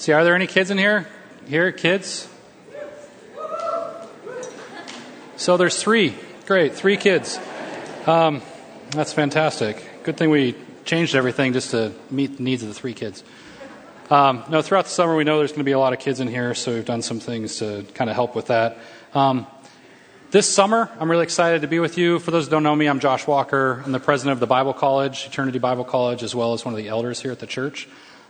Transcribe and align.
See, 0.00 0.12
are 0.12 0.24
there 0.24 0.34
any 0.34 0.46
kids 0.46 0.70
in 0.70 0.78
here? 0.78 1.06
Here, 1.46 1.72
kids? 1.72 2.26
So 5.36 5.58
there's 5.58 5.76
three. 5.76 6.14
Great, 6.46 6.72
three 6.74 6.96
kids. 6.96 7.38
Um, 8.06 8.40
that's 8.92 9.12
fantastic. 9.12 9.76
Good 10.02 10.16
thing 10.16 10.30
we 10.30 10.56
changed 10.86 11.14
everything 11.14 11.52
just 11.52 11.72
to 11.72 11.92
meet 12.10 12.38
the 12.38 12.42
needs 12.42 12.62
of 12.62 12.70
the 12.70 12.74
three 12.74 12.94
kids. 12.94 13.22
Um, 14.08 14.42
no, 14.48 14.62
throughout 14.62 14.86
the 14.86 14.90
summer, 14.90 15.14
we 15.14 15.24
know 15.24 15.36
there's 15.36 15.52
going 15.52 15.60
to 15.60 15.64
be 15.64 15.72
a 15.72 15.78
lot 15.78 15.92
of 15.92 15.98
kids 15.98 16.18
in 16.18 16.28
here, 16.28 16.54
so 16.54 16.72
we've 16.72 16.86
done 16.86 17.02
some 17.02 17.20
things 17.20 17.58
to 17.58 17.84
kind 17.92 18.08
of 18.08 18.16
help 18.16 18.34
with 18.34 18.46
that. 18.46 18.78
Um, 19.12 19.46
this 20.30 20.48
summer, 20.48 20.88
I'm 20.98 21.10
really 21.10 21.24
excited 21.24 21.60
to 21.60 21.68
be 21.68 21.78
with 21.78 21.98
you. 21.98 22.20
For 22.20 22.30
those 22.30 22.46
who 22.46 22.52
don't 22.52 22.62
know 22.62 22.74
me, 22.74 22.86
I'm 22.86 23.00
Josh 23.00 23.26
Walker. 23.26 23.82
I'm 23.84 23.92
the 23.92 24.00
president 24.00 24.32
of 24.32 24.40
the 24.40 24.46
Bible 24.46 24.72
College, 24.72 25.26
Eternity 25.26 25.58
Bible 25.58 25.84
College, 25.84 26.22
as 26.22 26.34
well 26.34 26.54
as 26.54 26.64
one 26.64 26.72
of 26.72 26.78
the 26.78 26.88
elders 26.88 27.20
here 27.20 27.32
at 27.32 27.38
the 27.38 27.46
church. 27.46 27.86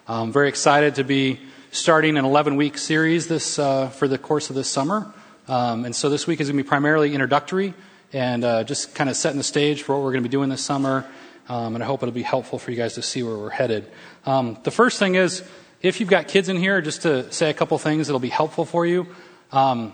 I'm 0.08 0.32
very 0.32 0.48
excited 0.48 0.96
to 0.96 1.04
be 1.04 1.38
starting 1.72 2.16
an 2.16 2.24
11 2.24 2.56
week 2.56 2.76
series 2.76 3.28
this, 3.28 3.58
uh, 3.58 3.88
for 3.88 4.08
the 4.08 4.18
course 4.18 4.50
of 4.50 4.56
this 4.56 4.68
summer. 4.68 5.12
Um, 5.46 5.84
and 5.84 5.94
so 5.94 6.08
this 6.08 6.26
week 6.26 6.40
is 6.40 6.48
going 6.48 6.58
to 6.58 6.64
be 6.64 6.68
primarily 6.68 7.12
introductory 7.12 7.74
and 8.12 8.44
uh, 8.44 8.64
just 8.64 8.94
kind 8.94 9.08
of 9.08 9.16
setting 9.16 9.38
the 9.38 9.44
stage 9.44 9.82
for 9.82 9.94
what 9.94 10.02
we're 10.02 10.10
going 10.10 10.24
to 10.24 10.28
be 10.28 10.32
doing 10.32 10.48
this 10.48 10.64
summer. 10.64 11.06
Um, 11.48 11.76
and 11.76 11.84
I 11.84 11.86
hope 11.86 12.02
it'll 12.02 12.12
be 12.12 12.22
helpful 12.22 12.58
for 12.58 12.72
you 12.72 12.76
guys 12.76 12.94
to 12.94 13.02
see 13.02 13.22
where 13.22 13.36
we're 13.36 13.50
headed. 13.50 13.88
Um, 14.26 14.58
the 14.64 14.72
first 14.72 14.98
thing 14.98 15.14
is, 15.14 15.48
if 15.80 16.00
you've 16.00 16.08
got 16.08 16.26
kids 16.26 16.48
in 16.48 16.56
here, 16.56 16.80
just 16.80 17.02
to 17.02 17.32
say 17.32 17.50
a 17.50 17.54
couple 17.54 17.78
things 17.78 18.08
that'll 18.08 18.18
be 18.18 18.28
helpful 18.28 18.64
for 18.64 18.84
you. 18.84 19.06
Um, 19.52 19.92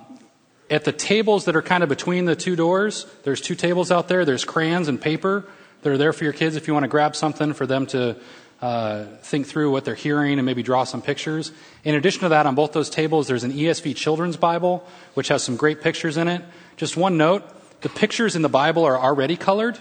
at 0.71 0.85
the 0.85 0.93
tables 0.93 1.45
that 1.45 1.57
are 1.57 1.63
kind 1.63 1.83
of 1.83 1.91
between 1.91 2.25
the 2.25 2.35
two 2.35 2.57
doors, 2.57 3.07
there's 3.25 3.41
two 3.43 3.55
tables 3.55 3.93
out 3.93 4.09
there. 4.09 4.25
There's 4.25 4.45
crayons 4.47 4.89
and 4.89 5.01
paper 5.01 5.45
that 5.83 5.93
are 5.93 5.99
there 5.99 6.15
for 6.15 6.25
your 6.25 6.33
kids 6.33 6.57
if 6.57 6.67
you 6.67 6.73
want 6.73 6.85
to 6.85 6.89
grab 6.89 7.15
something 7.15 7.53
for 7.53 7.67
them 7.67 7.87
to 7.87 8.17
uh, 8.61 9.05
think 9.23 9.47
through 9.47 9.71
what 9.71 9.85
they're 9.85 9.95
hearing 9.95 10.39
and 10.39 10.47
maybe 10.47 10.63
draw 10.63 10.85
some 10.85 11.03
pictures. 11.03 11.53
In 11.85 11.95
addition 11.95 12.23
to 12.23 12.31
that, 12.31 12.47
on 12.47 12.55
both 12.55 12.73
those 12.73 12.89
tables, 12.89 13.29
there's 13.29 13.45
an 13.45 13.53
ESV 13.53 13.95
Children's 13.97 14.37
Bible, 14.37 14.87
which 15.15 15.29
has 15.29 15.43
some 15.43 15.57
great 15.57 15.83
pictures 15.83 16.17
in 16.17 16.29
it. 16.29 16.43
Just 16.77 16.97
one 16.97 17.17
note 17.17 17.45
the 17.83 17.89
pictures 17.89 18.35
in 18.35 18.43
the 18.43 18.49
Bible 18.49 18.85
are 18.85 18.99
already 18.99 19.37
colored. 19.37 19.79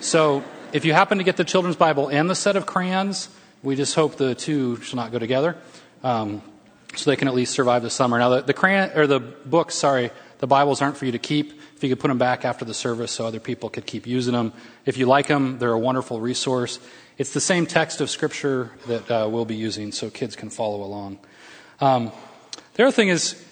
So 0.00 0.42
if 0.72 0.84
you 0.84 0.92
happen 0.92 1.18
to 1.18 1.24
get 1.24 1.36
the 1.36 1.44
Children's 1.44 1.76
Bible 1.76 2.08
and 2.08 2.28
the 2.28 2.34
set 2.34 2.56
of 2.56 2.66
crayons, 2.66 3.28
we 3.62 3.76
just 3.76 3.94
hope 3.94 4.16
the 4.16 4.34
two 4.34 4.80
shall 4.80 4.96
not 4.96 5.12
go 5.12 5.18
together. 5.18 5.56
Um, 6.02 6.42
so 6.94 7.10
they 7.10 7.16
can 7.16 7.28
at 7.28 7.34
least 7.34 7.52
survive 7.52 7.82
the 7.82 7.90
summer. 7.90 8.18
Now, 8.18 8.30
the, 8.30 8.42
the 8.42 8.54
crayon, 8.54 8.90
or 8.96 9.06
the 9.06 9.20
books, 9.20 9.74
sorry, 9.74 10.10
the 10.38 10.46
Bibles 10.46 10.82
aren't 10.82 10.96
for 10.96 11.06
you 11.06 11.12
to 11.12 11.18
keep. 11.18 11.60
If 11.76 11.82
you 11.82 11.90
could 11.90 12.00
put 12.00 12.08
them 12.08 12.18
back 12.18 12.44
after 12.44 12.64
the 12.64 12.74
service 12.74 13.12
so 13.12 13.26
other 13.26 13.40
people 13.40 13.68
could 13.68 13.86
keep 13.86 14.06
using 14.06 14.32
them. 14.32 14.52
If 14.86 14.96
you 14.96 15.06
like 15.06 15.26
them, 15.26 15.58
they're 15.58 15.72
a 15.72 15.78
wonderful 15.78 16.20
resource. 16.20 16.78
It's 17.18 17.32
the 17.32 17.40
same 17.40 17.64
text 17.64 18.02
of 18.02 18.10
Scripture 18.10 18.72
that 18.88 19.10
uh, 19.10 19.26
we'll 19.26 19.46
be 19.46 19.56
using 19.56 19.90
so 19.90 20.10
kids 20.10 20.36
can 20.36 20.50
follow 20.50 20.82
along. 20.82 21.18
Um, 21.80 22.12
the 22.74 22.82
other 22.82 22.92
thing 22.92 23.08
is, 23.08 23.42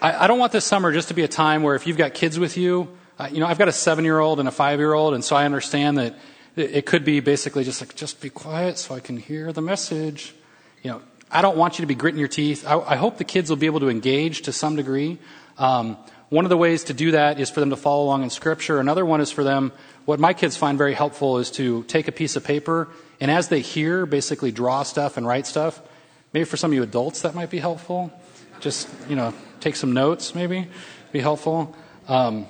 I, 0.00 0.24
I, 0.24 0.26
don't 0.26 0.38
want 0.38 0.52
this 0.52 0.64
summer 0.64 0.90
just 0.90 1.08
to 1.08 1.14
be 1.14 1.22
a 1.22 1.28
time 1.28 1.62
where 1.62 1.74
if 1.74 1.86
you've 1.86 1.98
got 1.98 2.14
kids 2.14 2.38
with 2.38 2.56
you, 2.56 2.88
uh, 3.18 3.28
you 3.30 3.40
know, 3.40 3.46
I've 3.46 3.58
got 3.58 3.68
a 3.68 3.72
seven 3.72 4.06
year 4.06 4.18
old 4.18 4.40
and 4.40 4.48
a 4.48 4.50
five 4.50 4.78
year 4.78 4.94
old, 4.94 5.12
and 5.12 5.22
so 5.22 5.36
I 5.36 5.44
understand 5.44 5.98
that 5.98 6.14
it, 6.56 6.86
could 6.86 7.04
be 7.04 7.20
basically 7.20 7.62
just 7.62 7.82
like, 7.82 7.94
just 7.94 8.22
be 8.22 8.30
quiet 8.30 8.78
so 8.78 8.94
I 8.94 9.00
can 9.00 9.18
hear 9.18 9.52
the 9.52 9.60
message. 9.60 10.34
You 10.82 10.92
know, 10.92 11.02
I 11.30 11.42
don't 11.42 11.58
want 11.58 11.78
you 11.78 11.82
to 11.82 11.86
be 11.86 11.94
gritting 11.94 12.18
your 12.20 12.28
teeth. 12.28 12.66
I, 12.66 12.78
I 12.80 12.96
hope 12.96 13.18
the 13.18 13.24
kids 13.24 13.50
will 13.50 13.58
be 13.58 13.66
able 13.66 13.80
to 13.80 13.90
engage 13.90 14.40
to 14.42 14.52
some 14.52 14.76
degree. 14.76 15.18
Um, 15.58 15.98
one 16.30 16.44
of 16.44 16.48
the 16.48 16.56
ways 16.56 16.84
to 16.84 16.94
do 16.94 17.10
that 17.10 17.38
is 17.38 17.50
for 17.50 17.60
them 17.60 17.70
to 17.70 17.76
follow 17.76 18.04
along 18.04 18.22
in 18.22 18.30
Scripture. 18.30 18.80
Another 18.80 19.04
one 19.04 19.20
is 19.20 19.30
for 19.30 19.44
them, 19.44 19.72
what 20.04 20.18
my 20.18 20.32
kids 20.32 20.56
find 20.56 20.78
very 20.78 20.94
helpful 20.94 21.38
is 21.38 21.50
to 21.52 21.82
take 21.84 22.08
a 22.08 22.12
piece 22.12 22.36
of 22.36 22.44
paper 22.44 22.88
and 23.20 23.30
as 23.30 23.48
they 23.48 23.60
hear, 23.60 24.06
basically 24.06 24.50
draw 24.50 24.82
stuff 24.82 25.16
and 25.16 25.26
write 25.26 25.46
stuff. 25.46 25.80
Maybe 26.32 26.44
for 26.44 26.56
some 26.56 26.70
of 26.70 26.74
you 26.74 26.82
adults, 26.82 27.22
that 27.22 27.34
might 27.34 27.50
be 27.50 27.58
helpful. 27.58 28.10
Just, 28.60 28.88
you 29.08 29.16
know, 29.16 29.34
take 29.60 29.76
some 29.76 29.92
notes, 29.92 30.34
maybe, 30.34 30.68
be 31.12 31.20
helpful. 31.20 31.76
Um, 32.08 32.46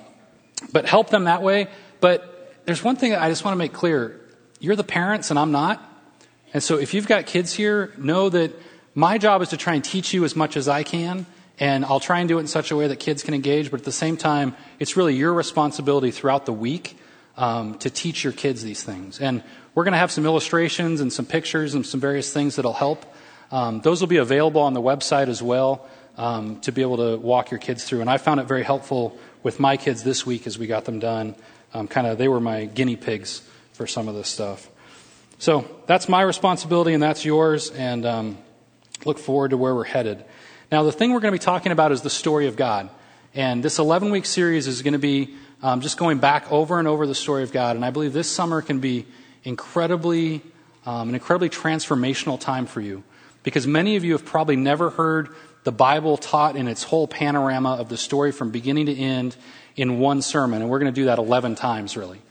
but 0.71 0.85
help 0.85 1.09
them 1.09 1.25
that 1.25 1.41
way. 1.41 1.67
But 1.99 2.61
there's 2.65 2.83
one 2.83 2.95
thing 2.95 3.13
I 3.13 3.29
just 3.29 3.43
want 3.43 3.53
to 3.53 3.57
make 3.57 3.73
clear 3.73 4.17
you're 4.59 4.75
the 4.75 4.83
parents, 4.83 5.31
and 5.31 5.39
I'm 5.39 5.51
not. 5.51 5.83
And 6.53 6.61
so 6.61 6.77
if 6.77 6.93
you've 6.93 7.07
got 7.07 7.25
kids 7.25 7.51
here, 7.51 7.91
know 7.97 8.29
that 8.29 8.53
my 8.93 9.17
job 9.17 9.41
is 9.41 9.49
to 9.49 9.57
try 9.57 9.73
and 9.73 9.83
teach 9.83 10.13
you 10.13 10.23
as 10.23 10.35
much 10.35 10.55
as 10.55 10.67
I 10.67 10.83
can. 10.83 11.25
And 11.61 11.85
I'll 11.85 11.99
try 11.99 12.19
and 12.19 12.27
do 12.27 12.39
it 12.39 12.41
in 12.41 12.47
such 12.47 12.71
a 12.71 12.75
way 12.75 12.87
that 12.87 12.99
kids 12.99 13.21
can 13.21 13.35
engage, 13.35 13.69
but 13.69 13.81
at 13.81 13.85
the 13.85 13.91
same 13.91 14.17
time, 14.17 14.55
it's 14.79 14.97
really 14.97 15.15
your 15.15 15.31
responsibility 15.31 16.09
throughout 16.09 16.47
the 16.47 16.51
week 16.51 16.97
um, 17.37 17.77
to 17.77 17.91
teach 17.91 18.23
your 18.23 18.33
kids 18.33 18.63
these 18.63 18.81
things. 18.83 19.21
And 19.21 19.43
we're 19.75 19.83
going 19.83 19.91
to 19.91 19.99
have 19.99 20.09
some 20.11 20.25
illustrations 20.25 21.01
and 21.01 21.13
some 21.13 21.27
pictures 21.27 21.75
and 21.75 21.85
some 21.85 21.99
various 21.99 22.33
things 22.33 22.55
that'll 22.55 22.73
help. 22.73 23.05
Um, 23.51 23.79
those 23.81 24.01
will 24.01 24.07
be 24.07 24.17
available 24.17 24.61
on 24.61 24.73
the 24.73 24.81
website 24.81 25.27
as 25.27 25.43
well 25.43 25.87
um, 26.17 26.59
to 26.61 26.71
be 26.71 26.81
able 26.81 26.97
to 26.97 27.17
walk 27.17 27.51
your 27.51 27.59
kids 27.59 27.83
through. 27.83 28.01
And 28.01 28.09
I 28.09 28.17
found 28.17 28.39
it 28.39 28.47
very 28.47 28.63
helpful 28.63 29.15
with 29.43 29.59
my 29.59 29.77
kids 29.77 30.03
this 30.03 30.25
week 30.25 30.47
as 30.47 30.57
we 30.57 30.65
got 30.65 30.85
them 30.85 30.97
done. 30.97 31.35
Um, 31.75 31.87
kind 31.87 32.07
of, 32.07 32.17
they 32.17 32.27
were 32.27 32.39
my 32.39 32.65
guinea 32.65 32.95
pigs 32.95 33.47
for 33.73 33.85
some 33.85 34.07
of 34.07 34.15
this 34.15 34.29
stuff. 34.29 34.67
So 35.37 35.69
that's 35.85 36.09
my 36.09 36.23
responsibility 36.23 36.95
and 36.95 37.03
that's 37.03 37.23
yours. 37.23 37.69
And 37.69 38.03
um, 38.03 38.39
look 39.05 39.19
forward 39.19 39.51
to 39.51 39.57
where 39.57 39.75
we're 39.75 39.83
headed. 39.83 40.25
Now, 40.71 40.83
the 40.83 40.91
thing 40.93 41.11
we're 41.11 41.19
going 41.19 41.33
to 41.33 41.37
be 41.37 41.43
talking 41.43 41.73
about 41.73 41.91
is 41.91 42.01
the 42.01 42.09
story 42.09 42.47
of 42.47 42.55
God. 42.55 42.89
And 43.35 43.61
this 43.61 43.77
11 43.77 44.09
week 44.09 44.25
series 44.25 44.67
is 44.67 44.81
going 44.81 44.93
to 44.93 44.99
be 44.99 45.35
um, 45.61 45.81
just 45.81 45.97
going 45.97 46.19
back 46.19 46.49
over 46.49 46.79
and 46.79 46.87
over 46.87 47.05
the 47.05 47.13
story 47.13 47.43
of 47.43 47.51
God. 47.51 47.75
And 47.75 47.83
I 47.83 47.91
believe 47.91 48.13
this 48.13 48.29
summer 48.29 48.61
can 48.61 48.79
be 48.79 49.05
incredibly, 49.43 50.41
um, 50.85 51.09
an 51.09 51.15
incredibly 51.15 51.49
transformational 51.49 52.39
time 52.39 52.67
for 52.67 52.79
you. 52.79 53.03
Because 53.43 53.67
many 53.67 53.97
of 53.97 54.05
you 54.05 54.13
have 54.13 54.23
probably 54.23 54.55
never 54.55 54.91
heard 54.91 55.35
the 55.65 55.73
Bible 55.73 56.15
taught 56.15 56.55
in 56.55 56.69
its 56.69 56.83
whole 56.83 57.05
panorama 57.05 57.73
of 57.73 57.89
the 57.89 57.97
story 57.97 58.31
from 58.31 58.51
beginning 58.51 58.85
to 58.85 58.95
end 58.95 59.35
in 59.75 59.99
one 59.99 60.21
sermon. 60.21 60.61
And 60.61 60.71
we're 60.71 60.79
going 60.79 60.93
to 60.93 61.01
do 61.01 61.05
that 61.05 61.19
11 61.19 61.55
times, 61.55 61.97
really. 61.97 62.21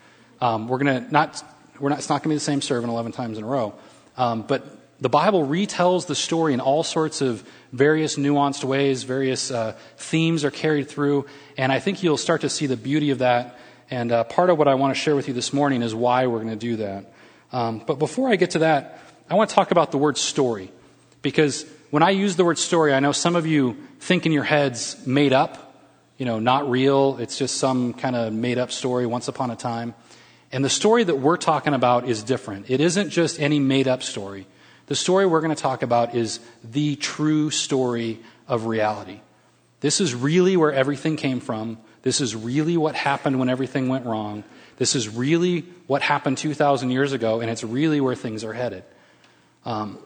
Um, 0.40 0.66
we're 0.66 0.78
going 0.78 1.04
to 1.04 1.12
not, 1.12 1.44
we're 1.78 1.90
not, 1.90 1.98
it's 1.98 2.08
not 2.08 2.22
going 2.22 2.30
to 2.30 2.36
be 2.36 2.36
the 2.36 2.40
same 2.40 2.62
sermon 2.62 2.88
11 2.88 3.12
times 3.12 3.36
in 3.36 3.44
a 3.44 3.46
row. 3.46 3.74
Um, 4.16 4.42
but 4.42 4.79
the 5.00 5.08
Bible 5.08 5.46
retells 5.46 6.06
the 6.06 6.14
story 6.14 6.54
in 6.54 6.60
all 6.60 6.82
sorts 6.82 7.20
of 7.20 7.42
various 7.72 8.16
nuanced 8.16 8.64
ways, 8.64 9.02
various 9.04 9.50
uh, 9.50 9.76
themes 9.96 10.44
are 10.44 10.50
carried 10.50 10.88
through, 10.88 11.26
and 11.56 11.72
I 11.72 11.78
think 11.78 12.02
you'll 12.02 12.16
start 12.16 12.42
to 12.42 12.48
see 12.48 12.66
the 12.66 12.76
beauty 12.76 13.10
of 13.10 13.18
that 13.18 13.58
and 13.90 14.12
uh, 14.12 14.24
part 14.24 14.50
of 14.50 14.58
what 14.58 14.68
I 14.68 14.74
want 14.74 14.94
to 14.94 15.00
share 15.00 15.16
with 15.16 15.26
you 15.26 15.34
this 15.34 15.52
morning 15.52 15.82
is 15.82 15.94
why 15.94 16.26
we're 16.28 16.38
going 16.38 16.50
to 16.50 16.56
do 16.56 16.76
that. 16.76 17.12
Um, 17.52 17.82
but 17.84 17.98
before 17.98 18.30
I 18.30 18.36
get 18.36 18.52
to 18.52 18.60
that, 18.60 19.00
I 19.28 19.34
want 19.34 19.50
to 19.50 19.56
talk 19.56 19.72
about 19.72 19.90
the 19.90 19.98
word 19.98 20.16
story. 20.16 20.70
Because 21.22 21.66
when 21.90 22.02
I 22.02 22.10
use 22.10 22.36
the 22.36 22.44
word 22.44 22.58
story, 22.58 22.94
I 22.94 23.00
know 23.00 23.10
some 23.10 23.34
of 23.34 23.46
you 23.46 23.76
think 23.98 24.26
in 24.26 24.32
your 24.32 24.44
heads 24.44 25.04
made 25.06 25.32
up, 25.32 25.74
you 26.18 26.24
know, 26.24 26.38
not 26.38 26.70
real. 26.70 27.18
It's 27.18 27.36
just 27.36 27.56
some 27.56 27.92
kind 27.92 28.14
of 28.14 28.32
made 28.32 28.58
up 28.58 28.70
story 28.70 29.06
once 29.06 29.26
upon 29.26 29.50
a 29.50 29.56
time. 29.56 29.94
And 30.52 30.64
the 30.64 30.70
story 30.70 31.02
that 31.02 31.16
we're 31.16 31.36
talking 31.36 31.74
about 31.74 32.08
is 32.08 32.22
different. 32.22 32.70
It 32.70 32.80
isn't 32.80 33.10
just 33.10 33.40
any 33.40 33.58
made 33.58 33.88
up 33.88 34.04
story. 34.04 34.46
The 34.90 34.96
story 34.96 35.24
we're 35.24 35.40
going 35.40 35.54
to 35.54 35.62
talk 35.62 35.84
about 35.84 36.16
is 36.16 36.40
the 36.64 36.96
true 36.96 37.50
story 37.50 38.18
of 38.48 38.66
reality. 38.66 39.20
This 39.78 40.00
is 40.00 40.16
really 40.16 40.56
where 40.56 40.72
everything 40.72 41.14
came 41.14 41.38
from. 41.38 41.78
This 42.02 42.20
is 42.20 42.34
really 42.34 42.76
what 42.76 42.96
happened 42.96 43.38
when 43.38 43.48
everything 43.48 43.88
went 43.88 44.04
wrong. 44.04 44.42
This 44.78 44.96
is 44.96 45.08
really 45.08 45.60
what 45.86 46.02
happened 46.02 46.38
2,000 46.38 46.90
years 46.90 47.12
ago, 47.12 47.38
and 47.38 47.48
it's 47.48 47.62
really 47.62 48.00
where 48.00 48.16
things 48.16 48.42
are 48.42 48.52
headed. 48.52 48.82
Um, 49.64 49.96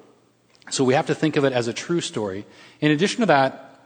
so 0.69 0.84
we 0.84 0.93
have 0.93 1.06
to 1.06 1.15
think 1.15 1.37
of 1.37 1.45
it 1.45 1.55
as 1.55 1.66
a 1.66 1.72
true 1.72 2.03
story. 2.03 2.45
In 2.83 2.91
addition 2.91 3.21
to 3.21 3.27
that, 3.27 3.81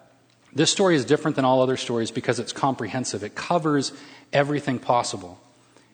this 0.53 0.73
story 0.73 0.97
is 0.97 1.05
different 1.05 1.37
than 1.37 1.45
all 1.45 1.63
other 1.63 1.77
stories 1.77 2.11
because 2.11 2.41
it's 2.41 2.53
comprehensive. 2.53 3.23
It 3.23 3.37
covers 3.37 3.93
everything 4.33 4.81
possible. 4.81 5.39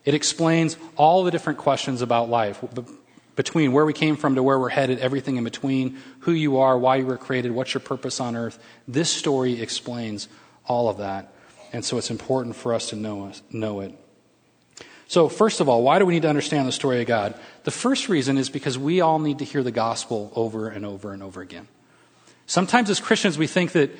It 0.06 0.14
explains 0.14 0.78
all 0.96 1.24
the 1.24 1.30
different 1.30 1.58
questions 1.58 2.00
about 2.00 2.30
life, 2.30 2.64
between 3.36 3.72
where 3.72 3.84
we 3.84 3.92
came 3.92 4.16
from 4.16 4.34
to 4.36 4.42
where 4.42 4.58
we're 4.58 4.68
headed, 4.68 4.98
everything 4.98 5.36
in 5.36 5.44
between, 5.44 5.98
who 6.20 6.32
you 6.32 6.58
are, 6.58 6.78
why 6.78 6.96
you 6.96 7.06
were 7.06 7.16
created, 7.18 7.52
what's 7.52 7.74
your 7.74 7.80
purpose 7.80 8.20
on 8.20 8.36
earth. 8.36 8.58
This 8.86 9.10
story 9.10 9.60
explains 9.60 10.28
all 10.66 10.88
of 10.88 10.98
that. 10.98 11.32
And 11.72 11.84
so 11.84 11.98
it's 11.98 12.10
important 12.10 12.54
for 12.54 12.72
us 12.72 12.90
to 12.90 12.96
know, 12.96 13.32
know 13.50 13.80
it. 13.80 13.98
So, 15.06 15.28
first 15.28 15.60
of 15.60 15.68
all, 15.68 15.82
why 15.82 15.98
do 15.98 16.06
we 16.06 16.14
need 16.14 16.22
to 16.22 16.28
understand 16.28 16.66
the 16.66 16.72
story 16.72 17.00
of 17.00 17.06
God? 17.06 17.34
The 17.64 17.70
first 17.70 18.08
reason 18.08 18.38
is 18.38 18.48
because 18.48 18.78
we 18.78 19.00
all 19.00 19.18
need 19.18 19.40
to 19.40 19.44
hear 19.44 19.62
the 19.62 19.70
gospel 19.70 20.32
over 20.34 20.68
and 20.68 20.86
over 20.86 21.12
and 21.12 21.22
over 21.22 21.40
again. 21.40 21.68
Sometimes 22.46 22.90
as 22.90 23.00
Christians, 23.00 23.36
we 23.36 23.46
think 23.46 23.72
that 23.72 23.90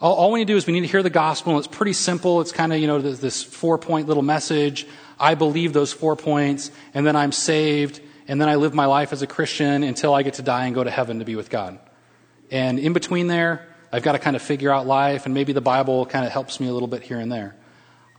all, 0.00 0.14
all 0.14 0.32
we 0.32 0.40
need 0.40 0.46
to 0.46 0.52
do 0.52 0.56
is 0.56 0.66
we 0.66 0.72
need 0.72 0.80
to 0.80 0.86
hear 0.86 1.02
the 1.02 1.10
gospel, 1.10 1.52
and 1.52 1.58
it's 1.58 1.74
pretty 1.74 1.92
simple. 1.92 2.40
It's 2.40 2.52
kind 2.52 2.72
of, 2.72 2.78
you 2.78 2.86
know, 2.86 3.00
this 3.00 3.42
four 3.42 3.78
point 3.78 4.08
little 4.08 4.22
message. 4.22 4.86
I 5.18 5.34
believe 5.34 5.72
those 5.72 5.92
four 5.92 6.16
points, 6.16 6.70
and 6.94 7.06
then 7.06 7.16
I'm 7.16 7.32
saved, 7.32 8.00
and 8.32 8.40
then 8.40 8.48
I 8.48 8.54
live 8.54 8.72
my 8.72 8.86
life 8.86 9.12
as 9.12 9.20
a 9.20 9.26
Christian 9.26 9.82
until 9.82 10.14
I 10.14 10.22
get 10.22 10.34
to 10.34 10.42
die 10.42 10.64
and 10.64 10.74
go 10.74 10.82
to 10.82 10.90
heaven 10.90 11.18
to 11.18 11.24
be 11.26 11.36
with 11.36 11.50
God. 11.50 11.78
And 12.50 12.78
in 12.78 12.94
between 12.94 13.26
there, 13.26 13.68
I've 13.92 14.02
got 14.02 14.12
to 14.12 14.18
kind 14.18 14.36
of 14.36 14.40
figure 14.40 14.72
out 14.72 14.86
life, 14.86 15.26
and 15.26 15.34
maybe 15.34 15.52
the 15.52 15.60
Bible 15.60 16.06
kind 16.06 16.24
of 16.24 16.32
helps 16.32 16.58
me 16.58 16.66
a 16.66 16.72
little 16.72 16.88
bit 16.88 17.02
here 17.02 17.20
and 17.20 17.30
there. 17.30 17.54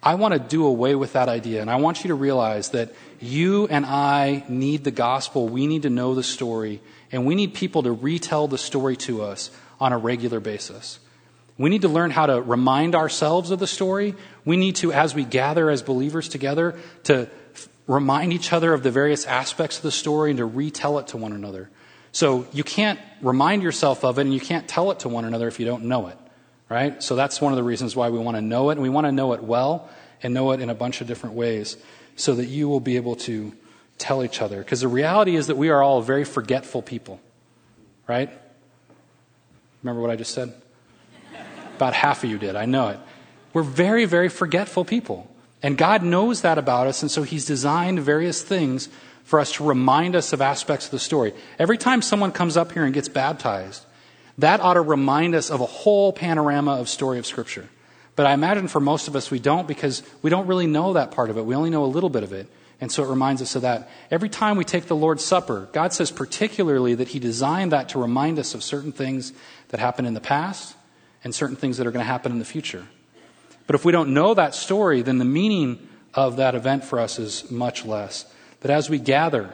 I 0.04 0.14
want 0.14 0.36
to 0.36 0.40
do 0.40 0.68
away 0.68 0.94
with 0.94 1.14
that 1.14 1.30
idea, 1.30 1.62
and 1.62 1.70
I 1.72 1.78
want 1.78 2.04
you 2.04 2.10
to 2.10 2.14
realize 2.14 2.70
that 2.70 2.94
you 3.20 3.68
and 3.70 3.88
I 3.88 4.44
need 4.48 4.84
the 4.84 4.92
gospel. 4.92 5.50
We 5.50 5.66
need 5.66 5.82
to 5.82 5.90
know 5.90 6.14
the 6.14 6.22
story, 6.22 6.80
and 7.12 7.26
we 7.26 7.34
need 7.34 7.56
people 7.56 7.82
to 7.82 7.92
retell 7.92 8.48
the 8.48 8.60
story 8.60 8.96
to 8.98 9.24
us 9.24 9.50
on 9.80 9.94
a 9.94 9.98
regular 9.98 10.40
basis. 10.40 11.00
We 11.58 11.72
need 11.72 11.82
to 11.82 11.90
learn 11.90 12.12
how 12.12 12.28
to 12.28 12.40
remind 12.40 12.94
ourselves 12.94 13.50
of 13.50 13.58
the 13.58 13.66
story. 13.66 14.14
We 14.46 14.58
need 14.58 14.76
to, 14.76 14.94
as 14.94 15.16
we 15.16 15.24
gather 15.24 15.72
as 15.72 15.82
believers 15.82 16.30
together, 16.30 16.78
to 17.06 17.32
remind 17.88 18.34
each 18.34 18.54
other 18.54 18.74
of 18.74 18.84
the 18.84 18.92
various 18.92 19.26
aspects 19.26 19.78
of 19.78 19.84
the 19.84 19.92
story 19.92 20.32
and 20.32 20.38
to 20.38 20.46
retell 20.46 21.00
it 21.00 21.08
to 21.08 21.18
one 21.18 21.34
another. 21.34 21.70
So 22.12 22.46
you 22.54 22.64
can't 22.64 23.00
remind 23.22 23.64
yourself 23.64 24.04
of 24.06 24.20
it 24.20 24.22
and 24.22 24.34
you 24.34 24.40
can't 24.40 24.68
tell 24.68 24.92
it 24.92 25.00
to 25.00 25.10
one 25.10 25.26
another 25.26 25.48
if 25.48 25.60
you 25.60 25.66
don't 25.66 25.86
know 25.86 26.08
it, 26.08 26.18
right? 26.70 27.02
So 27.02 27.16
that's 27.16 27.42
one 27.42 27.52
of 27.52 27.58
the 27.58 27.64
reasons 27.64 27.96
why 27.96 28.10
we 28.10 28.20
want 28.20 28.38
to 28.38 28.42
know 28.42 28.70
it, 28.70 28.74
and 28.74 28.82
we 28.82 28.90
want 28.90 29.06
to 29.08 29.12
know 29.12 29.34
it 29.34 29.44
well 29.44 29.90
and 30.22 30.34
know 30.34 30.52
it 30.52 30.62
in 30.62 30.70
a 30.70 30.76
bunch 30.76 31.02
of 31.02 31.08
different 31.08 31.36
ways 31.36 31.76
so 32.16 32.36
that 32.36 32.46
you 32.46 32.70
will 32.70 32.80
be 32.80 32.96
able 32.96 33.16
to 33.16 33.54
tell 33.98 34.24
each 34.24 34.42
other. 34.42 34.60
Because 34.60 34.82
the 34.82 34.88
reality 34.88 35.36
is 35.36 35.48
that 35.48 35.58
we 35.58 35.70
are 35.70 35.82
all 35.82 36.02
very 36.02 36.24
forgetful 36.24 36.84
people, 36.84 37.20
right? 38.08 38.30
Remember 39.82 40.02
what 40.02 40.12
I 40.12 40.16
just 40.16 40.34
said? 40.34 40.54
About 41.76 41.94
half 41.94 42.24
of 42.24 42.30
you 42.30 42.38
did. 42.38 42.56
I 42.56 42.66
know 42.66 42.90
it. 42.90 43.00
We're 43.52 43.64
very, 43.64 44.06
very 44.06 44.30
forgetful 44.30 44.86
people. 44.86 45.30
And 45.64 45.78
God 45.78 46.04
knows 46.04 46.42
that 46.42 46.58
about 46.58 46.88
us, 46.88 47.02
and 47.02 47.10
so 47.10 47.24
He's 47.24 47.46
designed 47.46 48.00
various 48.02 48.44
things 48.44 48.90
for 49.24 49.40
us 49.40 49.54
to 49.54 49.64
remind 49.64 50.16
us 50.16 50.34
of 50.34 50.42
aspects 50.42 50.86
of 50.86 50.92
the 50.92 51.00
story. 51.00 51.34
Every 51.58 51.78
time 51.78 52.02
someone 52.02 52.34
comes 52.34 52.58
up 52.58 52.74
here 52.74 52.84
and 52.84 52.94
gets 52.94 53.08
baptized, 53.08 53.86
that 54.38 54.60
ought 54.60 54.74
to 54.74 54.82
remind 54.82 55.36
us 55.36 55.50
of 55.50 55.62
a 55.62 55.66
whole 55.66 56.12
panorama 56.12 56.74
of 56.74 56.90
story 56.90 57.18
of 57.18 57.26
Scripture. 57.26 57.70
But 58.16 58.26
I 58.26 58.34
imagine 58.34 58.68
for 58.68 58.80
most 58.80 59.08
of 59.08 59.16
us 59.16 59.32
we 59.32 59.40
don't 59.40 59.68
because 59.68 60.04
we 60.22 60.30
don't 60.30 60.48
really 60.48 60.68
know 60.68 60.94
that 60.94 61.12
part 61.12 61.30
of 61.30 61.38
it. 61.38 61.46
We 61.46 61.56
only 61.56 61.70
know 61.70 61.84
a 61.84 61.88
little 61.88 62.10
bit 62.10 62.24
of 62.24 62.34
it. 62.34 62.48
And 62.82 62.92
so 62.92 63.04
it 63.04 63.10
reminds 63.10 63.42
us 63.42 63.56
of 63.56 63.62
that. 63.62 63.90
Every 64.12 64.30
time 64.30 64.58
we 64.58 64.66
take 64.66 64.88
the 64.88 64.96
Lord's 64.96 65.24
Supper, 65.24 65.70
God 65.72 65.94
says 65.94 66.12
particularly 66.12 66.96
that 66.96 67.08
He 67.08 67.20
designed 67.20 67.72
that 67.72 67.90
to 67.90 68.00
remind 68.00 68.40
us 68.40 68.54
of 68.54 68.62
certain 68.62 68.92
things 68.92 69.32
that 69.70 69.80
happened 69.80 70.08
in 70.08 70.14
the 70.14 70.20
past 70.20 70.76
and 71.24 71.34
certain 71.34 71.56
things 71.56 71.78
that 71.78 71.88
are 71.88 71.92
going 71.92 72.04
to 72.04 72.12
happen 72.12 72.32
in 72.32 72.40
the 72.40 72.46
future. 72.46 72.86
But 73.68 73.76
if 73.76 73.86
we 73.86 73.92
don't 73.92 74.14
know 74.14 74.34
that 74.34 74.56
story, 74.56 75.02
then 75.02 75.18
the 75.18 75.26
meaning 75.26 75.88
of 76.14 76.38
that 76.38 76.56
event 76.56 76.84
for 76.84 77.00
us 77.00 77.20
is 77.20 77.50
much 77.50 77.86
less. 77.86 78.26
But 78.60 78.72
as 78.72 78.90
we 78.90 79.00
gather 79.00 79.54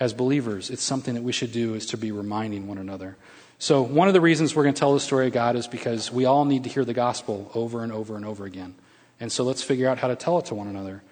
as 0.00 0.12
believers, 0.12 0.70
it's 0.70 0.82
something 0.82 1.14
that 1.14 1.22
we 1.22 1.32
should 1.32 1.52
do 1.52 1.74
is 1.74 1.86
to 1.86 1.96
be 1.96 2.12
reminding 2.12 2.66
one 2.66 2.78
another. 2.78 3.16
So, 3.60 3.82
one 3.82 4.06
of 4.06 4.14
the 4.14 4.20
reasons 4.20 4.54
we're 4.54 4.62
going 4.62 4.74
to 4.74 4.78
tell 4.78 4.94
the 4.94 5.00
story 5.00 5.26
of 5.26 5.32
God 5.32 5.56
is 5.56 5.66
because 5.66 6.12
we 6.12 6.26
all 6.26 6.44
need 6.44 6.62
to 6.64 6.70
hear 6.70 6.84
the 6.84 6.94
gospel 6.94 7.50
over 7.54 7.82
and 7.82 7.92
over 7.92 8.14
and 8.14 8.24
over 8.24 8.44
again. 8.44 8.76
And 9.18 9.32
so, 9.32 9.42
let's 9.42 9.64
figure 9.64 9.88
out 9.88 9.98
how 9.98 10.06
to 10.06 10.14
tell 10.14 10.38
it 10.38 10.44
to 10.46 10.54
one 10.54 10.68
another. 10.68 11.02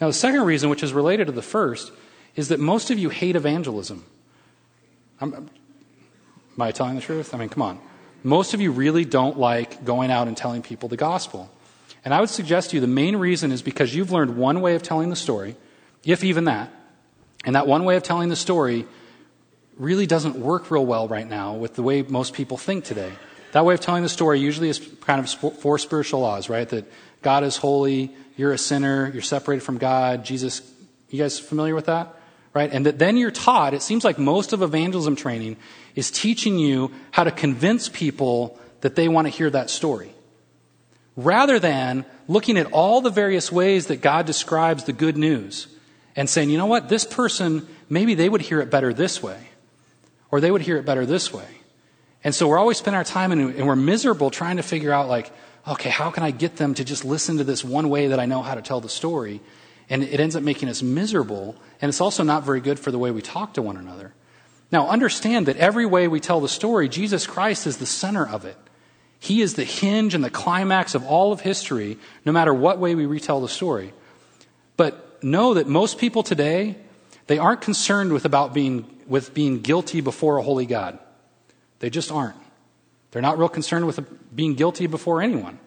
Now, 0.00 0.06
the 0.06 0.12
second 0.12 0.42
reason, 0.42 0.70
which 0.70 0.84
is 0.84 0.92
related 0.92 1.26
to 1.26 1.32
the 1.32 1.42
first, 1.42 1.90
is 2.36 2.48
that 2.48 2.60
most 2.60 2.92
of 2.92 2.98
you 2.98 3.08
hate 3.08 3.34
evangelism. 3.34 4.04
I'm, 5.20 5.34
am 5.34 5.50
I 6.60 6.70
telling 6.70 6.94
the 6.94 7.00
truth? 7.00 7.34
I 7.34 7.38
mean, 7.38 7.48
come 7.48 7.62
on. 7.62 7.80
Most 8.22 8.54
of 8.54 8.60
you 8.60 8.70
really 8.70 9.04
don't 9.04 9.38
like 9.38 9.84
going 9.84 10.10
out 10.10 10.28
and 10.28 10.36
telling 10.36 10.62
people 10.62 10.88
the 10.88 10.96
gospel. 10.96 11.50
And 12.06 12.14
I 12.14 12.20
would 12.20 12.30
suggest 12.30 12.70
to 12.70 12.76
you 12.76 12.80
the 12.80 12.86
main 12.86 13.16
reason 13.16 13.50
is 13.50 13.62
because 13.62 13.92
you've 13.92 14.12
learned 14.12 14.36
one 14.36 14.60
way 14.60 14.76
of 14.76 14.82
telling 14.84 15.10
the 15.10 15.16
story, 15.16 15.56
if 16.04 16.22
even 16.22 16.44
that. 16.44 16.72
And 17.44 17.56
that 17.56 17.66
one 17.66 17.84
way 17.84 17.96
of 17.96 18.04
telling 18.04 18.28
the 18.28 18.36
story 18.36 18.86
really 19.76 20.06
doesn't 20.06 20.36
work 20.36 20.70
real 20.70 20.86
well 20.86 21.08
right 21.08 21.28
now 21.28 21.54
with 21.54 21.74
the 21.74 21.82
way 21.82 22.02
most 22.02 22.32
people 22.32 22.58
think 22.58 22.84
today. 22.84 23.10
That 23.50 23.64
way 23.64 23.74
of 23.74 23.80
telling 23.80 24.04
the 24.04 24.08
story 24.08 24.38
usually 24.38 24.68
is 24.68 24.78
kind 25.00 25.18
of 25.18 25.28
four 25.58 25.78
spiritual 25.78 26.20
laws, 26.20 26.48
right? 26.48 26.68
That 26.68 26.84
God 27.22 27.42
is 27.42 27.56
holy, 27.56 28.14
you're 28.36 28.52
a 28.52 28.58
sinner, 28.58 29.10
you're 29.12 29.20
separated 29.20 29.64
from 29.64 29.78
God, 29.78 30.24
Jesus. 30.24 30.62
You 31.10 31.18
guys 31.18 31.40
familiar 31.40 31.74
with 31.74 31.86
that? 31.86 32.14
Right? 32.54 32.72
And 32.72 32.86
that 32.86 33.00
then 33.00 33.16
you're 33.16 33.32
taught, 33.32 33.74
it 33.74 33.82
seems 33.82 34.04
like 34.04 34.16
most 34.16 34.52
of 34.52 34.62
evangelism 34.62 35.16
training 35.16 35.56
is 35.96 36.12
teaching 36.12 36.56
you 36.56 36.92
how 37.10 37.24
to 37.24 37.32
convince 37.32 37.88
people 37.88 38.60
that 38.82 38.94
they 38.94 39.08
want 39.08 39.26
to 39.26 39.30
hear 39.30 39.50
that 39.50 39.70
story. 39.70 40.12
Rather 41.16 41.58
than 41.58 42.04
looking 42.28 42.58
at 42.58 42.70
all 42.72 43.00
the 43.00 43.10
various 43.10 43.50
ways 43.50 43.86
that 43.86 44.02
God 44.02 44.26
describes 44.26 44.84
the 44.84 44.92
good 44.92 45.16
news 45.16 45.66
and 46.14 46.28
saying, 46.28 46.50
you 46.50 46.58
know 46.58 46.66
what, 46.66 46.88
this 46.88 47.04
person, 47.04 47.66
maybe 47.88 48.14
they 48.14 48.28
would 48.28 48.42
hear 48.42 48.60
it 48.60 48.70
better 48.70 48.92
this 48.92 49.22
way 49.22 49.48
or 50.30 50.40
they 50.40 50.50
would 50.50 50.62
hear 50.62 50.76
it 50.76 50.84
better 50.84 51.06
this 51.06 51.32
way. 51.32 51.48
And 52.24 52.34
so 52.34 52.48
we're 52.48 52.58
always 52.58 52.78
spending 52.78 52.98
our 52.98 53.04
time 53.04 53.32
and, 53.32 53.66
we're 53.66 53.76
miserable 53.76 54.30
trying 54.30 54.56
to 54.56 54.62
figure 54.62 54.92
out, 54.92 55.08
like, 55.08 55.30
okay, 55.66 55.90
how 55.90 56.10
can 56.10 56.22
I 56.22 56.30
get 56.30 56.56
them 56.56 56.74
to 56.74 56.84
just 56.84 57.04
listen 57.04 57.38
to 57.38 57.44
this 57.44 57.64
one 57.64 57.88
way 57.88 58.08
that 58.08 58.18
I 58.18 58.26
know 58.26 58.42
how 58.42 58.54
to 58.54 58.62
tell 58.62 58.80
the 58.80 58.88
story? 58.88 59.40
And 59.88 60.02
it 60.02 60.18
ends 60.18 60.34
up 60.34 60.42
making 60.42 60.68
us 60.68 60.82
miserable, 60.82 61.54
and 61.80 61.88
it's 61.88 62.00
also 62.00 62.24
not 62.24 62.42
very 62.42 62.60
good 62.60 62.80
for 62.80 62.90
the 62.90 62.98
way 62.98 63.12
we 63.12 63.22
talk 63.22 63.54
to 63.54 63.62
one 63.62 63.76
another. 63.76 64.12
Now, 64.72 64.88
understand 64.88 65.46
that 65.46 65.56
every 65.58 65.86
way 65.86 66.08
we 66.08 66.18
tell 66.18 66.40
the 66.40 66.48
story, 66.48 66.88
Jesus 66.88 67.26
Christ 67.26 67.66
is 67.66 67.76
the 67.76 67.86
center 67.86 68.26
of 68.26 68.44
it. 68.44 68.56
He 69.18 69.40
is 69.40 69.54
the 69.54 69.64
hinge 69.64 70.14
and 70.14 70.22
the 70.22 70.30
climax 70.30 70.94
of 70.94 71.04
all 71.04 71.32
of 71.32 71.40
history, 71.40 71.98
no 72.24 72.32
matter 72.32 72.52
what 72.52 72.78
way 72.78 72.94
we 72.94 73.06
retell 73.06 73.40
the 73.40 73.48
story. 73.48 73.92
But 74.76 75.22
know 75.22 75.54
that 75.54 75.66
most 75.66 75.98
people 75.98 76.22
today, 76.22 76.76
they 77.26 77.38
aren't 77.38 77.60
concerned 77.60 78.12
with 78.12 78.24
about 78.24 78.54
being 78.54 78.86
with 79.06 79.32
being 79.34 79.60
guilty 79.60 80.00
before 80.00 80.36
a 80.36 80.42
holy 80.42 80.66
God. 80.66 80.98
They 81.78 81.90
just 81.90 82.10
aren't. 82.10 82.36
They're 83.10 83.22
not 83.22 83.38
real 83.38 83.48
concerned 83.48 83.86
with 83.86 84.00
being 84.34 84.54
guilty 84.54 84.86
before 84.86 85.22
anyone. 85.22 85.58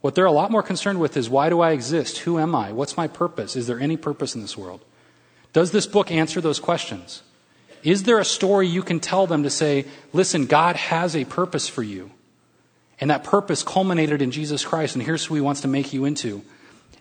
What 0.00 0.16
they're 0.16 0.26
a 0.26 0.32
lot 0.32 0.50
more 0.50 0.62
concerned 0.62 1.00
with 1.00 1.16
is 1.16 1.30
why 1.30 1.48
do 1.48 1.60
I 1.60 1.70
exist? 1.70 2.18
Who 2.18 2.38
am 2.38 2.54
I? 2.54 2.72
What's 2.72 2.96
my 2.96 3.06
purpose? 3.06 3.54
Is 3.54 3.68
there 3.68 3.78
any 3.78 3.96
purpose 3.96 4.34
in 4.34 4.42
this 4.42 4.56
world? 4.56 4.84
Does 5.52 5.70
this 5.70 5.86
book 5.86 6.10
answer 6.10 6.40
those 6.40 6.58
questions? 6.58 7.22
Is 7.84 8.02
there 8.02 8.18
a 8.18 8.24
story 8.24 8.66
you 8.66 8.82
can 8.82 9.00
tell 9.00 9.26
them 9.26 9.44
to 9.44 9.50
say, 9.50 9.86
listen, 10.12 10.46
God 10.46 10.76
has 10.76 11.14
a 11.14 11.24
purpose 11.24 11.68
for 11.68 11.82
you? 11.82 12.10
And 13.02 13.10
that 13.10 13.24
purpose 13.24 13.64
culminated 13.64 14.22
in 14.22 14.30
Jesus 14.30 14.64
Christ, 14.64 14.94
and 14.94 15.04
here's 15.04 15.24
who 15.24 15.34
He 15.34 15.40
wants 15.40 15.62
to 15.62 15.68
make 15.68 15.92
you 15.92 16.04
into. 16.04 16.40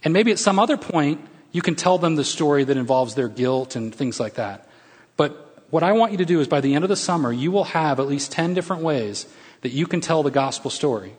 And 0.03 0.15
maybe 0.15 0.31
at 0.31 0.39
some 0.39 0.57
other 0.57 0.75
point, 0.75 1.21
you 1.51 1.61
can 1.61 1.75
tell 1.75 1.99
them 1.99 2.15
the 2.15 2.23
story 2.23 2.63
that 2.63 2.75
involves 2.75 3.13
their 3.13 3.27
guilt 3.27 3.75
and 3.75 3.93
things 3.93 4.19
like 4.19 4.33
that. 4.33 4.67
But 5.15 5.63
what 5.69 5.83
I 5.83 5.91
want 5.91 6.11
you 6.11 6.17
to 6.17 6.25
do 6.25 6.39
is 6.39 6.47
by 6.47 6.59
the 6.59 6.73
end 6.73 6.83
of 6.83 6.89
the 6.89 6.95
summer, 6.95 7.31
you 7.31 7.51
will 7.51 7.65
have 7.65 7.99
at 7.99 8.07
least 8.07 8.31
10 8.31 8.55
different 8.55 8.81
ways 8.81 9.27
that 9.61 9.73
you 9.73 9.85
can 9.85 10.01
tell 10.01 10.23
the 10.23 10.31
gospel 10.31 10.71
story. 10.71 11.13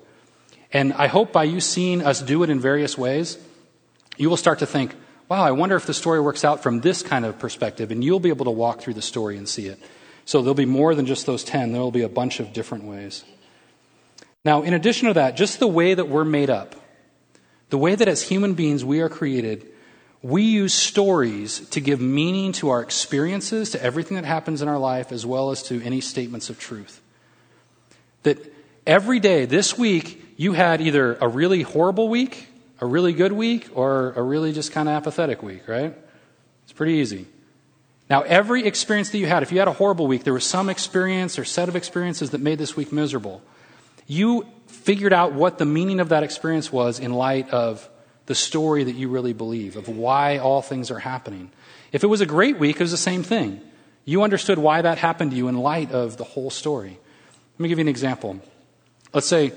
And 0.72 0.92
I 0.94 1.06
hope 1.06 1.32
by 1.32 1.44
you 1.44 1.60
seeing 1.60 2.02
us 2.02 2.20
do 2.20 2.42
it 2.42 2.50
in 2.50 2.58
various 2.58 2.98
ways, 2.98 3.38
you 4.16 4.28
will 4.28 4.36
start 4.36 4.58
to 4.58 4.66
think, 4.66 4.96
wow, 5.28 5.44
I 5.44 5.52
wonder 5.52 5.76
if 5.76 5.86
the 5.86 5.94
story 5.94 6.20
works 6.20 6.44
out 6.44 6.60
from 6.60 6.80
this 6.80 7.04
kind 7.04 7.24
of 7.24 7.38
perspective. 7.38 7.92
And 7.92 8.02
you'll 8.02 8.18
be 8.18 8.30
able 8.30 8.46
to 8.46 8.50
walk 8.50 8.80
through 8.80 8.94
the 8.94 9.02
story 9.02 9.36
and 9.36 9.48
see 9.48 9.68
it. 9.68 9.78
So 10.24 10.42
there'll 10.42 10.54
be 10.54 10.66
more 10.66 10.96
than 10.96 11.06
just 11.06 11.24
those 11.24 11.44
10, 11.44 11.70
there'll 11.70 11.92
be 11.92 12.02
a 12.02 12.08
bunch 12.08 12.40
of 12.40 12.52
different 12.52 12.82
ways. 12.82 13.22
Now, 14.44 14.62
in 14.62 14.74
addition 14.74 15.08
to 15.08 15.14
that, 15.14 15.36
just 15.36 15.60
the 15.60 15.68
way 15.68 15.94
that 15.94 16.08
we're 16.08 16.24
made 16.24 16.50
up, 16.50 16.74
the 17.70 17.78
way 17.78 17.94
that 17.94 18.08
as 18.08 18.22
human 18.22 18.54
beings 18.54 18.84
we 18.84 19.00
are 19.00 19.08
created, 19.08 19.66
we 20.20 20.42
use 20.42 20.74
stories 20.74 21.68
to 21.70 21.80
give 21.80 22.00
meaning 22.00 22.52
to 22.52 22.70
our 22.70 22.80
experiences, 22.80 23.70
to 23.70 23.82
everything 23.82 24.16
that 24.16 24.24
happens 24.24 24.62
in 24.62 24.68
our 24.68 24.78
life, 24.78 25.12
as 25.12 25.24
well 25.24 25.50
as 25.50 25.62
to 25.64 25.82
any 25.82 26.00
statements 26.00 26.50
of 26.50 26.58
truth. 26.58 27.00
That 28.24 28.38
every 28.86 29.20
day 29.20 29.46
this 29.46 29.78
week, 29.78 30.22
you 30.36 30.52
had 30.52 30.80
either 30.80 31.16
a 31.16 31.28
really 31.28 31.62
horrible 31.62 32.08
week, 32.08 32.48
a 32.80 32.86
really 32.86 33.12
good 33.12 33.32
week, 33.32 33.68
or 33.74 34.12
a 34.12 34.22
really 34.22 34.52
just 34.52 34.72
kind 34.72 34.88
of 34.88 34.94
apathetic 34.94 35.42
week, 35.42 35.68
right? 35.68 35.96
It's 36.64 36.72
pretty 36.72 36.94
easy. 36.94 37.26
Now, 38.10 38.22
every 38.22 38.66
experience 38.66 39.10
that 39.10 39.18
you 39.18 39.26
had, 39.26 39.42
if 39.42 39.52
you 39.52 39.58
had 39.58 39.68
a 39.68 39.72
horrible 39.72 40.06
week, 40.06 40.24
there 40.24 40.34
was 40.34 40.44
some 40.44 40.68
experience 40.68 41.38
or 41.38 41.44
set 41.44 41.68
of 41.68 41.76
experiences 41.76 42.30
that 42.30 42.40
made 42.40 42.58
this 42.58 42.76
week 42.76 42.92
miserable. 42.92 43.42
You 44.06 44.46
figured 44.66 45.12
out 45.12 45.32
what 45.32 45.58
the 45.58 45.64
meaning 45.64 46.00
of 46.00 46.10
that 46.10 46.22
experience 46.22 46.72
was 46.72 46.98
in 46.98 47.12
light 47.12 47.50
of 47.50 47.88
the 48.26 48.34
story 48.34 48.84
that 48.84 48.94
you 48.94 49.08
really 49.08 49.32
believe, 49.32 49.76
of 49.76 49.88
why 49.88 50.38
all 50.38 50.62
things 50.62 50.90
are 50.90 50.98
happening. 50.98 51.50
If 51.92 52.04
it 52.04 52.06
was 52.06 52.20
a 52.20 52.26
great 52.26 52.58
week, 52.58 52.76
it 52.76 52.82
was 52.82 52.90
the 52.90 52.96
same 52.96 53.22
thing. 53.22 53.60
You 54.04 54.22
understood 54.22 54.58
why 54.58 54.82
that 54.82 54.98
happened 54.98 55.32
to 55.32 55.36
you 55.36 55.48
in 55.48 55.56
light 55.56 55.92
of 55.92 56.16
the 56.16 56.24
whole 56.24 56.50
story. 56.50 56.98
Let 57.54 57.60
me 57.60 57.68
give 57.68 57.78
you 57.78 57.82
an 57.82 57.88
example. 57.88 58.40
Let's 59.12 59.26
say 59.26 59.52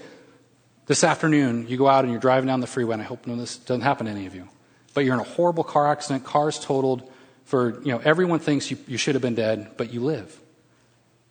this 0.88 1.04
afternoon 1.04 1.68
you 1.68 1.78
go 1.78 1.88
out 1.88 2.04
and 2.04 2.12
you're 2.12 2.22
driving 2.22 2.48
down 2.48 2.60
the 2.60 2.68
freeway, 2.68 2.94
and 2.94 3.02
I 3.02 3.06
hope 3.06 3.26
no, 3.26 3.36
this 3.36 3.58
doesn't 3.58 3.82
happen 3.82 4.06
to 4.06 4.12
any 4.12 4.26
of 4.26 4.36
you, 4.36 4.48
but 4.94 5.06
you're 5.06 5.14
in 5.14 5.20
a 5.20 5.24
horrible 5.24 5.64
car 5.64 5.92
accident, 5.92 6.24
car's 6.24 6.60
totaled, 6.60 7.10
for, 7.46 7.82
you 7.84 7.92
know, 7.92 8.02
everyone 8.04 8.40
thinks 8.40 8.70
you, 8.72 8.78
you 8.88 8.98
should 8.98 9.16
have 9.16 9.22
been 9.22 9.36
dead, 9.36 9.72
but 9.78 9.94
you 9.94 10.02
live. 10.02 10.40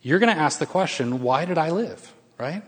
You're 0.00 0.20
going 0.20 0.34
to 0.34 0.40
ask 0.40 0.58
the 0.58 0.66
question, 0.66 1.22
why 1.22 1.44
did 1.44 1.58
I 1.58 1.70
live? 1.70 2.12
Right? 2.38 2.62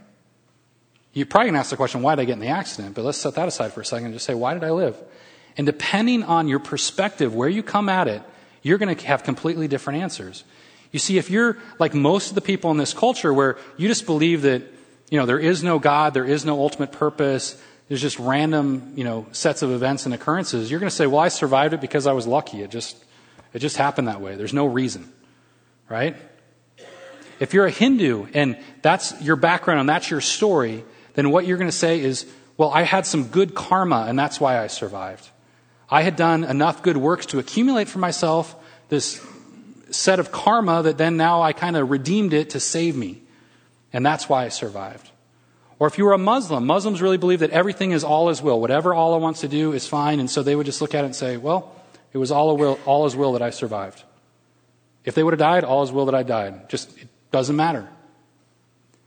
You're 1.16 1.24
probably 1.24 1.46
going 1.46 1.54
to 1.54 1.60
ask 1.60 1.70
the 1.70 1.76
question, 1.76 2.02
why 2.02 2.14
did 2.14 2.20
I 2.20 2.24
get 2.26 2.34
in 2.34 2.40
the 2.40 2.48
accident? 2.48 2.94
But 2.94 3.02
let's 3.02 3.16
set 3.16 3.36
that 3.36 3.48
aside 3.48 3.72
for 3.72 3.80
a 3.80 3.84
second 3.86 4.06
and 4.06 4.14
just 4.14 4.26
say, 4.26 4.34
why 4.34 4.52
did 4.52 4.62
I 4.62 4.70
live? 4.70 4.98
And 5.56 5.66
depending 5.66 6.22
on 6.22 6.46
your 6.46 6.58
perspective, 6.58 7.34
where 7.34 7.48
you 7.48 7.62
come 7.62 7.88
at 7.88 8.06
it, 8.06 8.20
you're 8.60 8.76
going 8.76 8.94
to 8.94 9.06
have 9.06 9.22
completely 9.22 9.66
different 9.66 10.02
answers. 10.02 10.44
You 10.92 10.98
see, 10.98 11.16
if 11.16 11.30
you're 11.30 11.56
like 11.78 11.94
most 11.94 12.28
of 12.28 12.34
the 12.34 12.42
people 12.42 12.70
in 12.70 12.76
this 12.76 12.92
culture 12.92 13.32
where 13.32 13.56
you 13.78 13.88
just 13.88 14.04
believe 14.04 14.42
that, 14.42 14.62
you 15.08 15.18
know, 15.18 15.24
there 15.24 15.38
is 15.38 15.64
no 15.64 15.78
God, 15.78 16.12
there 16.12 16.26
is 16.26 16.44
no 16.44 16.60
ultimate 16.60 16.92
purpose, 16.92 17.58
there's 17.88 18.02
just 18.02 18.18
random, 18.18 18.92
you 18.94 19.04
know, 19.04 19.24
sets 19.32 19.62
of 19.62 19.70
events 19.70 20.04
and 20.04 20.14
occurrences, 20.14 20.70
you're 20.70 20.80
going 20.80 20.90
to 20.90 20.94
say, 20.94 21.06
well, 21.06 21.20
I 21.20 21.28
survived 21.28 21.72
it 21.72 21.80
because 21.80 22.06
I 22.06 22.12
was 22.12 22.26
lucky. 22.26 22.60
It 22.60 22.70
just, 22.70 23.02
it 23.54 23.60
just 23.60 23.78
happened 23.78 24.08
that 24.08 24.20
way. 24.20 24.34
There's 24.34 24.52
no 24.52 24.66
reason. 24.66 25.10
Right? 25.88 26.14
if 27.38 27.54
you're 27.54 27.66
a 27.66 27.70
Hindu 27.70 28.26
and 28.34 28.58
that's 28.82 29.20
your 29.22 29.36
background 29.36 29.80
and 29.80 29.88
that's 29.88 30.10
your 30.10 30.20
story, 30.20 30.84
then 31.16 31.30
what 31.30 31.46
you're 31.46 31.58
going 31.58 31.70
to 31.70 31.76
say 31.76 32.00
is, 32.00 32.26
well, 32.56 32.70
I 32.70 32.82
had 32.82 33.06
some 33.06 33.28
good 33.28 33.54
karma 33.54 34.06
and 34.08 34.18
that's 34.18 34.38
why 34.38 34.62
I 34.62 34.68
survived. 34.68 35.28
I 35.90 36.02
had 36.02 36.16
done 36.16 36.44
enough 36.44 36.82
good 36.82 36.96
works 36.96 37.26
to 37.26 37.38
accumulate 37.38 37.88
for 37.88 37.98
myself 37.98 38.54
this 38.88 39.24
set 39.90 40.20
of 40.20 40.30
karma 40.30 40.82
that 40.82 40.98
then 40.98 41.16
now 41.16 41.42
I 41.42 41.52
kind 41.52 41.76
of 41.76 41.90
redeemed 41.90 42.32
it 42.32 42.50
to 42.50 42.60
save 42.60 42.96
me. 42.96 43.22
And 43.92 44.04
that's 44.04 44.28
why 44.28 44.44
I 44.44 44.48
survived. 44.48 45.10
Or 45.78 45.86
if 45.86 45.98
you 45.98 46.04
were 46.04 46.12
a 46.12 46.18
Muslim, 46.18 46.66
Muslims 46.66 47.02
really 47.02 47.18
believe 47.18 47.40
that 47.40 47.50
everything 47.50 47.92
is 47.92 48.02
Allah's 48.02 48.42
will. 48.42 48.60
Whatever 48.60 48.94
Allah 48.94 49.18
wants 49.18 49.40
to 49.40 49.48
do 49.48 49.72
is 49.72 49.86
fine. 49.86 50.20
And 50.20 50.30
so 50.30 50.42
they 50.42 50.56
would 50.56 50.66
just 50.66 50.80
look 50.80 50.94
at 50.94 51.02
it 51.02 51.06
and 51.06 51.16
say, 51.16 51.36
well, 51.36 51.74
it 52.12 52.18
was 52.18 52.30
all, 52.30 52.56
will, 52.56 52.78
all 52.86 53.04
His 53.04 53.14
will 53.14 53.32
that 53.32 53.42
I 53.42 53.50
survived. 53.50 54.02
If 55.04 55.14
they 55.14 55.22
would 55.22 55.32
have 55.32 55.38
died, 55.38 55.64
all 55.64 55.82
His 55.82 55.92
will 55.92 56.06
that 56.06 56.14
I 56.14 56.22
died. 56.22 56.68
Just, 56.68 56.96
it 56.98 57.08
doesn't 57.30 57.56
matter. 57.56 57.88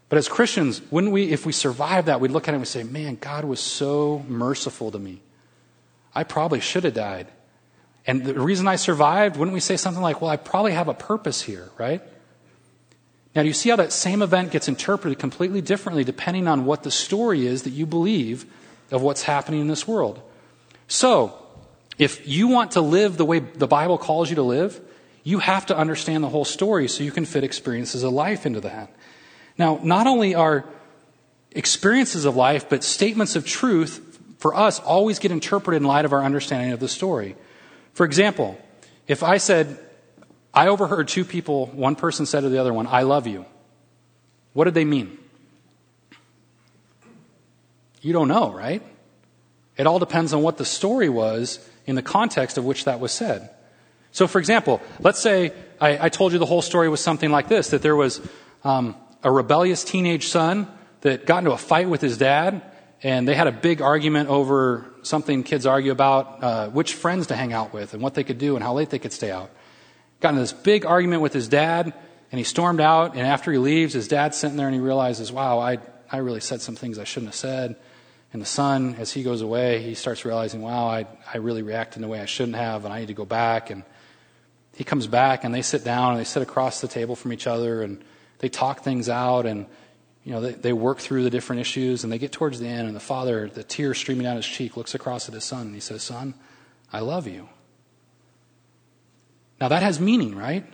But 0.09 0.17
as 0.17 0.27
Christians, 0.27 0.81
wouldn't 0.89 1.13
we, 1.13 1.31
if 1.31 1.45
we 1.45 1.51
survive 1.51 2.05
that, 2.05 2.19
we'd 2.19 2.31
look 2.31 2.47
at 2.47 2.51
it 2.51 2.55
and 2.55 2.61
we 2.61 2.65
say, 2.65 2.83
man, 2.83 3.17
God 3.21 3.45
was 3.45 3.59
so 3.59 4.25
merciful 4.27 4.91
to 4.91 4.99
me. 4.99 5.21
I 6.13 6.23
probably 6.23 6.59
should 6.59 6.83
have 6.83 6.95
died. 6.95 7.27
And 8.07 8.25
the 8.25 8.33
reason 8.33 8.67
I 8.67 8.75
survived, 8.75 9.37
wouldn't 9.37 9.53
we 9.53 9.59
say 9.59 9.77
something 9.77 10.01
like, 10.01 10.19
well, 10.19 10.31
I 10.31 10.37
probably 10.37 10.71
have 10.71 10.87
a 10.87 10.95
purpose 10.95 11.43
here, 11.43 11.69
right? 11.77 12.01
Now, 13.35 13.43
do 13.43 13.47
you 13.47 13.53
see 13.53 13.69
how 13.69 13.75
that 13.75 13.93
same 13.93 14.23
event 14.23 14.51
gets 14.51 14.67
interpreted 14.67 15.19
completely 15.19 15.61
differently 15.61 16.03
depending 16.03 16.47
on 16.47 16.65
what 16.65 16.81
the 16.81 16.89
story 16.89 17.45
is 17.45 17.63
that 17.63 17.69
you 17.69 17.85
believe 17.85 18.45
of 18.89 19.03
what's 19.03 19.23
happening 19.23 19.61
in 19.61 19.67
this 19.67 19.87
world? 19.87 20.21
So, 20.87 21.37
if 21.99 22.27
you 22.27 22.47
want 22.47 22.71
to 22.71 22.81
live 22.81 23.17
the 23.17 23.25
way 23.25 23.39
the 23.39 23.67
Bible 23.67 23.99
calls 23.99 24.29
you 24.29 24.35
to 24.37 24.41
live, 24.41 24.81
you 25.23 25.39
have 25.39 25.67
to 25.67 25.77
understand 25.77 26.23
the 26.23 26.29
whole 26.29 26.45
story 26.45 26.87
so 26.87 27.03
you 27.03 27.11
can 27.11 27.25
fit 27.25 27.43
experiences 27.43 28.01
of 28.01 28.11
life 28.11 28.47
into 28.47 28.61
that. 28.61 28.91
Now, 29.59 29.79
not 29.83 30.07
only 30.07 30.33
are 30.33 30.65
experiences 31.51 32.23
of 32.23 32.37
life, 32.37 32.69
but 32.69 32.83
statements 32.83 33.35
of 33.35 33.45
truth 33.45 34.05
for 34.39 34.55
us 34.55 34.79
always 34.79 35.19
get 35.19 35.31
interpreted 35.31 35.81
in 35.81 35.87
light 35.87 36.05
of 36.05 36.13
our 36.13 36.23
understanding 36.23 36.71
of 36.71 36.79
the 36.79 36.87
story. 36.87 37.35
For 37.93 38.05
example, 38.05 38.57
if 39.05 39.21
I 39.21 39.37
said, 39.37 39.77
I 40.53 40.69
overheard 40.69 41.09
two 41.09 41.25
people, 41.25 41.65
one 41.67 41.95
person 41.95 42.25
said 42.25 42.41
to 42.41 42.49
the 42.49 42.57
other 42.57 42.73
one, 42.73 42.87
I 42.87 43.01
love 43.01 43.27
you. 43.27 43.45
What 44.53 44.63
did 44.63 44.73
they 44.73 44.85
mean? 44.85 45.17
You 48.01 48.13
don't 48.13 48.29
know, 48.29 48.51
right? 48.51 48.81
It 49.77 49.87
all 49.87 49.99
depends 49.99 50.33
on 50.33 50.41
what 50.41 50.57
the 50.57 50.65
story 50.65 51.09
was 51.09 51.59
in 51.85 51.95
the 51.95 52.01
context 52.01 52.57
of 52.57 52.63
which 52.63 52.85
that 52.85 53.01
was 53.01 53.11
said. 53.11 53.49
So, 54.11 54.25
for 54.25 54.39
example, 54.39 54.81
let's 55.01 55.19
say 55.19 55.51
I, 55.81 56.05
I 56.05 56.09
told 56.09 56.31
you 56.31 56.39
the 56.39 56.45
whole 56.45 56.61
story 56.61 56.87
was 56.87 57.01
something 57.01 57.29
like 57.29 57.49
this 57.49 57.71
that 57.71 57.81
there 57.81 57.95
was 57.95 58.21
um, 58.63 58.95
a 59.23 59.31
rebellious 59.31 59.83
teenage 59.83 60.27
son 60.27 60.67
that 61.01 61.25
got 61.25 61.39
into 61.39 61.51
a 61.51 61.57
fight 61.57 61.89
with 61.89 62.01
his 62.01 62.17
dad, 62.17 62.61
and 63.03 63.27
they 63.27 63.35
had 63.35 63.47
a 63.47 63.51
big 63.51 63.81
argument 63.81 64.29
over 64.29 64.85
something 65.01 65.43
kids 65.43 65.65
argue 65.65 65.91
about 65.91 66.43
uh, 66.43 66.69
which 66.69 66.93
friends 66.93 67.27
to 67.27 67.35
hang 67.35 67.53
out 67.53 67.73
with 67.73 67.93
and 67.93 68.03
what 68.03 68.13
they 68.13 68.23
could 68.23 68.37
do 68.37 68.55
and 68.55 68.63
how 68.63 68.73
late 68.73 68.89
they 68.89 68.99
could 68.99 69.13
stay 69.13 69.31
out 69.31 69.49
got 70.19 70.29
into 70.29 70.41
this 70.41 70.53
big 70.53 70.85
argument 70.85 71.21
with 71.21 71.33
his 71.33 71.47
dad, 71.47 71.93
and 72.31 72.37
he 72.37 72.43
stormed 72.43 72.81
out. 72.81 73.15
And 73.15 73.25
after 73.25 73.51
he 73.51 73.57
leaves, 73.57 73.93
his 73.93 74.07
dad's 74.07 74.37
sitting 74.37 74.57
there 74.57 74.67
and 74.67 74.75
he 74.75 74.81
realizes, 74.81 75.31
wow, 75.31 75.59
I, 75.59 75.79
I 76.11 76.17
really 76.17 76.41
said 76.41 76.61
some 76.61 76.75
things 76.75 76.99
I 76.99 77.03
shouldn't 77.03 77.29
have 77.29 77.35
said. 77.35 77.75
And 78.31 78.41
the 78.41 78.45
son, 78.45 78.95
as 78.99 79.11
he 79.11 79.23
goes 79.23 79.41
away, 79.41 79.81
he 79.81 79.95
starts 79.95 80.25
realizing, 80.25 80.61
wow, 80.61 80.87
I, 80.87 81.07
I 81.33 81.37
really 81.37 81.63
reacted 81.63 81.99
in 81.99 82.03
a 82.03 82.07
way 82.07 82.19
I 82.19 82.25
shouldn't 82.25 82.57
have, 82.57 82.85
and 82.85 82.93
I 82.93 82.99
need 82.99 83.07
to 83.07 83.13
go 83.13 83.25
back. 83.25 83.71
And 83.71 83.83
he 84.75 84.83
comes 84.83 85.07
back, 85.07 85.43
and 85.43 85.55
they 85.55 85.63
sit 85.63 85.83
down, 85.83 86.11
and 86.11 86.19
they 86.19 86.25
sit 86.25 86.43
across 86.43 86.79
the 86.79 86.87
table 86.87 87.15
from 87.15 87.33
each 87.33 87.47
other, 87.47 87.81
and 87.81 88.03
they 88.39 88.49
talk 88.49 88.81
things 88.81 89.09
out, 89.09 89.45
and 89.45 89.65
you 90.23 90.33
know, 90.33 90.41
they, 90.41 90.51
they 90.53 90.73
work 90.73 90.99
through 90.99 91.23
the 91.23 91.29
different 91.29 91.61
issues, 91.61 92.03
and 92.03 92.11
they 92.11 92.17
get 92.17 92.31
towards 92.31 92.59
the 92.59 92.67
end, 92.67 92.87
and 92.87 92.95
the 92.95 93.01
father, 93.01 93.47
the 93.47 93.63
tears 93.63 93.97
streaming 93.97 94.23
down 94.23 94.35
his 94.35 94.45
cheek, 94.45 94.75
looks 94.75 94.95
across 94.95 95.27
at 95.27 95.33
his 95.33 95.43
son, 95.43 95.67
and 95.67 95.75
he 95.75 95.81
says, 95.81 96.03
Son, 96.03 96.33
I 96.91 96.99
love 96.99 97.27
you. 97.27 97.49
Now 99.61 99.67
that 99.67 99.83
has 99.83 99.99
meaning, 99.99 100.35
right? 100.35 100.65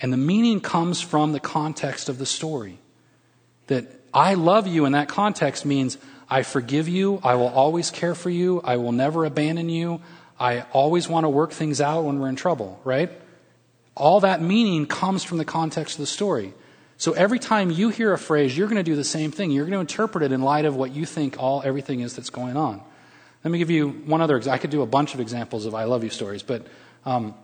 And 0.00 0.12
the 0.12 0.18
meaning 0.18 0.60
comes 0.60 1.00
from 1.00 1.32
the 1.32 1.40
context 1.40 2.08
of 2.08 2.18
the 2.18 2.26
story. 2.26 2.78
That 3.66 3.86
I 4.14 4.34
love 4.34 4.66
you 4.66 4.84
in 4.84 4.92
that 4.92 5.08
context 5.08 5.64
means 5.64 5.98
I 6.28 6.42
forgive 6.42 6.88
you, 6.88 7.20
I 7.22 7.34
will 7.34 7.48
always 7.48 7.90
care 7.90 8.14
for 8.14 8.30
you, 8.30 8.60
I 8.62 8.76
will 8.76 8.92
never 8.92 9.24
abandon 9.24 9.68
you, 9.68 10.00
I 10.38 10.62
always 10.72 11.08
want 11.08 11.24
to 11.24 11.28
work 11.28 11.52
things 11.52 11.80
out 11.80 12.04
when 12.04 12.18
we're 12.18 12.28
in 12.28 12.36
trouble, 12.36 12.80
right? 12.84 13.10
All 13.94 14.20
that 14.20 14.42
meaning 14.42 14.86
comes 14.86 15.24
from 15.24 15.38
the 15.38 15.44
context 15.44 15.94
of 15.94 16.00
the 16.00 16.06
story. 16.06 16.52
So 16.98 17.12
every 17.12 17.38
time 17.38 17.70
you 17.70 17.90
hear 17.90 18.12
a 18.12 18.18
phrase, 18.18 18.56
you're 18.56 18.68
going 18.68 18.76
to 18.76 18.82
do 18.82 18.96
the 18.96 19.04
same 19.04 19.30
thing. 19.30 19.50
You're 19.50 19.64
going 19.64 19.74
to 19.74 19.80
interpret 19.80 20.24
it 20.24 20.32
in 20.32 20.40
light 20.42 20.64
of 20.64 20.76
what 20.76 20.92
you 20.92 21.04
think 21.04 21.36
all 21.38 21.62
everything 21.64 22.00
is 22.00 22.16
that's 22.16 22.30
going 22.30 22.56
on. 22.56 22.80
Let 23.44 23.50
me 23.50 23.58
give 23.58 23.70
you 23.70 23.88
one 23.90 24.22
other. 24.22 24.36
Example. 24.36 24.54
I 24.54 24.58
could 24.58 24.70
do 24.70 24.82
a 24.82 24.86
bunch 24.86 25.14
of 25.14 25.20
examples 25.20 25.66
of 25.66 25.74
"I 25.74 25.84
love 25.84 26.02
you" 26.02 26.10
stories, 26.10 26.42
but 26.42 26.66
um, 27.04 27.34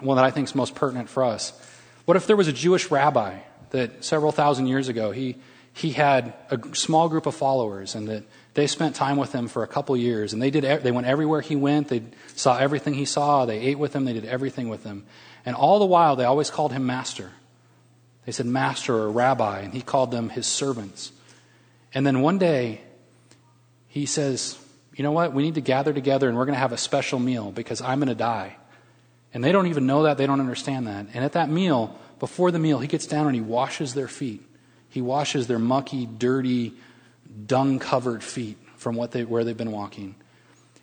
one 0.00 0.16
that 0.16 0.24
I 0.24 0.30
think 0.30 0.48
is 0.48 0.54
most 0.54 0.74
pertinent 0.74 1.08
for 1.08 1.24
us. 1.24 1.52
What 2.04 2.16
if 2.16 2.26
there 2.26 2.36
was 2.36 2.48
a 2.48 2.52
Jewish 2.52 2.90
rabbi 2.90 3.38
that 3.70 4.04
several 4.04 4.32
thousand 4.32 4.66
years 4.66 4.88
ago 4.88 5.10
he 5.10 5.36
he 5.72 5.90
had 5.90 6.34
a 6.50 6.58
small 6.74 7.08
group 7.08 7.26
of 7.26 7.34
followers 7.34 7.94
and 7.94 8.08
that 8.08 8.24
they 8.54 8.66
spent 8.66 8.96
time 8.96 9.16
with 9.16 9.32
him 9.32 9.46
for 9.48 9.62
a 9.62 9.66
couple 9.68 9.96
years 9.96 10.32
and 10.32 10.42
they 10.42 10.50
did 10.50 10.82
they 10.82 10.90
went 10.90 11.06
everywhere 11.06 11.40
he 11.40 11.56
went 11.56 11.88
they 11.88 12.02
saw 12.34 12.56
everything 12.58 12.94
he 12.94 13.04
saw 13.04 13.46
they 13.46 13.58
ate 13.58 13.78
with 13.78 13.94
him 13.94 14.04
they 14.04 14.12
did 14.12 14.24
everything 14.24 14.68
with 14.68 14.84
him 14.84 15.04
and 15.46 15.54
all 15.54 15.78
the 15.78 15.86
while 15.86 16.16
they 16.16 16.24
always 16.24 16.50
called 16.50 16.72
him 16.72 16.86
master 16.86 17.30
they 18.30 18.32
said 18.32 18.46
master 18.46 18.94
or 18.94 19.10
rabbi 19.10 19.60
and 19.60 19.74
he 19.74 19.82
called 19.82 20.12
them 20.12 20.28
his 20.28 20.46
servants 20.46 21.10
and 21.92 22.06
then 22.06 22.20
one 22.20 22.38
day 22.38 22.80
he 23.88 24.06
says 24.06 24.56
you 24.94 25.02
know 25.02 25.12
what 25.12 25.32
we 25.32 25.42
need 25.42 25.56
to 25.56 25.60
gather 25.60 25.92
together 25.92 26.28
and 26.28 26.36
we're 26.36 26.46
going 26.46 26.54
to 26.54 26.60
have 26.60 26.72
a 26.72 26.78
special 26.78 27.18
meal 27.18 27.50
because 27.50 27.82
i'm 27.82 27.98
going 27.98 28.08
to 28.08 28.14
die 28.14 28.56
and 29.32 29.44
they 29.44 29.52
don't 29.52 29.68
even 29.68 29.86
know 29.86 30.04
that, 30.04 30.18
they 30.18 30.26
don't 30.26 30.40
understand 30.40 30.86
that. 30.86 31.06
And 31.14 31.24
at 31.24 31.32
that 31.32 31.48
meal, 31.48 31.96
before 32.18 32.50
the 32.50 32.58
meal, 32.58 32.78
he 32.78 32.88
gets 32.88 33.06
down 33.06 33.26
and 33.26 33.34
he 33.34 33.40
washes 33.40 33.94
their 33.94 34.08
feet. 34.08 34.42
He 34.88 35.00
washes 35.00 35.46
their 35.46 35.58
mucky, 35.58 36.06
dirty, 36.06 36.74
dung 37.46 37.78
covered 37.78 38.24
feet 38.24 38.58
from 38.76 38.96
what 38.96 39.12
they, 39.12 39.24
where 39.24 39.44
they've 39.44 39.56
been 39.56 39.70
walking. 39.70 40.16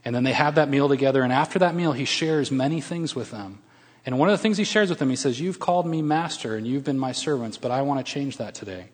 And 0.06 0.16
then 0.16 0.24
they 0.24 0.32
have 0.32 0.56
that 0.56 0.70
meal 0.70 0.88
together, 0.88 1.24
and 1.24 1.34
after 1.34 1.60
that 1.60 1.76
meal, 1.76 1.92
he 1.92 2.06
shares 2.06 2.50
many 2.50 2.80
things 2.80 3.14
with 3.14 3.32
them. 3.32 3.60
And 4.08 4.18
one 4.18 4.30
of 4.30 4.34
the 4.34 4.42
things 4.42 4.58
he 4.58 4.64
shares 4.64 4.90
with 4.90 5.00
them, 5.00 5.10
he 5.10 5.18
says, 5.18 5.42
You've 5.42 5.60
called 5.60 5.86
me 5.86 6.02
master, 6.02 6.56
and 6.56 6.66
you've 6.66 6.86
been 6.86 6.98
my 6.98 7.12
servants, 7.12 7.58
but 7.58 7.72
I 7.72 7.82
want 7.82 8.00
to 8.00 8.10
change 8.10 8.38
that 8.38 8.56
today. 8.56 8.88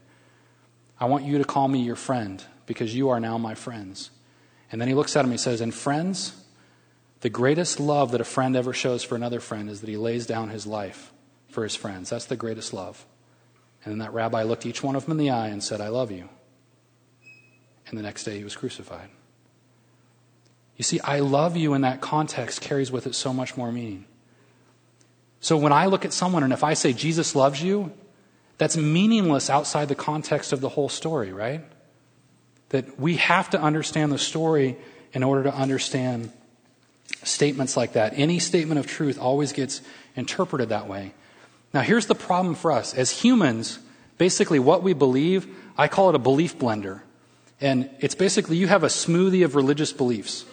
I 1.00 1.06
want 1.06 1.24
you 1.24 1.38
to 1.38 1.44
call 1.44 1.68
me 1.68 1.84
your 1.84 1.96
friend, 1.96 2.44
because 2.66 2.96
you 2.96 3.10
are 3.10 3.20
now 3.20 3.38
my 3.38 3.54
friends. 3.54 4.10
And 4.72 4.82
then 4.82 4.88
he 4.88 4.96
looks 4.96 5.16
at 5.16 5.24
him, 5.24 5.30
he 5.30 5.38
says, 5.38 5.62
And 5.62 5.72
friends, 5.72 6.44
the 7.22 7.30
greatest 7.30 7.80
love 7.80 8.12
that 8.12 8.22
a 8.22 8.26
friend 8.26 8.56
ever 8.56 8.74
shows 8.74 9.04
for 9.04 9.16
another 9.16 9.40
friend 9.40 9.70
is 9.70 9.82
that 9.82 9.90
he 9.90 9.98
lays 9.98 10.26
down 10.26 10.50
his 10.50 10.66
life 10.66 11.14
for 11.48 11.62
his 11.62 11.76
friends. 11.76 12.10
That's 12.10 12.26
the 12.26 12.36
greatest 12.36 12.74
love. 12.74 13.06
And 13.86 13.92
then 13.92 14.00
that 14.00 14.14
rabbi 14.14 14.42
looked 14.42 14.66
each 14.66 14.82
one 14.82 14.96
of 14.96 15.04
them 15.04 15.12
in 15.12 15.18
the 15.18 15.30
eye 15.30 15.50
and 15.50 15.64
said, 15.64 15.80
I 15.80 15.90
love 15.90 16.10
you. 16.10 16.28
And 17.86 18.00
the 18.00 18.02
next 18.04 18.24
day 18.24 18.40
he 18.40 18.44
was 18.44 18.56
crucified. 18.56 19.10
You 20.76 20.84
see, 20.84 21.00
I 21.02 21.20
love 21.20 21.56
you 21.56 21.76
in 21.76 21.82
that 21.82 22.02
context 22.02 22.62
carries 22.62 22.92
with 22.92 23.06
it 23.06 23.14
so 23.14 23.32
much 23.32 23.56
more 23.56 23.72
meaning. 23.72 24.06
So 25.44 25.58
when 25.58 25.74
I 25.74 25.88
look 25.88 26.06
at 26.06 26.14
someone 26.14 26.44
and 26.44 26.54
if 26.54 26.64
I 26.64 26.74
say 26.74 26.94
Jesus 26.94 27.36
loves 27.36 27.62
you, 27.62 27.92
that's 28.58 28.78
meaningless 28.78 29.50
outside 29.50 29.90
the 29.90 29.96
context 29.96 30.54
of 30.54 30.62
the 30.62 30.70
whole 30.70 30.88
story, 30.88 31.34
right? 31.34 31.66
That 32.70 32.98
we 32.98 33.18
have 33.18 33.50
to 33.50 33.62
understand 33.62 34.14
the 34.14 34.18
story 34.18 34.78
in 35.12 35.22
order 35.22 35.44
to 35.44 35.54
understand 35.54 36.32
statements 37.24 37.76
like 37.76 37.94
that. 37.94 38.14
Any 38.16 38.40
statement 38.40 38.80
of 38.80 38.88
truth 38.88 39.20
always 39.20 39.52
gets 39.52 39.82
interpreted 40.16 40.70
that 40.70 40.88
way. 40.88 41.14
Now, 41.74 41.82
here's 41.82 42.06
the 42.06 42.16
problem 42.16 42.56
for 42.56 42.72
us. 42.72 42.94
As 42.94 43.12
humans, 43.12 43.80
basically 44.18 44.60
what 44.60 44.82
we 44.82 44.94
believe, 44.94 45.46
I 45.78 45.90
call 45.90 46.08
it 46.08 46.16
a 46.16 46.20
belief 46.20 46.58
blender. 46.58 47.02
And 47.60 47.90
it's 48.00 48.16
basically 48.16 48.56
you 48.56 48.68
have 48.68 48.84
a 48.86 48.88
smoothie 48.88 49.44
of 49.44 49.56
religious 49.56 49.92
beliefs. 49.92 50.46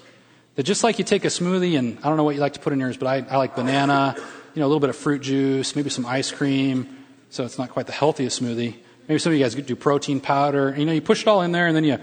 That 0.57 0.65
just 0.65 0.83
like 0.83 0.99
you 0.99 1.05
take 1.05 1.25
a 1.25 1.29
smoothie, 1.29 1.79
and 1.79 1.97
I 2.01 2.09
don't 2.09 2.17
know 2.17 2.25
what 2.25 2.35
you 2.35 2.41
like 2.41 2.55
to 2.55 2.61
put 2.61 2.73
in 2.73 2.81
yours, 2.81 2.97
but 2.97 3.07
I, 3.07 3.33
I 3.33 3.37
like 3.37 3.55
banana, 3.55 4.17
you 4.55 4.61
know, 4.61 4.67
a 4.67 4.69
little 4.69 4.81
bit 4.81 4.91
of 4.91 4.97
fruit 4.97 5.23
juice, 5.23 5.77
maybe 5.77 5.91
some 5.91 6.07
ice 6.07 6.31
cream, 6.31 6.97
so 7.31 7.45
it's 7.45 7.59
not 7.59 7.71
quite 7.71 7.87
the 7.87 7.93
healthiest 7.93 8.43
smoothie. 8.43 8.77
Maybe 9.09 9.19
some 9.19 9.33
of 9.33 9.39
you 9.39 9.45
guys 9.45 9.55
do 9.55 9.77
protein 9.77 10.21
powder. 10.21 10.75
You 10.77 10.85
know, 10.85 10.93
you 10.93 11.01
push 11.01 11.23
it 11.23 11.29
all 11.29 11.43
in 11.43 11.53
there, 11.53 11.67
and 11.67 11.77
then 11.77 11.85
you 11.85 11.99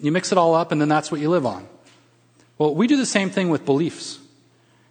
you 0.00 0.12
mix 0.12 0.32
it 0.32 0.38
all 0.38 0.54
up, 0.54 0.72
and 0.72 0.80
then 0.80 0.88
that's 0.88 1.10
what 1.10 1.20
you 1.20 1.30
live 1.30 1.46
on. 1.46 1.66
Well, 2.58 2.74
we 2.74 2.86
do 2.86 2.96
the 2.96 3.06
same 3.06 3.30
thing 3.30 3.48
with 3.48 3.64
beliefs. 3.64 4.18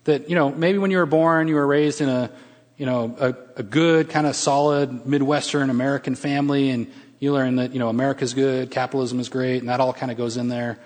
That, 0.03 0.29
you 0.29 0.35
know, 0.35 0.49
maybe 0.49 0.79
when 0.79 0.91
you 0.91 0.97
were 0.97 1.05
born, 1.05 1.47
you 1.47 1.55
were 1.55 1.65
raised 1.65 2.01
in 2.01 2.09
a, 2.09 2.29
you 2.77 2.85
know, 2.85 3.15
a, 3.19 3.35
a 3.59 3.63
good, 3.63 4.09
kind 4.09 4.27
of 4.27 4.35
solid 4.35 5.05
Midwestern 5.05 5.69
American 5.69 6.15
family, 6.15 6.71
and 6.71 6.91
you 7.19 7.31
learn 7.31 7.55
that, 7.55 7.71
you 7.71 7.79
know, 7.79 7.87
America's 7.87 8.33
good, 8.33 8.69
capitalism 8.69 9.19
is 9.19 9.29
great, 9.29 9.59
and 9.59 9.69
that 9.69 9.79
all 9.79 9.93
kind 9.93 10.11
of 10.11 10.17
goes 10.17 10.35
in 10.35 10.49
there. 10.49 10.77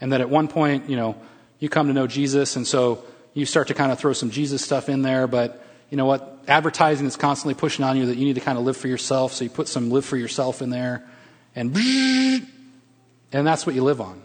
And 0.00 0.12
that 0.12 0.20
at 0.20 0.30
one 0.30 0.46
point, 0.46 0.88
you 0.88 0.96
know, 0.96 1.16
you 1.58 1.68
come 1.68 1.88
to 1.88 1.92
know 1.92 2.06
Jesus, 2.06 2.54
and 2.56 2.66
so 2.66 3.04
you 3.34 3.46
start 3.46 3.68
to 3.68 3.74
kind 3.74 3.92
of 3.92 3.98
throw 3.98 4.12
some 4.12 4.30
Jesus 4.30 4.64
stuff 4.64 4.88
in 4.88 5.02
there, 5.02 5.26
but 5.26 5.64
you 5.90 5.96
know 5.96 6.06
what? 6.06 6.40
advertising 6.50 7.06
is 7.06 7.16
constantly 7.16 7.54
pushing 7.54 7.84
on 7.84 7.96
you 7.96 8.06
that 8.06 8.16
you 8.16 8.24
need 8.24 8.34
to 8.34 8.40
kind 8.40 8.58
of 8.58 8.64
live 8.64 8.76
for 8.76 8.88
yourself. 8.88 9.32
So 9.32 9.44
you 9.44 9.50
put 9.50 9.68
some 9.68 9.90
live 9.90 10.04
for 10.04 10.16
yourself 10.16 10.60
in 10.60 10.70
there 10.70 11.06
and 11.54 11.74
and 13.32 13.46
that's 13.46 13.64
what 13.64 13.74
you 13.74 13.84
live 13.84 14.00
on. 14.00 14.20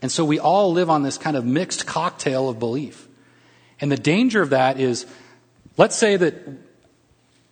And 0.00 0.10
so 0.10 0.24
we 0.24 0.38
all 0.38 0.72
live 0.72 0.90
on 0.90 1.02
this 1.02 1.18
kind 1.18 1.36
of 1.36 1.44
mixed 1.44 1.86
cocktail 1.86 2.48
of 2.48 2.58
belief. 2.58 3.08
And 3.80 3.90
the 3.90 3.96
danger 3.96 4.42
of 4.42 4.50
that 4.50 4.78
is, 4.78 5.06
let's 5.76 5.96
say 5.96 6.16
that 6.16 6.34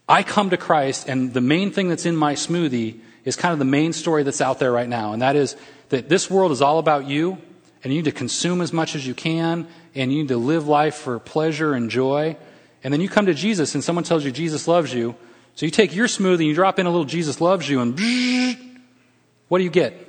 I 0.09 0.23
come 0.23 0.51
to 0.51 0.57
Christ 0.57 1.09
and 1.09 1.33
the 1.33 1.41
main 1.41 1.71
thing 1.71 1.89
that's 1.89 2.07
in 2.07 2.17
my 2.17 2.35
smoothie 2.35 3.01
is 3.25 3.37
kind 3.37 3.53
of 3.53 3.59
the 3.59 3.65
main 3.65 3.93
story 3.93 4.23
that's 4.23 4.41
out 4.41 4.59
there 4.59 4.73
right 4.73 4.89
now. 4.89 5.13
And 5.13 5.23
that 5.23 5.37
is 5.37 5.57
that 5.91 6.09
this 6.09 6.31
world 6.31 6.53
is 6.53 6.63
all 6.63 6.79
about 6.79 7.07
you 7.07 7.39
and 7.83 7.93
you 7.93 8.01
need 8.01 8.11
to 8.11 8.13
consume 8.13 8.61
as 8.61 8.73
much 8.73 8.95
as 8.95 9.07
you 9.07 9.15
can 9.15 9.67
and 9.95 10.13
you 10.13 10.19
need 10.19 10.29
to 10.29 10.37
live 10.37 10.69
life 10.69 10.95
for 10.95 11.19
pleasure 11.19 11.75
and 11.75 11.91
joy. 11.91 12.37
And 12.83 12.93
then 12.93 13.01
you 13.01 13.09
come 13.09 13.27
to 13.27 13.35
Jesus 13.35 13.75
and 13.75 13.85
someone 13.85 14.05
tells 14.05 14.25
you 14.25 14.31
Jesus 14.31 14.67
loves 14.69 14.93
you. 14.95 15.15
So 15.55 15.67
you 15.67 15.73
take 15.73 15.95
your 15.95 16.07
smoothie 16.07 16.39
and 16.39 16.47
you 16.47 16.55
drop 16.55 16.79
in 16.79 16.87
a 16.87 16.91
little 16.91 17.05
Jesus 17.05 17.41
loves 17.41 17.69
you 17.69 17.81
and 17.81 17.99
what 19.49 19.59
do 19.59 19.65
you 19.65 19.71
get? 19.71 20.07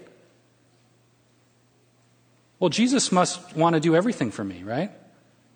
Well, 2.59 2.69
Jesus 2.69 3.11
must 3.11 3.55
want 3.55 3.73
to 3.73 3.79
do 3.79 3.95
everything 3.95 4.29
for 4.31 4.43
me, 4.43 4.63
right? 4.63 4.91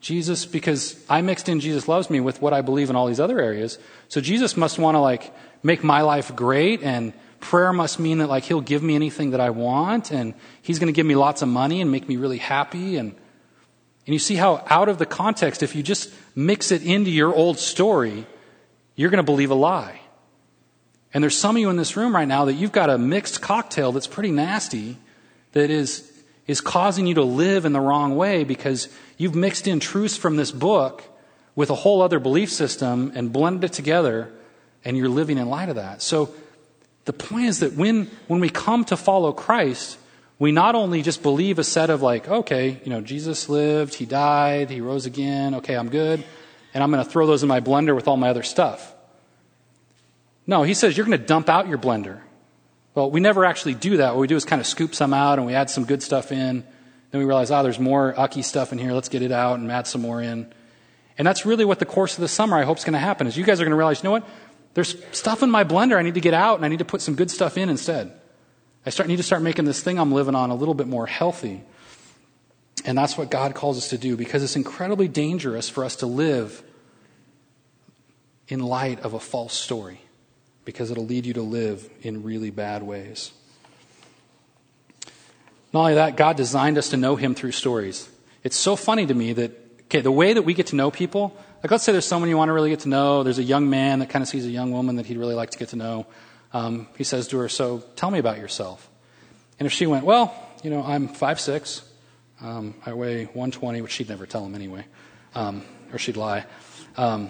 Jesus, 0.01 0.45
because 0.45 1.03
I 1.09 1.21
mixed 1.21 1.49
in 1.49 1.59
Jesus 1.59 1.87
loves 1.87 2.09
me 2.09 2.19
with 2.19 2.41
what 2.41 2.53
I 2.53 2.61
believe 2.61 2.89
in 2.89 2.95
all 2.95 3.07
these 3.07 3.19
other 3.19 3.39
areas. 3.39 3.77
So 4.07 4.21
Jesus 4.21 4.57
must 4.57 4.79
want 4.79 4.95
to 4.95 4.99
like 4.99 5.33
make 5.63 5.83
my 5.83 6.01
life 6.01 6.35
great 6.35 6.81
and 6.83 7.13
prayer 7.39 7.71
must 7.73 7.99
mean 7.99 8.17
that 8.17 8.27
like 8.27 8.43
he'll 8.43 8.61
give 8.61 8.81
me 8.81 8.95
anything 8.95 9.31
that 9.31 9.39
I 9.39 9.51
want 9.51 10.11
and 10.11 10.33
he's 10.61 10.79
going 10.79 10.91
to 10.91 10.95
give 10.95 11.05
me 11.05 11.15
lots 11.15 11.41
of 11.41 11.47
money 11.47 11.79
and 11.79 11.91
make 11.91 12.09
me 12.09 12.17
really 12.17 12.39
happy 12.39 12.97
and 12.97 13.15
and 14.05 14.13
you 14.13 14.19
see 14.19 14.35
how 14.35 14.63
out 14.67 14.89
of 14.89 14.97
the 14.97 15.05
context 15.05 15.63
if 15.63 15.75
you 15.75 15.83
just 15.83 16.13
mix 16.35 16.71
it 16.71 16.83
into 16.83 17.09
your 17.09 17.33
old 17.33 17.57
story, 17.57 18.25
you're 18.95 19.09
going 19.09 19.23
to 19.23 19.23
believe 19.23 19.51
a 19.51 19.55
lie. 19.55 20.01
And 21.13 21.23
there's 21.23 21.37
some 21.37 21.55
of 21.55 21.59
you 21.59 21.69
in 21.69 21.77
this 21.77 21.95
room 21.95 22.13
right 22.13 22.27
now 22.27 22.45
that 22.45 22.53
you've 22.53 22.71
got 22.71 22.89
a 22.89 22.97
mixed 22.97 23.41
cocktail 23.41 23.91
that's 23.91 24.07
pretty 24.07 24.31
nasty 24.31 24.97
that 25.53 25.69
is 25.69 26.11
is 26.47 26.61
causing 26.61 27.07
you 27.07 27.15
to 27.15 27.23
live 27.23 27.65
in 27.65 27.73
the 27.73 27.79
wrong 27.79 28.15
way 28.15 28.43
because 28.43 28.87
you've 29.17 29.35
mixed 29.35 29.67
in 29.67 29.79
truths 29.79 30.15
from 30.15 30.35
this 30.35 30.51
book 30.51 31.03
with 31.55 31.69
a 31.69 31.75
whole 31.75 32.01
other 32.01 32.19
belief 32.19 32.51
system 32.51 33.11
and 33.15 33.31
blended 33.31 33.63
it 33.63 33.73
together, 33.73 34.31
and 34.83 34.97
you're 34.97 35.09
living 35.09 35.37
in 35.37 35.49
light 35.49 35.69
of 35.69 35.75
that. 35.75 36.01
So 36.01 36.33
the 37.05 37.13
point 37.13 37.45
is 37.45 37.59
that 37.59 37.73
when, 37.73 38.11
when 38.27 38.39
we 38.39 38.49
come 38.49 38.83
to 38.85 38.97
follow 38.97 39.31
Christ, 39.31 39.97
we 40.37 40.51
not 40.51 40.75
only 40.75 41.01
just 41.01 41.21
believe 41.21 41.59
a 41.59 41.63
set 41.63 41.89
of 41.89 42.01
like, 42.01 42.27
okay, 42.27 42.81
you 42.83 42.89
know, 42.89 43.01
Jesus 43.01 43.47
lived, 43.47 43.93
he 43.93 44.05
died, 44.05 44.69
he 44.69 44.81
rose 44.81 45.05
again, 45.05 45.55
okay, 45.55 45.75
I'm 45.75 45.89
good, 45.89 46.23
and 46.73 46.83
I'm 46.83 46.91
going 46.91 47.03
to 47.03 47.09
throw 47.09 47.25
those 47.25 47.41
in 47.41 47.49
my 47.49 47.61
blender 47.61 47.95
with 47.95 48.07
all 48.07 48.17
my 48.17 48.29
other 48.29 48.43
stuff. 48.43 48.93
No, 50.45 50.63
he 50.63 50.73
says 50.73 50.97
you're 50.97 51.05
going 51.05 51.19
to 51.19 51.25
dump 51.25 51.49
out 51.49 51.67
your 51.67 51.77
blender. 51.77 52.21
Well, 52.93 53.11
we 53.11 53.19
never 53.19 53.45
actually 53.45 53.73
do 53.73 53.97
that. 53.97 54.13
What 54.13 54.21
we 54.21 54.27
do 54.27 54.35
is 54.35 54.45
kind 54.45 54.59
of 54.59 54.67
scoop 54.67 54.93
some 54.93 55.13
out 55.13 55.37
and 55.37 55.47
we 55.47 55.53
add 55.53 55.69
some 55.69 55.85
good 55.85 56.03
stuff 56.03 56.31
in. 56.31 56.63
Then 57.11 57.19
we 57.19 57.25
realize, 57.25 57.51
oh, 57.51 57.63
there's 57.63 57.79
more 57.79 58.17
ucky 58.17 58.41
stuff 58.41 58.71
in 58.71 58.77
here. 58.77 58.93
Let's 58.93 59.09
get 59.09 59.21
it 59.21 59.31
out 59.31 59.59
and 59.59 59.71
add 59.71 59.87
some 59.87 60.01
more 60.01 60.21
in. 60.21 60.53
And 61.17 61.25
that's 61.25 61.45
really 61.45 61.65
what 61.65 61.79
the 61.79 61.85
course 61.85 62.15
of 62.15 62.21
the 62.21 62.27
summer 62.27 62.57
I 62.57 62.63
hope 62.63 62.77
is 62.77 62.83
going 62.83 62.93
to 62.93 62.99
happen 62.99 63.25
is 63.27 63.37
you 63.37 63.43
guys 63.43 63.59
are 63.61 63.63
going 63.63 63.71
to 63.71 63.77
realize, 63.77 63.99
you 63.99 64.07
know 64.07 64.11
what? 64.11 64.27
There's 64.73 64.95
stuff 65.13 65.43
in 65.43 65.49
my 65.49 65.63
blender 65.63 65.97
I 65.97 66.01
need 66.01 66.15
to 66.15 66.21
get 66.21 66.33
out 66.33 66.57
and 66.57 66.65
I 66.65 66.67
need 66.67 66.79
to 66.79 66.85
put 66.85 67.01
some 67.01 67.15
good 67.15 67.31
stuff 67.31 67.57
in 67.57 67.69
instead. 67.69 68.11
I 68.85 68.91
start, 68.91 69.09
need 69.09 69.17
to 69.17 69.23
start 69.23 69.41
making 69.41 69.65
this 69.65 69.81
thing 69.81 69.99
I'm 69.99 70.11
living 70.11 70.35
on 70.35 70.51
a 70.51 70.55
little 70.55 70.75
bit 70.75 70.87
more 70.87 71.07
healthy. 71.07 71.63
And 72.85 72.97
that's 72.97 73.17
what 73.17 73.31
God 73.31 73.55
calls 73.55 73.77
us 73.77 73.89
to 73.89 73.97
do 73.97 74.15
because 74.15 74.43
it's 74.43 74.55
incredibly 74.55 75.07
dangerous 75.07 75.69
for 75.69 75.83
us 75.83 75.95
to 75.97 76.05
live 76.05 76.61
in 78.47 78.59
light 78.59 78.99
of 78.99 79.13
a 79.13 79.19
false 79.19 79.53
story 79.53 80.01
because 80.65 80.91
it'll 80.91 81.05
lead 81.05 81.25
you 81.25 81.33
to 81.33 81.41
live 81.41 81.89
in 82.01 82.23
really 82.23 82.51
bad 82.51 82.83
ways. 82.83 83.31
Not 85.73 85.81
only 85.81 85.95
that, 85.95 86.15
God 86.15 86.37
designed 86.37 86.77
us 86.77 86.89
to 86.89 86.97
know 86.97 87.15
Him 87.15 87.35
through 87.35 87.51
stories. 87.51 88.07
It's 88.43 88.55
so 88.55 88.75
funny 88.75 89.05
to 89.07 89.13
me 89.13 89.33
that, 89.33 89.51
okay, 89.85 90.01
the 90.01 90.11
way 90.11 90.33
that 90.33 90.43
we 90.43 90.53
get 90.53 90.67
to 90.67 90.75
know 90.75 90.91
people, 90.91 91.35
like 91.63 91.71
let's 91.71 91.83
say 91.83 91.91
there's 91.91 92.05
someone 92.05 92.29
you 92.29 92.37
want 92.37 92.49
to 92.49 92.53
really 92.53 92.69
get 92.69 92.81
to 92.81 92.89
know, 92.89 93.23
there's 93.23 93.39
a 93.39 93.43
young 93.43 93.69
man 93.69 93.99
that 93.99 94.09
kind 94.09 94.21
of 94.21 94.29
sees 94.29 94.45
a 94.45 94.49
young 94.49 94.71
woman 94.71 94.97
that 94.97 95.05
he'd 95.05 95.17
really 95.17 95.35
like 95.35 95.49
to 95.49 95.57
get 95.57 95.69
to 95.69 95.75
know. 95.75 96.05
Um, 96.55 96.87
he 96.97 97.03
says 97.03 97.27
to 97.27 97.37
her, 97.39 97.49
So 97.49 97.83
tell 97.97 98.09
me 98.09 98.17
about 98.17 98.37
yourself. 98.37 98.89
And 99.59 99.65
if 99.65 99.73
she 99.73 99.87
went, 99.87 100.05
Well, 100.05 100.33
you 100.63 100.69
know, 100.69 100.81
I'm 100.81 101.09
5'6, 101.09 101.83
um, 102.41 102.75
I 102.85 102.93
weigh 102.93 103.25
120, 103.25 103.81
which 103.81 103.91
she'd 103.91 104.07
never 104.07 104.25
tell 104.25 104.45
him 104.45 104.55
anyway, 104.55 104.85
um, 105.35 105.63
or 105.91 105.99
she'd 105.99 106.15
lie. 106.15 106.45
Um, 106.95 107.29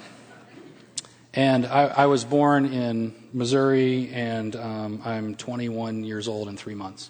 and 1.34 1.66
I, 1.66 1.86
I, 1.86 2.06
was 2.06 2.24
born 2.24 2.68
in 2.68 3.16
Missouri, 3.34 4.12
and 4.14 4.56
um, 4.56 5.02
I'm 5.04 5.34
21 5.34 6.04
years 6.04 6.28
old 6.28 6.48
in 6.48 6.56
three 6.56 6.76
months. 6.76 7.10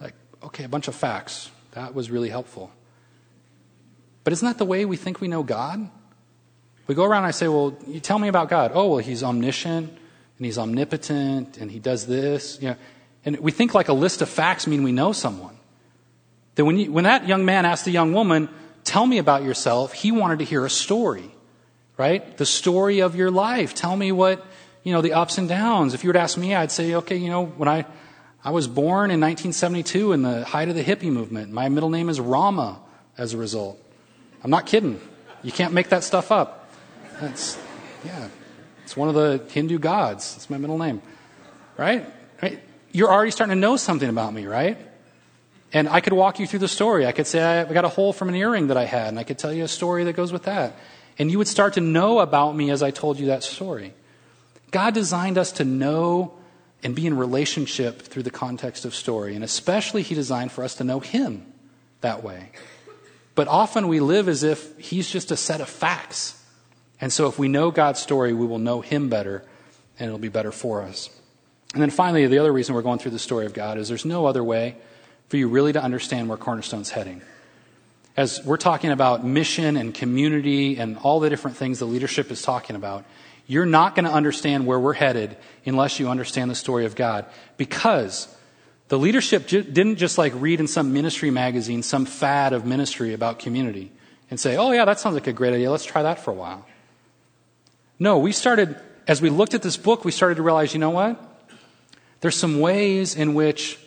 Like, 0.00 0.14
okay, 0.42 0.64
a 0.64 0.68
bunch 0.68 0.88
of 0.88 0.96
facts. 0.96 1.48
That 1.72 1.94
was 1.94 2.10
really 2.10 2.28
helpful. 2.28 2.72
But 4.24 4.32
isn't 4.32 4.46
that 4.46 4.58
the 4.58 4.64
way 4.64 4.84
we 4.84 4.96
think 4.96 5.20
we 5.20 5.28
know 5.28 5.44
God? 5.44 5.88
We 6.88 6.96
go 6.96 7.04
around 7.04 7.18
and 7.18 7.28
I 7.28 7.30
say, 7.30 7.46
well, 7.46 7.78
you 7.86 8.00
tell 8.00 8.18
me 8.18 8.26
about 8.26 8.48
God. 8.48 8.72
Oh, 8.74 8.88
well, 8.88 8.98
he's 8.98 9.22
omniscient, 9.22 9.96
and 10.38 10.46
he's 10.46 10.58
omnipotent, 10.58 11.58
and 11.58 11.70
he 11.70 11.78
does 11.78 12.06
this. 12.06 12.58
You 12.60 12.70
know, 12.70 12.76
and 13.24 13.38
we 13.40 13.52
think 13.52 13.74
like 13.74 13.88
a 13.88 13.92
list 13.92 14.22
of 14.22 14.28
facts 14.28 14.66
mean 14.66 14.82
we 14.82 14.92
know 14.92 15.12
someone. 15.12 15.56
That 16.56 16.64
when, 16.64 16.78
you, 16.78 16.92
when 16.92 17.04
that 17.04 17.26
young 17.26 17.44
man 17.44 17.64
asked 17.64 17.84
the 17.84 17.90
young 17.90 18.12
woman, 18.12 18.48
tell 18.84 19.06
me 19.06 19.18
about 19.18 19.42
yourself, 19.42 19.92
he 19.92 20.12
wanted 20.12 20.38
to 20.40 20.44
hear 20.44 20.64
a 20.64 20.70
story 20.70 21.30
right? 21.96 22.36
The 22.36 22.46
story 22.46 23.00
of 23.00 23.16
your 23.16 23.30
life. 23.30 23.74
Tell 23.74 23.96
me 23.96 24.12
what, 24.12 24.44
you 24.82 24.92
know, 24.92 25.00
the 25.00 25.12
ups 25.12 25.38
and 25.38 25.48
downs. 25.48 25.94
If 25.94 26.04
you 26.04 26.08
were 26.08 26.14
to 26.14 26.20
ask 26.20 26.36
me, 26.36 26.54
I'd 26.54 26.72
say, 26.72 26.94
okay, 26.96 27.16
you 27.16 27.30
know, 27.30 27.46
when 27.46 27.68
I, 27.68 27.84
I 28.42 28.50
was 28.50 28.66
born 28.66 29.10
in 29.10 29.20
1972 29.20 30.12
in 30.12 30.22
the 30.22 30.44
height 30.44 30.68
of 30.68 30.74
the 30.74 30.84
hippie 30.84 31.12
movement. 31.12 31.52
My 31.52 31.68
middle 31.68 31.90
name 31.90 32.08
is 32.08 32.20
Rama 32.20 32.80
as 33.16 33.34
a 33.34 33.38
result. 33.38 33.80
I'm 34.42 34.50
not 34.50 34.66
kidding. 34.66 35.00
You 35.42 35.52
can't 35.52 35.72
make 35.72 35.88
that 35.90 36.04
stuff 36.04 36.32
up. 36.32 36.70
That's, 37.20 37.58
yeah, 38.04 38.28
it's 38.84 38.96
one 38.96 39.08
of 39.08 39.14
the 39.14 39.42
Hindu 39.52 39.78
gods. 39.78 40.34
It's 40.36 40.48
my 40.48 40.58
middle 40.58 40.78
name, 40.78 41.02
right? 41.76 42.06
right? 42.40 42.60
You're 42.92 43.10
already 43.10 43.32
starting 43.32 43.56
to 43.56 43.60
know 43.60 43.76
something 43.76 44.08
about 44.08 44.32
me, 44.32 44.46
right? 44.46 44.78
And 45.72 45.88
I 45.88 46.00
could 46.00 46.12
walk 46.12 46.38
you 46.38 46.46
through 46.46 46.60
the 46.60 46.68
story. 46.68 47.06
I 47.06 47.12
could 47.12 47.26
say 47.26 47.42
I 47.42 47.64
got 47.72 47.84
a 47.84 47.88
hole 47.88 48.12
from 48.12 48.28
an 48.28 48.36
earring 48.36 48.68
that 48.68 48.76
I 48.76 48.84
had, 48.84 49.08
and 49.08 49.18
I 49.18 49.24
could 49.24 49.38
tell 49.38 49.52
you 49.52 49.64
a 49.64 49.68
story 49.68 50.04
that 50.04 50.12
goes 50.12 50.32
with 50.32 50.44
that. 50.44 50.76
And 51.18 51.30
you 51.30 51.38
would 51.38 51.48
start 51.48 51.74
to 51.74 51.80
know 51.80 52.20
about 52.20 52.54
me 52.54 52.70
as 52.70 52.82
I 52.82 52.92
told 52.92 53.18
you 53.18 53.26
that 53.26 53.42
story. 53.42 53.94
God 54.70 54.94
designed 54.94 55.38
us 55.38 55.52
to 55.52 55.64
know 55.64 56.34
and 56.82 56.94
be 56.94 57.06
in 57.06 57.16
relationship 57.16 58.02
through 58.02 58.22
the 58.24 58.30
context 58.30 58.84
of 58.84 58.94
story. 58.94 59.34
And 59.34 59.42
especially, 59.42 60.02
He 60.02 60.14
designed 60.14 60.52
for 60.52 60.62
us 60.62 60.74
to 60.76 60.84
know 60.84 61.00
Him 61.00 61.46
that 62.02 62.22
way. 62.22 62.50
But 63.34 63.48
often 63.48 63.88
we 63.88 64.00
live 64.00 64.28
as 64.28 64.42
if 64.42 64.78
He's 64.78 65.10
just 65.10 65.30
a 65.30 65.36
set 65.36 65.60
of 65.60 65.68
facts. 65.68 66.40
And 67.00 67.12
so, 67.12 67.26
if 67.26 67.38
we 67.38 67.48
know 67.48 67.70
God's 67.70 68.00
story, 68.00 68.32
we 68.32 68.46
will 68.46 68.58
know 68.58 68.80
Him 68.80 69.08
better, 69.08 69.42
and 69.98 70.06
it'll 70.06 70.18
be 70.18 70.28
better 70.28 70.52
for 70.52 70.82
us. 70.82 71.10
And 71.72 71.82
then 71.82 71.90
finally, 71.90 72.26
the 72.26 72.38
other 72.38 72.52
reason 72.52 72.74
we're 72.74 72.82
going 72.82 72.98
through 72.98 73.10
the 73.10 73.18
story 73.18 73.46
of 73.46 73.52
God 73.52 73.78
is 73.78 73.88
there's 73.88 74.04
no 74.04 74.26
other 74.26 74.44
way 74.44 74.76
for 75.28 75.36
you 75.36 75.48
really 75.48 75.72
to 75.72 75.82
understand 75.82 76.28
where 76.28 76.38
Cornerstone's 76.38 76.90
heading 76.90 77.22
as 78.16 78.44
we're 78.44 78.56
talking 78.56 78.90
about 78.90 79.24
mission 79.24 79.76
and 79.76 79.92
community 79.92 80.78
and 80.78 80.96
all 80.98 81.20
the 81.20 81.28
different 81.28 81.56
things 81.56 81.78
the 81.78 81.84
leadership 81.84 82.30
is 82.30 82.42
talking 82.42 82.76
about, 82.76 83.04
you're 83.46 83.66
not 83.66 83.94
going 83.94 84.04
to 84.04 84.12
understand 84.12 84.66
where 84.66 84.78
we're 84.78 84.94
headed 84.94 85.36
unless 85.66 85.98
you 85.98 86.08
understand 86.08 86.50
the 86.50 86.54
story 86.54 86.84
of 86.84 86.94
God. 86.94 87.26
Because 87.56 88.34
the 88.88 88.98
leadership 88.98 89.46
j- 89.46 89.62
didn't 89.62 89.96
just 89.96 90.16
like 90.16 90.32
read 90.36 90.60
in 90.60 90.66
some 90.66 90.92
ministry 90.92 91.30
magazine 91.30 91.82
some 91.82 92.06
fad 92.06 92.52
of 92.52 92.64
ministry 92.64 93.12
about 93.12 93.40
community 93.40 93.90
and 94.30 94.38
say, 94.38 94.56
oh, 94.56 94.70
yeah, 94.70 94.84
that 94.84 95.00
sounds 95.00 95.14
like 95.14 95.26
a 95.26 95.32
great 95.32 95.52
idea. 95.52 95.70
Let's 95.70 95.84
try 95.84 96.02
that 96.04 96.20
for 96.20 96.30
a 96.30 96.34
while. 96.34 96.64
No, 98.04 98.18
we 98.18 98.32
started, 98.32 98.78
as 99.08 99.22
we 99.22 99.30
looked 99.30 99.54
at 99.54 99.62
this 99.62 99.78
book, 99.78 100.04
we 100.04 100.12
started 100.12 100.34
to 100.34 100.42
realize, 100.42 100.74
you 100.74 100.78
know 100.78 100.90
what? 100.90 101.18
There's 102.20 102.36
some 102.36 102.60
ways 102.60 103.16
in 103.16 103.32
which 103.32 103.78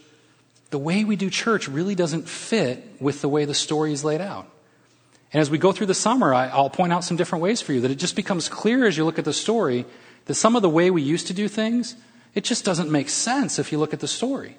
the 0.71 0.79
way 0.79 1.03
we 1.03 1.15
do 1.15 1.29
church 1.29 1.67
really 1.67 1.93
doesn't 1.93 2.27
fit 2.27 2.83
with 2.99 3.21
the 3.21 3.29
way 3.29 3.45
the 3.45 3.53
story 3.53 3.93
is 3.93 4.03
laid 4.03 4.19
out. 4.19 4.47
And 5.31 5.39
as 5.39 5.51
we 5.51 5.59
go 5.59 5.71
through 5.71 5.85
the 5.85 5.93
summer, 5.93 6.33
I, 6.33 6.47
will 6.59 6.71
point 6.71 6.93
out 6.93 7.03
some 7.03 7.15
different 7.15 7.43
ways 7.43 7.61
for 7.61 7.73
you 7.73 7.81
that 7.81 7.91
it 7.91 7.99
just 7.99 8.15
becomes 8.15 8.49
clear 8.49 8.87
as 8.87 8.97
you 8.97 9.05
look 9.05 9.19
at 9.19 9.25
the 9.25 9.33
story 9.33 9.85
that 10.25 10.33
some 10.33 10.55
of 10.55 10.63
the 10.63 10.69
way 10.69 10.89
we 10.89 11.03
used 11.03 11.27
to 11.27 11.33
do 11.35 11.47
things, 11.47 11.95
it 12.33 12.43
just 12.43 12.65
doesn't 12.65 12.89
make 12.89 13.09
sense 13.09 13.59
if 13.59 13.71
you 13.71 13.77
look 13.77 13.93
at 13.93 13.99
the 13.99 14.07
story. 14.07 14.57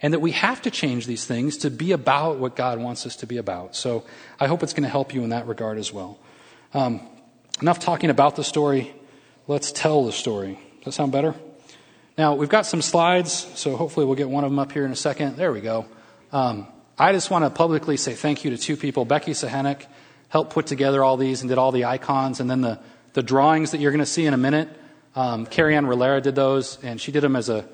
And 0.00 0.14
that 0.14 0.20
we 0.20 0.30
have 0.30 0.62
to 0.62 0.70
change 0.70 1.06
these 1.06 1.24
things 1.24 1.56
to 1.56 1.70
be 1.70 1.90
about 1.90 2.38
what 2.38 2.54
God 2.54 2.78
wants 2.78 3.04
us 3.06 3.16
to 3.16 3.26
be 3.26 3.38
about. 3.38 3.74
So 3.74 4.04
I 4.38 4.46
hope 4.46 4.62
it's 4.62 4.72
going 4.72 4.84
to 4.84 4.88
help 4.88 5.12
you 5.12 5.24
in 5.24 5.30
that 5.30 5.48
regard 5.48 5.78
as 5.78 5.92
well. 5.92 6.20
Um, 6.72 7.00
enough 7.60 7.80
talking 7.80 8.08
about 8.08 8.36
the 8.36 8.44
story. 8.44 8.94
Let's 9.50 9.72
tell 9.72 10.04
the 10.04 10.12
story. 10.12 10.60
Does 10.76 10.84
that 10.84 10.92
sound 10.92 11.10
better? 11.10 11.34
Now, 12.16 12.36
we've 12.36 12.48
got 12.48 12.66
some 12.66 12.80
slides, 12.80 13.32
so 13.56 13.74
hopefully 13.74 14.06
we'll 14.06 14.14
get 14.14 14.30
one 14.30 14.44
of 14.44 14.50
them 14.52 14.60
up 14.60 14.70
here 14.70 14.84
in 14.84 14.92
a 14.92 14.96
second. 14.96 15.36
There 15.36 15.50
we 15.50 15.60
go. 15.60 15.86
Um, 16.30 16.68
I 16.96 17.10
just 17.10 17.32
want 17.32 17.44
to 17.44 17.50
publicly 17.50 17.96
say 17.96 18.14
thank 18.14 18.44
you 18.44 18.52
to 18.52 18.56
two 18.56 18.76
people. 18.76 19.04
Becky 19.04 19.32
Sahanek 19.32 19.86
helped 20.28 20.52
put 20.52 20.68
together 20.68 21.02
all 21.02 21.16
these 21.16 21.40
and 21.40 21.48
did 21.48 21.58
all 21.58 21.72
the 21.72 21.86
icons, 21.86 22.38
and 22.38 22.48
then 22.48 22.60
the, 22.60 22.78
the 23.14 23.24
drawings 23.24 23.72
that 23.72 23.80
you're 23.80 23.90
going 23.90 23.98
to 23.98 24.06
see 24.06 24.24
in 24.24 24.34
a 24.34 24.38
minute, 24.38 24.68
um, 25.16 25.46
Carrie 25.46 25.74
Ann 25.74 25.86
Rillera 25.86 26.20
did 26.20 26.36
those, 26.36 26.78
and 26.84 27.00
she 27.00 27.10
did 27.10 27.24
them 27.24 27.34
as 27.34 27.48
a 27.48 27.68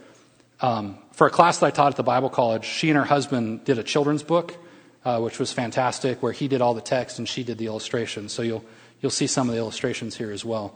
um, 0.62 0.97
for 1.12 1.27
a 1.27 1.31
class 1.31 1.59
that 1.59 1.67
I 1.67 1.71
taught 1.73 1.93
at 1.93 1.97
the 1.97 2.03
Bible 2.03 2.31
college. 2.31 2.65
She 2.65 2.89
and 2.89 2.97
her 2.97 3.05
husband 3.05 3.67
did 3.67 3.79
a 3.79 3.83
children's 3.83 4.23
book, 4.23 4.57
uh, 5.05 5.21
which 5.21 5.39
was 5.39 5.53
fantastic, 5.53 6.23
where 6.23 6.33
he 6.33 6.49
did 6.49 6.62
all 6.62 6.73
the 6.73 6.81
text 6.81 7.19
and 7.19 7.29
she 7.29 7.45
did 7.45 7.59
the 7.59 7.67
illustrations. 7.67 8.33
So 8.33 8.41
you'll 8.41 8.65
you'll 9.03 9.11
see 9.11 9.27
some 9.27 9.51
of 9.51 9.55
the 9.55 9.61
illustrations 9.61 10.17
here 10.17 10.33
as 10.33 10.43
well, 10.43 10.75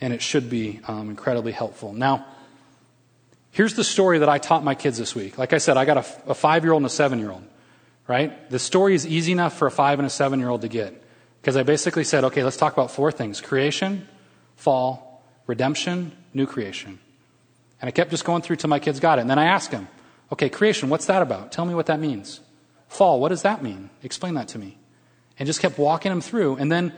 and 0.00 0.12
it 0.12 0.22
should 0.22 0.50
be 0.50 0.80
um, 0.86 1.10
incredibly 1.10 1.52
helpful. 1.52 1.92
Now, 1.92 2.26
here's 3.50 3.74
the 3.74 3.84
story 3.84 4.18
that 4.18 4.28
I 4.28 4.38
taught 4.38 4.62
my 4.62 4.74
kids 4.74 4.98
this 4.98 5.14
week. 5.14 5.38
Like 5.38 5.52
I 5.52 5.58
said, 5.58 5.76
I 5.76 5.84
got 5.84 5.96
a, 5.98 6.30
a 6.30 6.34
five 6.34 6.64
year 6.64 6.72
old 6.72 6.80
and 6.82 6.86
a 6.86 6.90
seven 6.90 7.18
year 7.18 7.30
old. 7.30 7.44
Right? 8.06 8.50
The 8.50 8.58
story 8.58 8.94
is 8.94 9.04
easy 9.06 9.32
enough 9.32 9.56
for 9.56 9.66
a 9.66 9.70
five 9.70 9.98
and 9.98 10.06
a 10.06 10.10
seven 10.10 10.38
year 10.38 10.48
old 10.48 10.62
to 10.62 10.68
get. 10.68 11.02
Because 11.40 11.56
I 11.56 11.62
basically 11.62 12.04
said, 12.04 12.24
okay, 12.24 12.44
let's 12.44 12.56
talk 12.56 12.72
about 12.72 12.90
four 12.90 13.10
things 13.12 13.40
creation, 13.40 14.06
fall, 14.56 15.24
redemption, 15.46 16.12
new 16.34 16.46
creation. 16.46 16.98
And 17.80 17.88
I 17.88 17.90
kept 17.90 18.10
just 18.10 18.24
going 18.24 18.42
through 18.42 18.56
till 18.56 18.70
my 18.70 18.78
kids 18.78 19.00
got 19.00 19.18
it. 19.18 19.22
And 19.22 19.30
then 19.30 19.38
I 19.38 19.46
asked 19.46 19.70
them, 19.70 19.88
okay, 20.32 20.48
creation, 20.48 20.88
what's 20.88 21.06
that 21.06 21.22
about? 21.22 21.52
Tell 21.52 21.64
me 21.64 21.74
what 21.74 21.86
that 21.86 22.00
means. 22.00 22.40
Fall, 22.88 23.20
what 23.20 23.28
does 23.28 23.42
that 23.42 23.62
mean? 23.62 23.90
Explain 24.02 24.34
that 24.34 24.48
to 24.48 24.58
me. 24.58 24.78
And 25.38 25.46
just 25.46 25.60
kept 25.60 25.78
walking 25.78 26.10
them 26.10 26.20
through. 26.20 26.56
And 26.56 26.70
then 26.70 26.92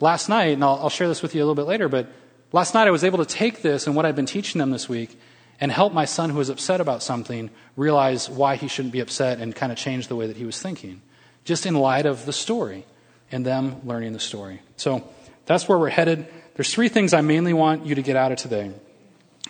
last 0.00 0.28
night, 0.28 0.54
and 0.54 0.64
I'll, 0.64 0.80
I'll 0.82 0.90
share 0.90 1.08
this 1.08 1.22
with 1.22 1.34
you 1.34 1.40
a 1.40 1.44
little 1.44 1.54
bit 1.54 1.66
later, 1.66 1.88
but 1.88 2.08
last 2.54 2.72
night 2.72 2.86
I 2.86 2.92
was 2.92 3.02
able 3.02 3.18
to 3.18 3.26
take 3.26 3.62
this 3.62 3.88
and 3.88 3.96
what 3.96 4.06
I've 4.06 4.14
been 4.14 4.26
teaching 4.26 4.60
them 4.60 4.70
this 4.70 4.88
week 4.88 5.18
and 5.60 5.72
help 5.72 5.92
my 5.92 6.04
son 6.04 6.30
who 6.30 6.38
was 6.38 6.48
upset 6.48 6.80
about 6.80 7.02
something 7.02 7.50
realize 7.76 8.30
why 8.30 8.54
he 8.54 8.68
shouldn't 8.68 8.92
be 8.92 9.00
upset 9.00 9.40
and 9.40 9.54
kind 9.54 9.72
of 9.72 9.78
change 9.78 10.06
the 10.06 10.14
way 10.14 10.28
that 10.28 10.36
he 10.36 10.44
was 10.44 10.62
thinking, 10.62 11.02
just 11.42 11.66
in 11.66 11.74
light 11.74 12.06
of 12.06 12.26
the 12.26 12.32
story 12.32 12.86
and 13.32 13.44
them 13.44 13.80
learning 13.84 14.12
the 14.12 14.20
story. 14.20 14.62
So 14.76 15.02
that's 15.46 15.68
where 15.68 15.76
we're 15.76 15.90
headed. 15.90 16.28
There's 16.54 16.72
three 16.72 16.88
things 16.88 17.12
I 17.12 17.22
mainly 17.22 17.52
want 17.52 17.86
you 17.86 17.96
to 17.96 18.02
get 18.02 18.14
out 18.14 18.30
of 18.30 18.38
today. 18.38 18.70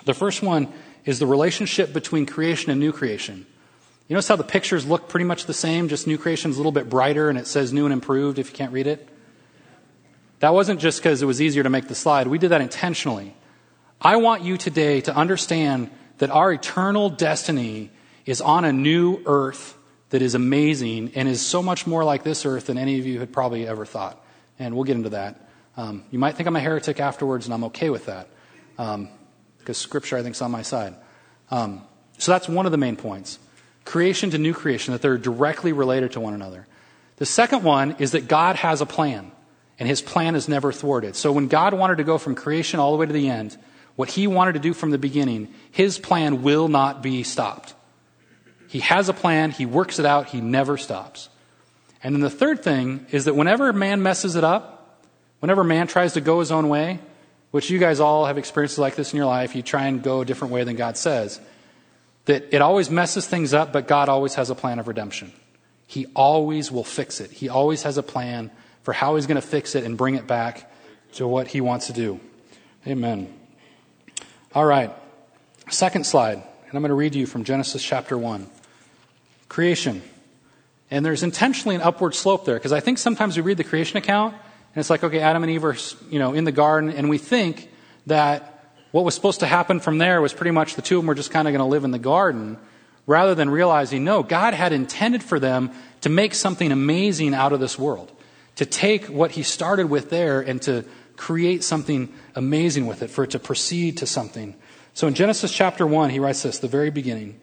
The 0.06 0.14
first 0.14 0.42
one 0.42 0.72
is 1.04 1.18
the 1.18 1.26
relationship 1.26 1.92
between 1.92 2.24
creation 2.24 2.70
and 2.70 2.80
new 2.80 2.92
creation. 2.92 3.44
You 4.08 4.14
notice 4.14 4.28
how 4.28 4.36
the 4.36 4.44
pictures 4.44 4.86
look 4.86 5.10
pretty 5.10 5.24
much 5.24 5.44
the 5.44 5.52
same, 5.52 5.88
just 5.88 6.06
new 6.06 6.16
creation 6.16 6.50
is 6.50 6.56
a 6.56 6.60
little 6.60 6.72
bit 6.72 6.88
brighter 6.88 7.28
and 7.28 7.38
it 7.38 7.46
says 7.46 7.70
new 7.70 7.84
and 7.84 7.92
improved 7.92 8.38
if 8.38 8.48
you 8.48 8.56
can't 8.56 8.72
read 8.72 8.86
it? 8.86 9.10
That 10.44 10.52
wasn't 10.52 10.78
just 10.78 11.00
because 11.00 11.22
it 11.22 11.24
was 11.24 11.40
easier 11.40 11.62
to 11.62 11.70
make 11.70 11.88
the 11.88 11.94
slide. 11.94 12.26
We 12.26 12.37
did 12.37 12.50
that 12.50 12.61
intentionally. 12.61 13.35
I 13.98 14.16
want 14.16 14.42
you 14.42 14.59
today 14.59 15.00
to 15.00 15.16
understand 15.16 15.90
that 16.18 16.28
our 16.28 16.52
eternal 16.52 17.09
destiny 17.09 17.90
is 18.26 18.42
on 18.42 18.66
a 18.66 18.70
new 18.70 19.22
earth 19.24 19.74
that 20.11 20.20
is 20.20 20.35
amazing 20.35 21.12
and 21.14 21.30
is 21.30 21.40
so 21.40 21.62
much 21.62 21.87
more 21.87 22.04
like 22.04 22.24
this 22.24 22.44
earth 22.44 22.66
than 22.66 22.76
any 22.76 22.98
of 22.98 23.07
you 23.07 23.20
had 23.20 23.33
probably 23.33 23.66
ever 23.66 23.87
thought. 23.87 24.22
And 24.59 24.74
we'll 24.74 24.85
get 24.85 24.96
into 24.96 25.09
that. 25.09 25.48
Um, 25.78 26.04
you 26.11 26.18
might 26.18 26.35
think 26.35 26.46
I'm 26.46 26.57
a 26.57 26.61
heretic 26.61 27.00
afterwards, 27.00 27.46
and 27.46 27.54
I'm 27.54 27.64
okay 27.64 27.88
with 27.88 28.04
that 28.04 28.28
because 28.76 28.96
um, 28.96 29.09
Scripture, 29.72 30.18
I 30.18 30.22
think, 30.22 30.35
is 30.35 30.42
on 30.42 30.50
my 30.50 30.61
side. 30.61 30.94
Um, 31.50 31.87
so 32.18 32.33
that's 32.33 32.50
one 32.50 32.66
of 32.66 32.72
the 32.72 32.76
main 32.76 32.96
points 32.96 33.38
creation 33.87 34.28
to 34.33 34.37
new 34.37 34.52
creation, 34.52 34.92
that 34.92 35.00
they're 35.00 35.16
directly 35.16 35.72
related 35.72 36.12
to 36.12 36.20
one 36.20 36.35
another. 36.35 36.66
The 37.16 37.24
second 37.24 37.62
one 37.62 37.96
is 37.98 38.12
that 38.12 38.28
God 38.28 38.57
has 38.57 38.83
a 38.83 38.87
plan, 38.87 39.33
and 39.78 39.88
his 39.88 40.02
plan 40.02 40.34
is 40.34 40.48
never 40.48 40.72
thwarted. 40.72 41.16
So 41.16 41.32
when 41.32 41.48
God 41.48 41.74
wanted 41.74 41.98
to 41.98 42.04
go 42.04 42.18
from 42.18 42.34
creation 42.34 42.80
all 42.80 42.92
the 42.92 42.98
way 42.98 43.06
to 43.06 43.12
the 43.12 43.28
end, 43.28 43.56
what 43.96 44.10
he 44.10 44.26
wanted 44.26 44.52
to 44.54 44.58
do 44.58 44.74
from 44.74 44.90
the 44.90 44.98
beginning, 44.98 45.52
his 45.70 45.98
plan 45.98 46.42
will 46.42 46.68
not 46.68 47.02
be 47.02 47.22
stopped. 47.22 47.74
He 48.68 48.80
has 48.80 49.08
a 49.08 49.12
plan, 49.12 49.50
he 49.50 49.66
works 49.66 49.98
it 49.98 50.06
out, 50.06 50.28
he 50.28 50.40
never 50.40 50.76
stops. 50.76 51.28
And 52.02 52.14
then 52.14 52.20
the 52.20 52.30
third 52.30 52.62
thing 52.62 53.06
is 53.12 53.26
that 53.26 53.37
whenever 53.37 53.72
man 53.72 54.02
messes 54.02 54.37
it 54.37 54.44
up, 54.44 55.04
whenever 55.40 55.62
man 55.62 55.87
tries 55.87 56.14
to 56.14 56.20
go 56.20 56.40
his 56.40 56.50
own 56.50 56.68
way, 56.68 56.98
which 57.50 57.70
you 57.70 57.78
guys 57.78 58.00
all 58.00 58.26
have 58.26 58.37
experiences 58.37 58.78
like 58.78 58.96
this 58.96 59.12
in 59.12 59.16
your 59.16 59.26
life, 59.26 59.54
you 59.54 59.62
try 59.62 59.87
and 59.87 60.02
go 60.02 60.22
a 60.22 60.24
different 60.24 60.52
way 60.52 60.64
than 60.64 60.74
God 60.74 60.96
says, 60.96 61.40
that 62.24 62.52
it 62.52 62.60
always 62.60 62.90
messes 62.90 63.26
things 63.26 63.54
up, 63.54 63.72
but 63.72 63.87
God 63.87 64.08
always 64.08 64.34
has 64.34 64.50
a 64.50 64.54
plan 64.54 64.78
of 64.78 64.88
redemption. 64.88 65.32
He 65.87 66.06
always 66.16 66.72
will 66.72 66.84
fix 66.84 67.20
it. 67.20 67.30
He 67.30 67.48
always 67.48 67.84
has 67.84 67.96
a 67.96 68.02
plan 68.02 68.50
for 68.85 68.92
how 68.92 69.16
he's 69.16 69.27
going 69.27 69.40
to 69.40 69.47
fix 69.47 69.75
it 69.75 69.83
and 69.83 69.99
bring 69.99 70.14
it 70.14 70.27
back 70.27 70.70
to 71.14 71.27
what 71.27 71.49
he 71.49 71.61
wants 71.61 71.88
to 71.88 71.92
do. 71.92 72.20
Amen. 72.87 73.33
All 74.55 74.64
right. 74.64 74.92
Second 75.70 76.07
slide. 76.07 76.35
And 76.35 76.75
I'm 76.75 76.83
going 76.83 76.90
to 76.90 76.94
read 76.94 77.14
to 77.14 77.18
you 77.18 77.27
from 77.27 77.44
Genesis 77.44 77.83
chapter 77.83 78.16
1. 78.16 78.47
Creation. 79.49 80.03
And 80.90 81.05
there's 81.05 81.23
intentionally 81.23 81.75
an 81.77 81.83
upward 81.83 82.14
slope 82.14 82.44
there 82.44 82.57
because 82.57 82.73
I 82.73 82.81
think 82.81 82.99
sometimes 82.99 83.37
we 83.37 83.42
read 83.42 83.57
the 83.57 83.64
creation 83.64 83.97
account 83.97 84.35
and 84.35 84.81
it's 84.81 84.90
like, 84.90 85.03
okay, 85.03 85.20
Adam 85.20 85.42
and 85.42 85.51
Eve 85.51 85.64
are, 85.64 85.77
you 86.11 86.18
know, 86.18 86.35
in 86.35 86.44
the 86.44 86.53
garden 86.53 86.90
and 86.90 87.09
we 87.09 87.18
think 87.18 87.70
that 88.07 88.51
what 88.92 89.05
was 89.05 89.14
supposed 89.14 89.40
to 89.40 89.47
happen 89.47 89.81
from 89.81 89.99
there 89.99 90.20
was 90.20 90.35
pretty 90.35 90.51
much 90.51 90.75
the 90.75 90.83
two 90.83 90.99
of 90.99 91.03
them 91.03 91.09
were 91.09 91.14
just 91.14 91.31
kind 91.31 91.49
of 91.49 91.53
going 91.53 91.64
to 91.64 91.70
live 91.70 91.85
in 91.85 91.90
the 91.90 91.99
garden 91.99 92.59
rather 93.07 93.35
than 93.35 93.51
realizing, 93.51 94.05
no, 94.05 94.23
God 94.23 94.55
had 94.55 94.73
intended 94.73 95.23
for 95.23 95.40
them 95.40 95.73
to 96.03 96.09
make 96.09 96.35
something 96.35 96.70
amazing 96.70 97.35
out 97.35 97.53
of 97.53 97.61
this 97.61 97.79
world. 97.79 98.12
To 98.56 98.66
take 98.66 99.06
what 99.06 99.32
he 99.32 99.42
started 99.42 99.90
with 99.90 100.10
there 100.10 100.40
and 100.40 100.60
to 100.62 100.84
create 101.16 101.64
something 101.64 102.12
amazing 102.34 102.86
with 102.86 103.02
it, 103.02 103.10
for 103.10 103.24
it 103.24 103.30
to 103.30 103.38
proceed 103.38 103.98
to 103.98 104.06
something. 104.06 104.54
So 104.94 105.06
in 105.06 105.14
Genesis 105.14 105.52
chapter 105.52 105.86
1, 105.86 106.10
he 106.10 106.18
writes 106.18 106.42
this, 106.42 106.58
the 106.58 106.68
very 106.68 106.90
beginning. 106.90 107.40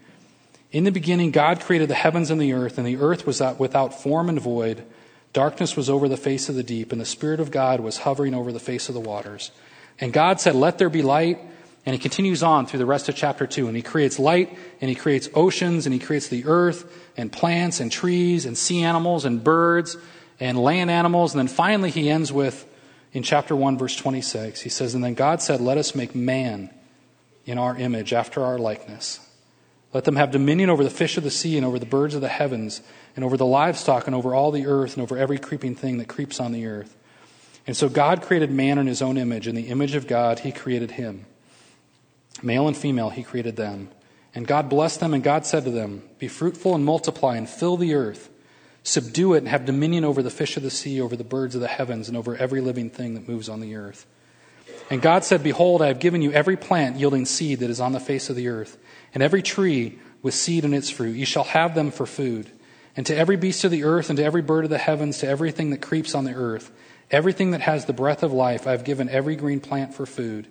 In 0.71 0.85
the 0.85 0.91
beginning, 0.91 1.31
God 1.31 1.59
created 1.59 1.89
the 1.89 1.95
heavens 1.95 2.31
and 2.31 2.41
the 2.41 2.53
earth, 2.53 2.77
and 2.77 2.87
the 2.87 2.97
earth 2.97 3.27
was 3.27 3.41
without 3.57 4.01
form 4.01 4.29
and 4.29 4.39
void. 4.39 4.85
Darkness 5.33 5.75
was 5.75 5.89
over 5.89 6.07
the 6.07 6.17
face 6.17 6.47
of 6.47 6.55
the 6.55 6.63
deep, 6.63 6.91
and 6.91 7.01
the 7.01 7.05
Spirit 7.05 7.39
of 7.39 7.51
God 7.51 7.81
was 7.81 7.99
hovering 7.99 8.33
over 8.33 8.51
the 8.51 8.59
face 8.59 8.87
of 8.87 8.95
the 8.95 9.01
waters. 9.01 9.51
And 9.99 10.13
God 10.13 10.39
said, 10.39 10.55
Let 10.55 10.77
there 10.77 10.89
be 10.89 11.01
light. 11.01 11.39
And 11.83 11.95
he 11.95 11.99
continues 11.99 12.43
on 12.43 12.67
through 12.67 12.77
the 12.77 12.85
rest 12.85 13.09
of 13.09 13.15
chapter 13.15 13.47
2. 13.47 13.67
And 13.67 13.75
he 13.75 13.81
creates 13.81 14.19
light, 14.19 14.55
and 14.79 14.89
he 14.89 14.95
creates 14.95 15.29
oceans, 15.33 15.85
and 15.85 15.93
he 15.93 15.99
creates 15.99 16.27
the 16.27 16.45
earth, 16.45 16.85
and 17.17 17.31
plants, 17.31 17.79
and 17.79 17.91
trees, 17.91 18.45
and 18.45 18.57
sea 18.57 18.83
animals, 18.83 19.25
and 19.25 19.43
birds, 19.43 19.97
and 20.41 20.57
land 20.59 20.91
animals. 20.91 21.33
And 21.33 21.39
then 21.39 21.47
finally, 21.47 21.91
he 21.91 22.09
ends 22.09 22.33
with 22.33 22.67
in 23.13 23.23
chapter 23.23 23.55
1, 23.55 23.77
verse 23.77 23.95
26, 23.95 24.61
he 24.61 24.69
says, 24.69 24.95
And 24.95 25.03
then 25.03 25.13
God 25.13 25.41
said, 25.41 25.61
Let 25.61 25.77
us 25.77 25.95
make 25.95 26.15
man 26.15 26.69
in 27.45 27.57
our 27.57 27.75
image, 27.75 28.13
after 28.13 28.43
our 28.43 28.57
likeness. 28.57 29.19
Let 29.93 30.05
them 30.05 30.15
have 30.15 30.31
dominion 30.31 30.69
over 30.69 30.83
the 30.83 30.89
fish 30.89 31.17
of 31.17 31.23
the 31.23 31.31
sea, 31.31 31.57
and 31.57 31.65
over 31.65 31.79
the 31.79 31.85
birds 31.85 32.15
of 32.15 32.21
the 32.21 32.29
heavens, 32.29 32.81
and 33.15 33.25
over 33.25 33.35
the 33.35 33.45
livestock, 33.45 34.07
and 34.07 34.15
over 34.15 34.33
all 34.33 34.51
the 34.51 34.65
earth, 34.65 34.93
and 34.93 35.03
over 35.03 35.17
every 35.17 35.37
creeping 35.37 35.75
thing 35.75 35.97
that 35.97 36.07
creeps 36.07 36.39
on 36.39 36.53
the 36.53 36.65
earth. 36.65 36.95
And 37.67 37.75
so 37.75 37.89
God 37.89 38.21
created 38.21 38.49
man 38.49 38.77
in 38.77 38.87
his 38.87 39.01
own 39.01 39.17
image. 39.17 39.47
In 39.47 39.55
the 39.55 39.67
image 39.67 39.95
of 39.95 40.07
God, 40.07 40.39
he 40.39 40.51
created 40.51 40.91
him. 40.91 41.25
Male 42.41 42.67
and 42.67 42.77
female, 42.77 43.09
he 43.09 43.23
created 43.23 43.57
them. 43.57 43.89
And 44.33 44.47
God 44.47 44.69
blessed 44.69 45.01
them, 45.01 45.13
and 45.13 45.23
God 45.23 45.45
said 45.45 45.65
to 45.65 45.71
them, 45.71 46.03
Be 46.17 46.29
fruitful 46.29 46.73
and 46.73 46.85
multiply, 46.85 47.35
and 47.35 47.49
fill 47.49 47.75
the 47.75 47.93
earth 47.93 48.29
Subdue 48.83 49.35
it 49.35 49.39
and 49.39 49.47
have 49.47 49.65
dominion 49.65 50.03
over 50.03 50.23
the 50.23 50.29
fish 50.29 50.57
of 50.57 50.63
the 50.63 50.71
sea, 50.71 50.99
over 50.99 51.15
the 51.15 51.23
birds 51.23 51.53
of 51.53 51.61
the 51.61 51.67
heavens, 51.67 52.07
and 52.07 52.17
over 52.17 52.35
every 52.35 52.61
living 52.61 52.89
thing 52.89 53.13
that 53.13 53.27
moves 53.27 53.47
on 53.47 53.59
the 53.59 53.75
earth. 53.75 54.05
And 54.89 55.01
God 55.01 55.23
said, 55.23 55.43
Behold, 55.43 55.81
I 55.81 55.87
have 55.87 55.99
given 55.99 56.21
you 56.21 56.31
every 56.31 56.57
plant 56.57 56.97
yielding 56.97 57.25
seed 57.25 57.59
that 57.59 57.69
is 57.69 57.79
on 57.79 57.91
the 57.91 57.99
face 57.99 58.29
of 58.29 58.35
the 58.35 58.47
earth, 58.47 58.77
and 59.13 59.21
every 59.21 59.41
tree 59.41 59.99
with 60.21 60.33
seed 60.33 60.65
in 60.65 60.73
its 60.73 60.89
fruit. 60.89 61.15
You 61.15 61.25
shall 61.25 61.43
have 61.43 61.75
them 61.75 61.91
for 61.91 62.05
food. 62.05 62.49
And 62.95 63.05
to 63.05 63.15
every 63.15 63.37
beast 63.37 63.63
of 63.63 63.71
the 63.71 63.83
earth, 63.83 64.09
and 64.09 64.17
to 64.17 64.23
every 64.23 64.41
bird 64.41 64.65
of 64.65 64.69
the 64.69 64.77
heavens, 64.77 65.19
to 65.19 65.27
everything 65.27 65.69
that 65.69 65.81
creeps 65.81 66.13
on 66.13 66.25
the 66.25 66.33
earth, 66.33 66.71
everything 67.09 67.51
that 67.51 67.61
has 67.61 67.85
the 67.85 67.93
breath 67.93 68.23
of 68.23 68.33
life, 68.33 68.67
I 68.67 68.71
have 68.71 68.83
given 68.83 69.09
every 69.09 69.35
green 69.35 69.59
plant 69.59 69.93
for 69.93 70.05
food. 70.05 70.47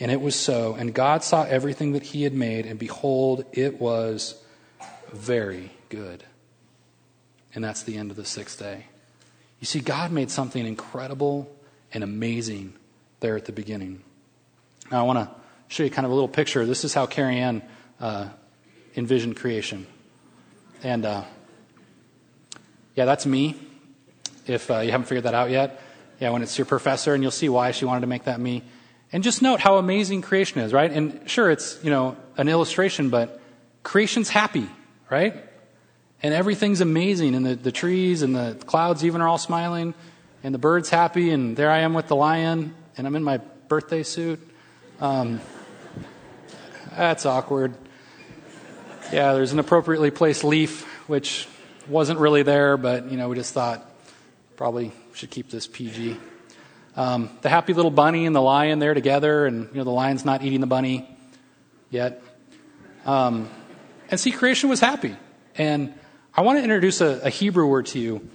And 0.00 0.10
it 0.10 0.20
was 0.20 0.34
so. 0.34 0.74
And 0.74 0.92
God 0.92 1.22
saw 1.22 1.44
everything 1.44 1.92
that 1.92 2.02
he 2.02 2.24
had 2.24 2.34
made, 2.34 2.66
and 2.66 2.78
behold, 2.78 3.44
it 3.52 3.80
was 3.80 4.42
very 5.12 5.70
good. 5.88 6.24
And 7.56 7.64
that's 7.64 7.84
the 7.84 7.96
end 7.96 8.10
of 8.10 8.18
the 8.18 8.24
sixth 8.26 8.58
day. 8.58 8.84
You 9.60 9.66
see, 9.66 9.80
God 9.80 10.12
made 10.12 10.30
something 10.30 10.64
incredible 10.64 11.50
and 11.94 12.04
amazing 12.04 12.74
there 13.20 13.34
at 13.34 13.46
the 13.46 13.52
beginning. 13.52 14.02
Now, 14.92 15.00
I 15.00 15.02
want 15.04 15.18
to 15.18 15.34
show 15.68 15.82
you 15.82 15.88
kind 15.88 16.04
of 16.04 16.12
a 16.12 16.14
little 16.14 16.28
picture. 16.28 16.66
This 16.66 16.84
is 16.84 16.92
how 16.92 17.06
Carrie 17.06 17.38
Ann 17.38 17.62
uh, 17.98 18.28
envisioned 18.94 19.36
creation. 19.36 19.86
And 20.82 21.06
uh, 21.06 21.24
yeah, 22.94 23.06
that's 23.06 23.24
me. 23.24 23.56
If 24.46 24.70
uh, 24.70 24.80
you 24.80 24.90
haven't 24.90 25.06
figured 25.06 25.24
that 25.24 25.34
out 25.34 25.48
yet, 25.48 25.80
yeah, 26.20 26.28
when 26.30 26.42
it's 26.42 26.58
your 26.58 26.66
professor, 26.66 27.14
and 27.14 27.22
you'll 27.22 27.32
see 27.32 27.48
why 27.48 27.70
she 27.70 27.86
wanted 27.86 28.02
to 28.02 28.06
make 28.06 28.24
that 28.24 28.38
me. 28.38 28.64
And 29.12 29.24
just 29.24 29.40
note 29.40 29.60
how 29.60 29.78
amazing 29.78 30.20
creation 30.20 30.60
is, 30.60 30.74
right? 30.74 30.92
And 30.92 31.22
sure, 31.28 31.50
it's 31.50 31.82
you 31.82 31.88
know 31.88 32.18
an 32.36 32.50
illustration, 32.50 33.08
but 33.08 33.40
creation's 33.82 34.28
happy, 34.28 34.68
right? 35.10 35.42
And 36.22 36.32
everything's 36.34 36.80
amazing, 36.80 37.34
and 37.34 37.44
the, 37.44 37.54
the 37.54 37.72
trees 37.72 38.22
and 38.22 38.34
the 38.34 38.56
clouds 38.66 39.04
even 39.04 39.20
are 39.20 39.28
all 39.28 39.38
smiling, 39.38 39.94
and 40.42 40.54
the 40.54 40.58
bird's 40.58 40.88
happy, 40.88 41.30
and 41.30 41.56
there 41.56 41.70
I 41.70 41.80
am 41.80 41.94
with 41.94 42.08
the 42.08 42.16
lion, 42.16 42.74
and 42.96 43.06
I'm 43.06 43.14
in 43.16 43.22
my 43.22 43.38
birthday 43.68 44.02
suit. 44.02 44.40
Um, 45.00 45.40
that's 46.96 47.26
awkward. 47.26 47.74
Yeah, 49.12 49.34
there's 49.34 49.52
an 49.52 49.58
appropriately 49.58 50.10
placed 50.10 50.42
leaf, 50.42 50.84
which 51.08 51.46
wasn't 51.88 52.18
really 52.18 52.42
there, 52.42 52.76
but 52.76 53.10
you 53.10 53.16
know, 53.16 53.28
we 53.28 53.36
just 53.36 53.52
thought 53.52 53.88
probably 54.56 54.92
should 55.12 55.30
keep 55.30 55.50
this 55.50 55.66
PG. 55.66 56.16
Um, 56.96 57.30
the 57.42 57.50
happy 57.50 57.74
little 57.74 57.90
bunny 57.90 58.24
and 58.24 58.34
the 58.34 58.40
lion 58.40 58.78
there 58.78 58.94
together, 58.94 59.46
and 59.46 59.68
you 59.70 59.76
know 59.76 59.84
the 59.84 59.90
lion's 59.90 60.24
not 60.24 60.42
eating 60.42 60.60
the 60.60 60.66
bunny 60.66 61.08
yet. 61.90 62.22
Um, 63.04 63.50
and 64.10 64.18
see, 64.18 64.32
creation 64.32 64.70
was 64.70 64.80
happy. 64.80 65.14
And 65.56 65.94
I 66.38 66.42
want 66.42 66.58
to 66.58 66.62
introduce 66.62 67.00
a, 67.00 67.20
a 67.22 67.30
Hebrew 67.30 67.66
word 67.66 67.86
to 67.86 67.98
you. 67.98 68.28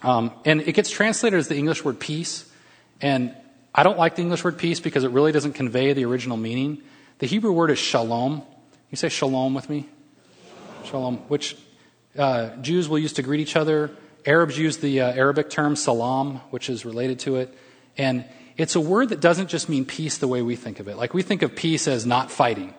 Um, 0.00 0.30
and 0.44 0.60
it 0.60 0.76
gets 0.76 0.90
translated 0.90 1.36
as 1.40 1.48
the 1.48 1.56
English 1.56 1.84
word 1.84 1.98
peace. 1.98 2.48
And 3.00 3.34
I 3.74 3.82
don't 3.82 3.98
like 3.98 4.14
the 4.14 4.22
English 4.22 4.44
word 4.44 4.58
peace 4.58 4.78
because 4.78 5.02
it 5.02 5.10
really 5.10 5.32
doesn't 5.32 5.54
convey 5.54 5.92
the 5.92 6.04
original 6.04 6.36
meaning. 6.36 6.82
The 7.18 7.26
Hebrew 7.26 7.50
word 7.50 7.72
is 7.72 7.80
shalom. 7.80 8.42
You 8.90 8.96
say 8.96 9.08
shalom 9.08 9.54
with 9.54 9.68
me? 9.68 9.88
Shalom, 10.84 11.16
which 11.26 11.56
uh, 12.16 12.50
Jews 12.60 12.88
will 12.88 13.00
use 13.00 13.14
to 13.14 13.22
greet 13.22 13.40
each 13.40 13.56
other. 13.56 13.90
Arabs 14.24 14.56
use 14.56 14.76
the 14.76 15.00
uh, 15.00 15.12
Arabic 15.12 15.50
term 15.50 15.74
salam, 15.74 16.36
which 16.50 16.70
is 16.70 16.84
related 16.84 17.18
to 17.20 17.36
it. 17.36 17.52
And 17.98 18.24
it's 18.56 18.76
a 18.76 18.80
word 18.80 19.08
that 19.08 19.18
doesn't 19.18 19.48
just 19.48 19.68
mean 19.68 19.84
peace 19.84 20.18
the 20.18 20.28
way 20.28 20.42
we 20.42 20.54
think 20.54 20.78
of 20.78 20.86
it. 20.86 20.96
Like 20.96 21.12
we 21.12 21.22
think 21.22 21.42
of 21.42 21.56
peace 21.56 21.88
as 21.88 22.06
not 22.06 22.30
fighting. 22.30 22.72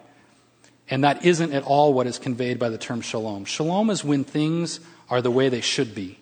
And 0.89 1.03
that 1.03 1.25
isn't 1.25 1.53
at 1.53 1.63
all 1.63 1.93
what 1.93 2.07
is 2.07 2.19
conveyed 2.19 2.59
by 2.59 2.69
the 2.69 2.77
term 2.77 3.01
shalom. 3.01 3.45
Shalom 3.45 3.89
is 3.89 4.03
when 4.03 4.23
things 4.23 4.79
are 5.09 5.21
the 5.21 5.31
way 5.31 5.49
they 5.49 5.61
should 5.61 5.95
be. 5.95 6.19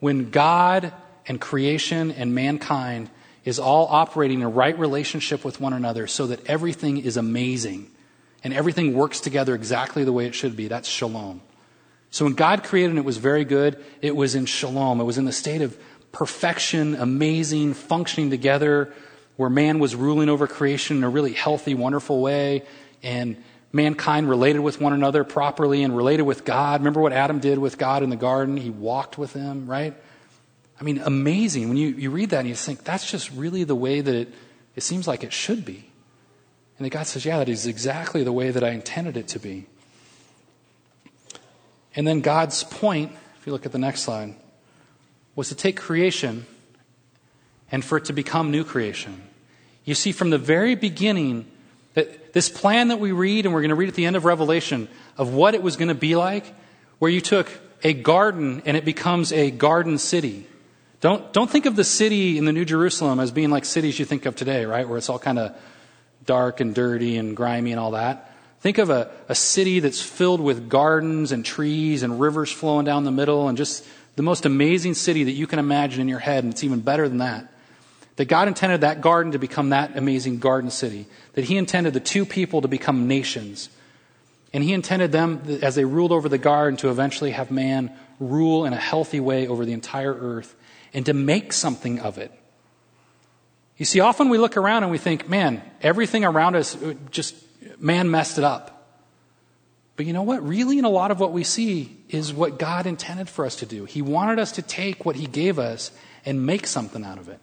When 0.00 0.30
God 0.30 0.92
and 1.26 1.40
creation 1.40 2.10
and 2.10 2.34
mankind 2.34 3.10
is 3.44 3.58
all 3.58 3.86
operating 3.90 4.40
in 4.40 4.46
a 4.46 4.48
right 4.48 4.78
relationship 4.78 5.44
with 5.44 5.60
one 5.60 5.72
another 5.72 6.06
so 6.06 6.26
that 6.28 6.46
everything 6.48 6.98
is 6.98 7.16
amazing 7.16 7.90
and 8.44 8.52
everything 8.52 8.94
works 8.94 9.20
together 9.20 9.54
exactly 9.54 10.04
the 10.04 10.12
way 10.12 10.26
it 10.26 10.34
should 10.34 10.56
be. 10.56 10.68
That's 10.68 10.88
shalom. 10.88 11.40
So 12.10 12.24
when 12.24 12.34
God 12.34 12.64
created 12.64 12.90
and 12.90 12.98
it 12.98 13.04
was 13.04 13.16
very 13.16 13.44
good, 13.44 13.82
it 14.00 14.14
was 14.14 14.34
in 14.34 14.46
shalom. 14.46 15.00
It 15.00 15.04
was 15.04 15.18
in 15.18 15.24
the 15.24 15.32
state 15.32 15.62
of 15.62 15.78
perfection, 16.12 16.94
amazing, 16.94 17.74
functioning 17.74 18.30
together, 18.30 18.92
where 19.36 19.48
man 19.48 19.78
was 19.78 19.96
ruling 19.96 20.28
over 20.28 20.46
creation 20.46 20.98
in 20.98 21.04
a 21.04 21.08
really 21.08 21.32
healthy, 21.32 21.74
wonderful 21.74 22.20
way, 22.20 22.64
and 23.02 23.36
mankind 23.72 24.28
related 24.28 24.60
with 24.60 24.80
one 24.80 24.92
another 24.92 25.24
properly 25.24 25.82
and 25.82 25.96
related 25.96 26.22
with 26.22 26.44
God. 26.44 26.80
Remember 26.80 27.00
what 27.00 27.12
Adam 27.12 27.40
did 27.40 27.58
with 27.58 27.78
God 27.78 28.02
in 28.02 28.10
the 28.10 28.16
garden? 28.16 28.56
He 28.56 28.70
walked 28.70 29.18
with 29.18 29.32
him, 29.32 29.66
right? 29.66 29.94
I 30.78 30.84
mean, 30.84 30.98
amazing. 30.98 31.68
When 31.68 31.76
you, 31.76 31.88
you 31.88 32.10
read 32.10 32.30
that 32.30 32.40
and 32.40 32.48
you 32.48 32.54
think, 32.54 32.84
that's 32.84 33.10
just 33.10 33.30
really 33.32 33.64
the 33.64 33.74
way 33.74 34.00
that 34.00 34.14
it, 34.14 34.34
it 34.76 34.82
seems 34.82 35.06
like 35.06 35.24
it 35.24 35.32
should 35.32 35.64
be. 35.64 35.90
And 36.78 36.90
God 36.90 37.06
says, 37.06 37.24
yeah, 37.24 37.38
that 37.38 37.48
is 37.48 37.66
exactly 37.66 38.24
the 38.24 38.32
way 38.32 38.50
that 38.50 38.64
I 38.64 38.70
intended 38.70 39.16
it 39.16 39.28
to 39.28 39.38
be. 39.38 39.66
And 41.94 42.06
then 42.06 42.20
God's 42.20 42.64
point, 42.64 43.12
if 43.38 43.46
you 43.46 43.52
look 43.52 43.66
at 43.66 43.72
the 43.72 43.78
next 43.78 44.00
slide, 44.00 44.34
was 45.36 45.48
to 45.50 45.54
take 45.54 45.76
creation 45.76 46.46
and 47.70 47.84
for 47.84 47.98
it 47.98 48.06
to 48.06 48.12
become 48.12 48.50
new 48.50 48.64
creation. 48.64 49.22
You 49.84 49.94
see, 49.94 50.10
from 50.10 50.30
the 50.30 50.38
very 50.38 50.74
beginning, 50.74 51.46
that 51.94 52.32
this 52.32 52.48
plan 52.48 52.88
that 52.88 53.00
we 53.00 53.12
read, 53.12 53.44
and 53.44 53.54
we're 53.54 53.60
going 53.60 53.70
to 53.70 53.74
read 53.74 53.88
at 53.88 53.94
the 53.94 54.06
end 54.06 54.16
of 54.16 54.24
Revelation, 54.24 54.88
of 55.16 55.34
what 55.34 55.54
it 55.54 55.62
was 55.62 55.76
going 55.76 55.88
to 55.88 55.94
be 55.94 56.16
like, 56.16 56.54
where 56.98 57.10
you 57.10 57.20
took 57.20 57.50
a 57.82 57.92
garden 57.92 58.62
and 58.64 58.76
it 58.76 58.84
becomes 58.84 59.32
a 59.32 59.50
garden 59.50 59.98
city. 59.98 60.46
Don't, 61.00 61.32
don't 61.32 61.50
think 61.50 61.66
of 61.66 61.74
the 61.74 61.84
city 61.84 62.38
in 62.38 62.44
the 62.44 62.52
New 62.52 62.64
Jerusalem 62.64 63.18
as 63.18 63.32
being 63.32 63.50
like 63.50 63.64
cities 63.64 63.98
you 63.98 64.04
think 64.04 64.24
of 64.24 64.36
today, 64.36 64.64
right? 64.64 64.88
Where 64.88 64.98
it's 64.98 65.08
all 65.08 65.18
kind 65.18 65.38
of 65.38 65.56
dark 66.24 66.60
and 66.60 66.74
dirty 66.74 67.16
and 67.16 67.36
grimy 67.36 67.72
and 67.72 67.80
all 67.80 67.90
that. 67.90 68.32
Think 68.60 68.78
of 68.78 68.90
a, 68.90 69.10
a 69.28 69.34
city 69.34 69.80
that's 69.80 70.00
filled 70.00 70.40
with 70.40 70.68
gardens 70.68 71.32
and 71.32 71.44
trees 71.44 72.04
and 72.04 72.20
rivers 72.20 72.52
flowing 72.52 72.84
down 72.84 73.02
the 73.02 73.10
middle 73.10 73.48
and 73.48 73.58
just 73.58 73.84
the 74.14 74.22
most 74.22 74.46
amazing 74.46 74.94
city 74.94 75.24
that 75.24 75.32
you 75.32 75.48
can 75.48 75.58
imagine 75.58 76.00
in 76.00 76.08
your 76.08 76.20
head, 76.20 76.44
and 76.44 76.52
it's 76.52 76.62
even 76.62 76.80
better 76.80 77.08
than 77.08 77.18
that. 77.18 77.51
That 78.16 78.26
God 78.26 78.48
intended 78.48 78.82
that 78.82 79.00
garden 79.00 79.32
to 79.32 79.38
become 79.38 79.70
that 79.70 79.96
amazing 79.96 80.38
garden 80.38 80.70
city. 80.70 81.06
That 81.32 81.44
He 81.44 81.56
intended 81.56 81.94
the 81.94 82.00
two 82.00 82.26
people 82.26 82.62
to 82.62 82.68
become 82.68 83.08
nations. 83.08 83.70
And 84.52 84.62
He 84.62 84.72
intended 84.72 85.12
them, 85.12 85.42
as 85.62 85.74
they 85.74 85.84
ruled 85.84 86.12
over 86.12 86.28
the 86.28 86.38
garden, 86.38 86.76
to 86.78 86.90
eventually 86.90 87.30
have 87.30 87.50
man 87.50 87.90
rule 88.20 88.64
in 88.64 88.72
a 88.72 88.76
healthy 88.76 89.20
way 89.20 89.46
over 89.46 89.64
the 89.64 89.72
entire 89.72 90.14
earth 90.14 90.54
and 90.94 91.06
to 91.06 91.14
make 91.14 91.52
something 91.52 92.00
of 92.00 92.18
it. 92.18 92.30
You 93.76 93.84
see, 93.84 94.00
often 94.00 94.28
we 94.28 94.38
look 94.38 94.56
around 94.56 94.82
and 94.82 94.92
we 94.92 94.98
think, 94.98 95.28
man, 95.28 95.62
everything 95.80 96.24
around 96.24 96.54
us, 96.54 96.80
uh, 96.80 96.94
just 97.10 97.34
man 97.80 98.10
messed 98.10 98.38
it 98.38 98.44
up. 98.44 98.68
But 99.96 100.06
you 100.06 100.12
know 100.12 100.22
what? 100.22 100.46
Really, 100.46 100.78
in 100.78 100.84
a 100.84 100.90
lot 100.90 101.10
of 101.10 101.20
what 101.20 101.32
we 101.32 101.44
see 101.44 101.96
is 102.08 102.32
what 102.32 102.58
God 102.58 102.86
intended 102.86 103.28
for 103.28 103.44
us 103.44 103.56
to 103.56 103.66
do. 103.66 103.84
He 103.84 104.02
wanted 104.02 104.38
us 104.38 104.52
to 104.52 104.62
take 104.62 105.04
what 105.04 105.16
He 105.16 105.26
gave 105.26 105.58
us 105.58 105.90
and 106.24 106.46
make 106.46 106.66
something 106.66 107.04
out 107.04 107.18
of 107.18 107.28
it. 107.28 107.40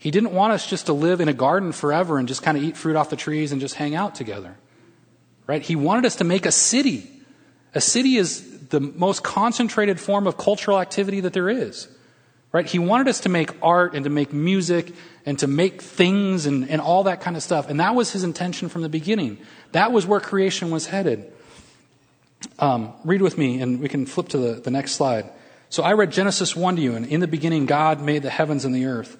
He 0.00 0.10
didn't 0.10 0.32
want 0.32 0.54
us 0.54 0.66
just 0.66 0.86
to 0.86 0.94
live 0.94 1.20
in 1.20 1.28
a 1.28 1.34
garden 1.34 1.72
forever 1.72 2.16
and 2.18 2.26
just 2.26 2.42
kind 2.42 2.56
of 2.56 2.64
eat 2.64 2.74
fruit 2.74 2.96
off 2.96 3.10
the 3.10 3.16
trees 3.16 3.52
and 3.52 3.60
just 3.60 3.74
hang 3.74 3.94
out 3.94 4.14
together. 4.14 4.56
Right? 5.46 5.60
He 5.60 5.76
wanted 5.76 6.06
us 6.06 6.16
to 6.16 6.24
make 6.24 6.46
a 6.46 6.52
city. 6.52 7.06
A 7.74 7.82
city 7.82 8.16
is 8.16 8.68
the 8.68 8.80
most 8.80 9.22
concentrated 9.22 10.00
form 10.00 10.26
of 10.26 10.38
cultural 10.38 10.80
activity 10.80 11.20
that 11.20 11.34
there 11.34 11.50
is. 11.50 11.86
Right? 12.50 12.64
He 12.64 12.78
wanted 12.78 13.08
us 13.08 13.20
to 13.20 13.28
make 13.28 13.50
art 13.62 13.94
and 13.94 14.04
to 14.04 14.10
make 14.10 14.32
music 14.32 14.94
and 15.26 15.38
to 15.40 15.46
make 15.46 15.82
things 15.82 16.46
and, 16.46 16.70
and 16.70 16.80
all 16.80 17.02
that 17.04 17.20
kind 17.20 17.36
of 17.36 17.42
stuff. 17.42 17.68
And 17.68 17.78
that 17.78 17.94
was 17.94 18.10
his 18.10 18.24
intention 18.24 18.70
from 18.70 18.80
the 18.80 18.88
beginning. 18.88 19.36
That 19.72 19.92
was 19.92 20.06
where 20.06 20.18
creation 20.18 20.70
was 20.70 20.86
headed. 20.86 21.30
Um, 22.58 22.94
read 23.04 23.20
with 23.20 23.36
me, 23.36 23.60
and 23.60 23.80
we 23.80 23.88
can 23.90 24.06
flip 24.06 24.28
to 24.28 24.38
the, 24.38 24.52
the 24.54 24.70
next 24.70 24.92
slide. 24.92 25.28
So 25.68 25.82
I 25.82 25.92
read 25.92 26.10
Genesis 26.10 26.56
1 26.56 26.76
to 26.76 26.82
you, 26.82 26.94
and 26.94 27.04
in 27.04 27.20
the 27.20 27.28
beginning, 27.28 27.66
God 27.66 28.00
made 28.00 28.22
the 28.22 28.30
heavens 28.30 28.64
and 28.64 28.74
the 28.74 28.86
earth. 28.86 29.18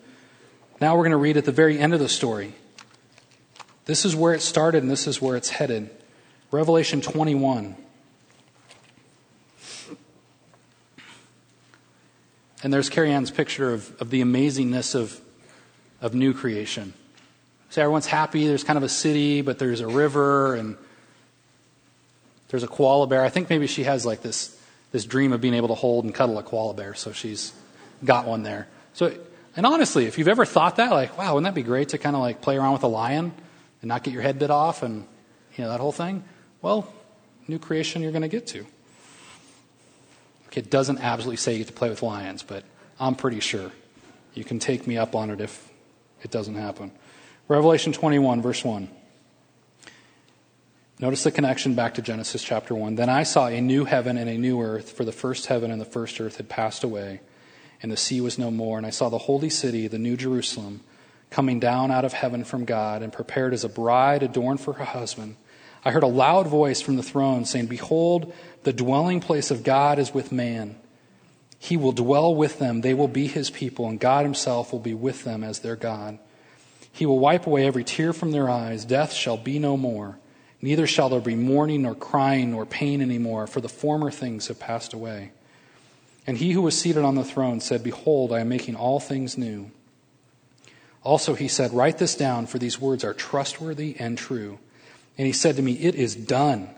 Now 0.81 0.97
we're 0.97 1.03
going 1.03 1.11
to 1.11 1.19
read 1.19 1.37
at 1.37 1.45
the 1.45 1.53
very 1.53 1.79
end 1.79 1.93
of 1.93 2.01
the 2.01 2.09
story. 2.09 2.55
This 3.85 4.07
is 4.07 4.17
where 4.17 4.33
it 4.33 4.41
started, 4.41 4.83
and 4.83 4.91
this 4.91 5.07
is 5.07 5.21
where 5.21 5.37
it's 5.37 5.51
headed. 5.51 5.91
Revelation 6.51 7.03
21. 7.03 7.77
And 12.63 12.73
there's 12.73 12.89
Carrie 12.89 13.13
Ann's 13.13 13.31
picture 13.31 13.73
of, 13.73 13.95
of 14.01 14.11
the 14.11 14.23
amazingness 14.23 14.95
of, 14.95 15.21
of 16.01 16.15
new 16.15 16.33
creation. 16.33 16.95
So 17.69 17.83
everyone's 17.83 18.07
happy. 18.07 18.47
There's 18.47 18.65
kind 18.65 18.77
of 18.77 18.83
a 18.83 18.89
city, 18.89 19.43
but 19.43 19.59
there's 19.59 19.81
a 19.81 19.87
river, 19.87 20.55
and 20.55 20.77
there's 22.49 22.63
a 22.63 22.69
koala 22.69 23.07
bear. 23.07 23.23
I 23.23 23.29
think 23.29 23.51
maybe 23.51 23.67
she 23.67 23.85
has 23.85 24.07
like 24.07 24.23
this, 24.23 24.59
this 24.93 25.05
dream 25.05 25.33
of 25.33 25.43
being 25.43 25.55
able 25.55 25.69
to 25.69 25.75
hold 25.75 26.07
and 26.07 26.15
cuddle 26.15 26.39
a 26.39 26.43
koala 26.43 26.73
bear, 26.73 26.95
so 26.95 27.13
she's 27.13 27.53
got 28.03 28.27
one 28.27 28.43
there. 28.43 28.67
So, 28.95 29.15
and 29.57 29.67
honestly, 29.67 30.07
if 30.07 30.19
you've 30.19 30.29
ever 30.29 30.45
thought 30.45 30.77
that, 30.77 30.93
like, 30.93 31.19
wow, 31.19 31.35
wouldn't 31.35 31.53
that 31.53 31.55
be 31.55 31.63
great 31.63 31.91
to 31.91 31.99
kind 31.99 32.15
of 32.15 32.23
like 32.23 32.41
play 32.41 32.57
around 32.57 32.75
with 32.75 32.83
a 32.83 32.89
lion 32.89 33.33
and 33.83 33.89
not 33.89 34.05
get 34.05 34.13
your 34.13 34.23
head 34.23 34.39
bit 34.39 34.51
off 34.51 34.83
and, 34.83 35.07
you 35.57 35.65
know, 35.65 35.71
that 35.71 35.81
whole 35.81 35.93
thing? 35.93 36.25
Well, 36.63 36.93
new 37.49 37.59
creation 37.59 38.03
you're 38.03 38.13
going 38.13 38.23
to 38.23 38.29
get 38.29 38.47
to. 38.49 38.67
Okay, 40.49 40.61
it 40.61 40.71
doesn't 40.71 40.99
absolutely 40.99 41.37
say 41.37 41.53
you 41.53 41.59
get 41.59 41.69
to 41.69 41.73
play 41.73 41.89
with 41.89 42.03
lions, 42.03 42.43
but 42.43 42.65
I'm 42.99 43.15
pretty 43.15 43.41
sure. 43.41 43.71
You 44.35 44.45
can 44.45 44.59
take 44.59 44.87
me 44.87 44.97
up 44.97 45.15
on 45.15 45.31
it 45.31 45.41
if 45.41 45.69
it 46.23 46.31
doesn't 46.31 46.55
happen. 46.55 46.93
Revelation 47.49 47.93
21, 47.93 48.43
verse 48.43 48.65
1. 48.65 48.89
Notice 51.01 51.25
the 51.25 51.31
connection 51.31 51.75
back 51.75 51.95
to 51.95 52.03
Genesis 52.03 52.43
chapter 52.43 52.75
1. 52.75 52.95
Then 52.97 53.09
I 53.09 53.23
saw 53.23 53.47
a 53.47 53.61
new 53.61 53.87
heaven 53.87 54.19
and 54.19 54.29
a 54.29 54.37
new 54.37 54.61
earth, 54.61 54.93
for 54.93 55.05
the 55.05 55.13
first 55.13 55.47
heaven 55.47 55.71
and 55.71 55.81
the 55.81 55.87
first 55.87 56.21
earth 56.21 56.37
had 56.37 56.49
passed 56.49 56.85
away, 56.85 57.21
and 57.83 57.91
the 57.91 57.97
sea 57.97 58.21
was 58.21 58.39
no 58.39 58.51
more. 58.51 58.77
And 58.77 58.87
I 58.87 58.91
saw 58.91 59.09
the 59.09 59.19
holy 59.19 59.51
city, 59.51 59.89
the 59.89 59.99
new 59.99 60.17
Jerusalem, 60.17 60.81
coming 61.31 61.61
down 61.61 61.91
out 61.91 62.05
of 62.05 62.13
heaven 62.13 62.45
from 62.45 62.65
God, 62.65 63.03
and 63.03 63.13
prepared 63.13 63.53
as 63.53 63.65
a 63.65 63.69
bride 63.69 64.23
adorned 64.23 64.61
for 64.61 64.75
her 64.75 64.85
husband. 64.85 65.37
I 65.85 65.93
heard 65.93 66.03
a 66.03 66.09
loud 66.09 66.47
voice 66.47 66.81
from 66.81 66.97
the 66.97 67.03
throne 67.03 67.45
saying, 67.45 67.67
Behold, 67.67 68.35
the 68.65 68.73
dwelling 68.73 69.21
place 69.21 69.51
of 69.51 69.65
God 69.65 69.99
is 69.99 70.13
with 70.13 70.33
man. 70.33 70.77
He 71.59 71.77
will 71.77 71.93
dwell 71.93 72.35
with 72.35 72.59
them, 72.59 72.81
they 72.81 72.95
will 72.95 73.09
be 73.09 73.27
his 73.27 73.51
people, 73.51 73.87
and 73.89 74.01
God 74.01 74.25
himself 74.25 74.73
will 74.73 74.81
be 74.81 74.95
with 74.95 75.25
them 75.25 75.45
as 75.45 75.61
their 75.61 75.77
God. 75.77 76.19
He 76.93 77.07
will 77.07 77.19
wipe 77.19 77.47
away 77.47 77.67
every 77.67 77.85
tear 77.85 78.13
from 78.13 78.33
their 78.33 78.49
eyes. 78.49 78.85
Death 78.85 79.13
shall 79.13 79.37
be 79.37 79.59
no 79.59 79.77
more. 79.77 80.19
Neither 80.63 80.87
shall 80.87 81.09
there 81.09 81.21
be 81.21 81.37
mourning, 81.37 81.83
nor 81.83 81.95
crying, 81.95 82.51
nor 82.51 82.67
pain 82.67 83.01
any 83.01 83.19
more, 83.19 83.47
for 83.47 83.61
the 83.61 83.69
former 83.69 84.11
things 84.11 84.49
have 84.49 84.59
passed 84.59 84.93
away. 84.93 85.33
And 86.27 86.37
he 86.37 86.53
who 86.53 86.63
was 86.63 86.79
seated 86.79 87.05
on 87.05 87.15
the 87.15 87.25
throne 87.25 87.61
said, 87.61 87.83
Behold, 87.83 88.33
I 88.33 88.41
am 88.41 88.49
making 88.49 88.77
all 88.77 89.01
things 89.01 89.39
new. 89.39 89.71
Also 91.03 91.35
he 91.35 91.49
said, 91.49 91.73
Write 91.73 91.99
this 91.99 92.15
down, 92.15 92.47
for 92.47 92.59
these 92.59 92.81
words 92.81 93.05
are 93.05 93.15
trustworthy 93.15 93.97
and 93.99 94.19
true. 94.19 94.59
And 95.17 95.27
he 95.27 95.33
said 95.33 95.57
to 95.57 95.63
me, 95.63 95.73
It 95.73 95.95
is 95.95 96.15
done. 96.15 96.71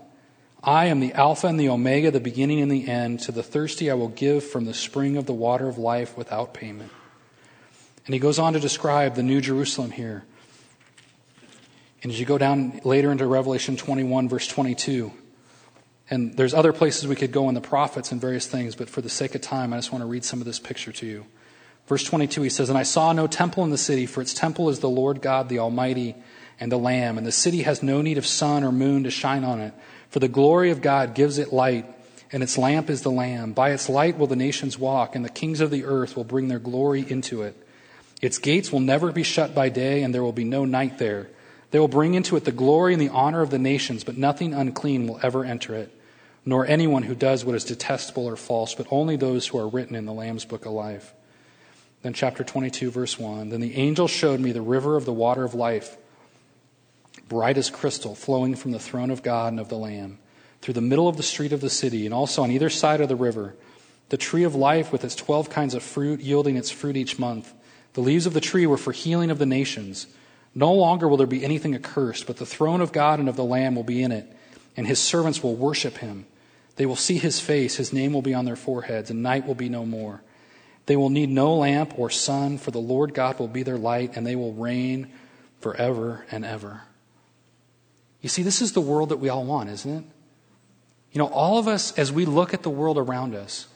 I 0.63 0.85
am 0.85 1.01
the 1.01 1.13
Alpha 1.13 1.47
and 1.47 1.59
the 1.59 1.69
Omega, 1.69 2.09
the 2.09 2.21
beginning 2.21 2.61
and 2.61 2.71
the 2.71 2.87
end. 2.87 3.19
To 3.21 3.33
the 3.33 3.43
thirsty 3.43 3.91
I 3.91 3.95
will 3.95 4.07
give 4.07 4.45
from 4.45 4.63
the 4.63 4.73
spring 4.73 5.17
of 5.17 5.25
the 5.25 5.33
water 5.33 5.67
of 5.67 5.77
life 5.77 6.17
without 6.17 6.53
payment. 6.53 6.91
And 8.05 8.13
he 8.13 8.19
goes 8.19 8.39
on 8.39 8.53
to 8.53 8.59
describe 8.59 9.15
the 9.15 9.23
New 9.23 9.41
Jerusalem 9.41 9.91
here. 9.91 10.23
And 12.01 12.11
as 12.11 12.19
you 12.19 12.25
go 12.25 12.37
down 12.37 12.81
later 12.83 13.11
into 13.11 13.25
Revelation 13.25 13.77
21, 13.77 14.27
verse 14.29 14.47
22, 14.47 15.11
and 16.13 16.37
there's 16.37 16.53
other 16.53 16.73
places 16.73 17.07
we 17.07 17.15
could 17.15 17.31
go 17.31 17.49
in 17.49 17.55
the 17.55 17.61
prophets 17.61 18.11
and 18.11 18.21
various 18.21 18.45
things, 18.47 18.75
but 18.75 18.89
for 18.89 19.01
the 19.01 19.09
sake 19.09 19.35
of 19.35 19.41
time, 19.41 19.73
I 19.73 19.77
just 19.77 19.91
want 19.91 20.03
to 20.03 20.07
read 20.07 20.23
some 20.23 20.39
of 20.39 20.45
this 20.45 20.59
picture 20.59 20.91
to 20.91 21.05
you. 21.05 21.25
Verse 21.87 22.03
22, 22.03 22.43
he 22.43 22.49
says, 22.49 22.69
And 22.69 22.77
I 22.77 22.83
saw 22.83 23.11
no 23.11 23.27
temple 23.27 23.63
in 23.63 23.71
the 23.71 23.77
city, 23.77 24.05
for 24.05 24.21
its 24.21 24.33
temple 24.33 24.69
is 24.69 24.79
the 24.79 24.89
Lord 24.89 25.21
God, 25.21 25.49
the 25.49 25.59
Almighty, 25.59 26.15
and 26.59 26.71
the 26.71 26.77
Lamb. 26.77 27.17
And 27.17 27.27
the 27.27 27.31
city 27.31 27.63
has 27.63 27.83
no 27.83 28.01
need 28.01 28.17
of 28.17 28.25
sun 28.25 28.63
or 28.63 28.71
moon 28.71 29.03
to 29.03 29.11
shine 29.11 29.43
on 29.43 29.59
it, 29.59 29.73
for 30.09 30.19
the 30.19 30.27
glory 30.27 30.69
of 30.69 30.81
God 30.81 31.15
gives 31.15 31.37
it 31.39 31.51
light, 31.51 31.85
and 32.31 32.41
its 32.41 32.57
lamp 32.57 32.89
is 32.89 33.01
the 33.01 33.11
Lamb. 33.11 33.53
By 33.53 33.71
its 33.71 33.89
light 33.89 34.17
will 34.17 34.27
the 34.27 34.35
nations 34.35 34.77
walk, 34.77 35.15
and 35.15 35.25
the 35.25 35.29
kings 35.29 35.59
of 35.59 35.71
the 35.71 35.83
earth 35.83 36.15
will 36.15 36.23
bring 36.23 36.47
their 36.47 36.59
glory 36.59 37.05
into 37.07 37.41
it. 37.41 37.55
Its 38.21 38.37
gates 38.37 38.71
will 38.71 38.79
never 38.79 39.11
be 39.11 39.23
shut 39.23 39.53
by 39.53 39.69
day, 39.69 40.03
and 40.03 40.13
there 40.13 40.23
will 40.23 40.31
be 40.31 40.45
no 40.45 40.63
night 40.63 40.99
there. 40.99 41.27
They 41.71 41.79
will 41.79 41.87
bring 41.87 42.13
into 42.13 42.35
it 42.35 42.45
the 42.45 42.51
glory 42.51 42.93
and 42.93 43.01
the 43.01 43.09
honor 43.09 43.41
of 43.41 43.49
the 43.49 43.59
nations, 43.59 44.03
but 44.03 44.15
nothing 44.15 44.53
unclean 44.53 45.07
will 45.07 45.19
ever 45.23 45.43
enter 45.43 45.73
it, 45.73 45.91
nor 46.45 46.65
anyone 46.65 47.03
who 47.03 47.15
does 47.15 47.45
what 47.45 47.55
is 47.55 47.63
detestable 47.63 48.25
or 48.25 48.35
false, 48.35 48.75
but 48.75 48.87
only 48.91 49.15
those 49.15 49.47
who 49.47 49.57
are 49.57 49.67
written 49.67 49.95
in 49.95 50.05
the 50.05 50.13
Lamb's 50.13 50.45
book 50.45 50.65
of 50.65 50.73
life. 50.73 51.13
Then, 52.01 52.13
chapter 52.13 52.43
22, 52.43 52.91
verse 52.91 53.17
1 53.17 53.49
Then 53.49 53.61
the 53.61 53.77
angel 53.77 54.07
showed 54.07 54.39
me 54.39 54.51
the 54.51 54.61
river 54.61 54.97
of 54.97 55.05
the 55.05 55.13
water 55.13 55.43
of 55.43 55.53
life, 55.53 55.97
bright 57.29 57.57
as 57.57 57.69
crystal, 57.69 58.13
flowing 58.13 58.55
from 58.55 58.71
the 58.71 58.79
throne 58.79 59.09
of 59.09 59.23
God 59.23 59.53
and 59.53 59.59
of 59.59 59.69
the 59.69 59.77
Lamb, 59.77 60.19
through 60.61 60.73
the 60.73 60.81
middle 60.81 61.07
of 61.07 61.15
the 61.15 61.23
street 61.23 61.53
of 61.53 61.61
the 61.61 61.69
city, 61.69 62.05
and 62.05 62.13
also 62.13 62.43
on 62.43 62.51
either 62.51 62.69
side 62.69 62.99
of 62.99 63.07
the 63.07 63.15
river. 63.15 63.55
The 64.09 64.17
tree 64.17 64.43
of 64.43 64.53
life 64.53 64.91
with 64.91 65.05
its 65.05 65.15
12 65.15 65.49
kinds 65.49 65.73
of 65.73 65.81
fruit, 65.81 66.19
yielding 66.19 66.57
its 66.57 66.69
fruit 66.69 66.97
each 66.97 67.17
month. 67.17 67.53
The 67.93 68.01
leaves 68.01 68.25
of 68.25 68.33
the 68.33 68.41
tree 68.41 68.65
were 68.65 68.77
for 68.77 68.91
healing 68.91 69.31
of 69.31 69.39
the 69.39 69.45
nations. 69.45 70.07
No 70.53 70.73
longer 70.73 71.07
will 71.07 71.17
there 71.17 71.25
be 71.25 71.43
anything 71.43 71.73
accursed, 71.73 72.27
but 72.27 72.37
the 72.37 72.45
throne 72.45 72.81
of 72.81 72.91
God 72.91 73.19
and 73.19 73.29
of 73.29 73.37
the 73.37 73.45
Lamb 73.45 73.75
will 73.75 73.83
be 73.83 74.03
in 74.03 74.11
it, 74.11 74.31
and 74.75 74.85
his 74.85 74.99
servants 74.99 75.41
will 75.41 75.55
worship 75.55 75.97
him. 75.97 76.25
They 76.75 76.85
will 76.85 76.95
see 76.95 77.17
his 77.17 77.39
face, 77.39 77.75
his 77.75 77.93
name 77.93 78.13
will 78.13 78.21
be 78.21 78.33
on 78.33 78.45
their 78.45 78.55
foreheads, 78.55 79.09
and 79.09 79.21
night 79.21 79.45
will 79.45 79.55
be 79.55 79.69
no 79.69 79.85
more. 79.85 80.21
They 80.85 80.95
will 80.95 81.09
need 81.09 81.29
no 81.29 81.55
lamp 81.55 81.97
or 81.97 82.09
sun, 82.09 82.57
for 82.57 82.71
the 82.71 82.79
Lord 82.79 83.13
God 83.13 83.39
will 83.39 83.47
be 83.47 83.63
their 83.63 83.77
light, 83.77 84.17
and 84.17 84.25
they 84.25 84.35
will 84.35 84.53
reign 84.53 85.11
forever 85.61 86.25
and 86.31 86.43
ever. 86.43 86.81
You 88.21 88.29
see, 88.29 88.43
this 88.43 88.61
is 88.61 88.73
the 88.73 88.81
world 88.81 89.09
that 89.09 89.17
we 89.17 89.29
all 89.29 89.45
want, 89.45 89.69
isn't 89.69 89.97
it? 89.97 90.03
You 91.11 91.19
know, 91.19 91.27
all 91.27 91.59
of 91.59 91.67
us, 91.67 91.97
as 91.97 92.11
we 92.11 92.25
look 92.25 92.53
at 92.53 92.63
the 92.63 92.69
world 92.69 92.97
around 92.97 93.35
us, 93.35 93.67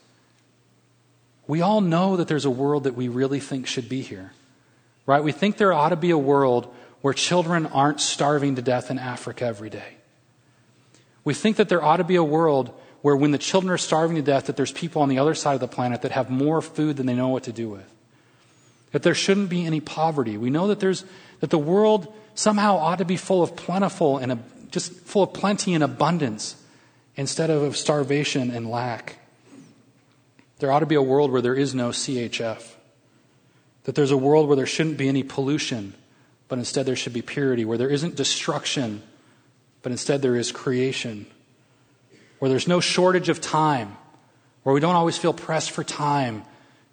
we 1.46 1.62
all 1.62 1.82
know 1.82 2.18
that 2.18 2.28
there's 2.28 2.46
a 2.46 2.50
world 2.50 2.84
that 2.86 2.96
we 2.96 3.08
really 3.08 3.40
think 3.40 3.68
should 3.68 3.88
be 3.88 4.02
here, 4.02 4.32
right? 5.06 5.24
We 5.24 5.32
think 5.32 5.58
there 5.58 5.72
ought 5.72 5.90
to 5.90 5.96
be 5.96 6.10
a 6.10 6.18
world 6.18 6.74
where 7.02 7.14
children 7.14 7.68
aren't 7.68 8.02
starving 8.02 8.56
to 8.56 8.62
death 8.62 8.90
in 8.90 9.00
Africa 9.00 9.46
every 9.46 9.70
day. 9.70 9.98
We 11.24 11.34
think 11.34 11.58
that 11.58 11.70
there 11.70 11.84
ought 11.84 11.98
to 11.98 12.04
be 12.04 12.16
a 12.16 12.24
world 12.24 12.74
where 13.02 13.16
when 13.16 13.32
the 13.32 13.38
children 13.38 13.72
are 13.72 13.78
starving 13.78 14.16
to 14.16 14.22
death, 14.22 14.46
that 14.48 14.58
there's 14.58 14.72
people 14.72 15.02
on 15.02 15.10
the 15.10 15.20
other 15.20 15.36
side 15.36 15.54
of 15.54 15.60
the 15.60 15.68
planet 15.68 16.02
that 16.02 16.12
have 16.12 16.30
more 16.30 16.62
food 16.62 16.98
than 16.98 17.06
they 17.06 17.14
know 17.14 17.30
what 17.30 17.44
to 17.44 17.52
do 17.52 17.70
with. 17.70 17.94
That 18.92 19.04
there 19.04 19.14
shouldn't 19.14 19.50
be 19.50 19.66
any 19.66 19.80
poverty. 19.80 20.38
We 20.38 20.50
know 20.50 20.68
that 20.68 20.80
there's 20.80 21.06
that 21.40 21.50
the 21.50 21.58
world 21.58 22.14
somehow 22.36 22.78
ought 22.78 22.98
to 22.98 23.06
be 23.06 23.18
full 23.18 23.44
of 23.44 23.56
plentiful 23.56 24.18
and 24.18 24.32
a, 24.32 24.40
just 24.72 24.92
full 24.94 25.24
of 25.24 25.34
plenty 25.34 25.74
and 25.74 25.84
abundance 25.84 26.56
instead 27.16 27.50
of 27.50 27.78
starvation 27.78 28.50
and 28.50 28.70
lack. 28.70 29.18
There 30.60 30.72
ought 30.72 30.80
to 30.80 30.86
be 30.86 30.96
a 30.96 31.02
world 31.02 31.32
where 31.32 31.42
there 31.42 31.54
is 31.54 31.76
no 31.76 31.90
CHF. 31.90 32.64
That 33.84 33.96
there's 33.96 34.12
a 34.12 34.18
world 34.18 34.48
where 34.48 34.56
there 34.56 34.66
shouldn't 34.66 34.98
be 34.98 35.08
any 35.08 35.24
pollution, 35.24 35.94
but 36.48 36.58
instead 36.58 36.86
there 36.86 36.96
should 36.96 37.14
be 37.14 37.22
purity, 37.22 37.64
where 37.64 37.78
there 37.78 37.90
isn't 37.90 38.16
destruction, 38.16 39.04
but 39.82 39.92
instead 39.92 40.22
there 40.22 40.36
is 40.36 40.52
creation 40.52 41.28
where 42.40 42.50
there's 42.50 42.68
no 42.68 42.80
shortage 42.80 43.30
of 43.30 43.42
time, 43.42 43.98
where 44.64 44.74
we 44.74 44.80
don't 44.80 44.96
always 44.96 45.18
feel 45.18 45.34
pressed 45.34 45.72
for 45.72 45.84
time 45.84 46.44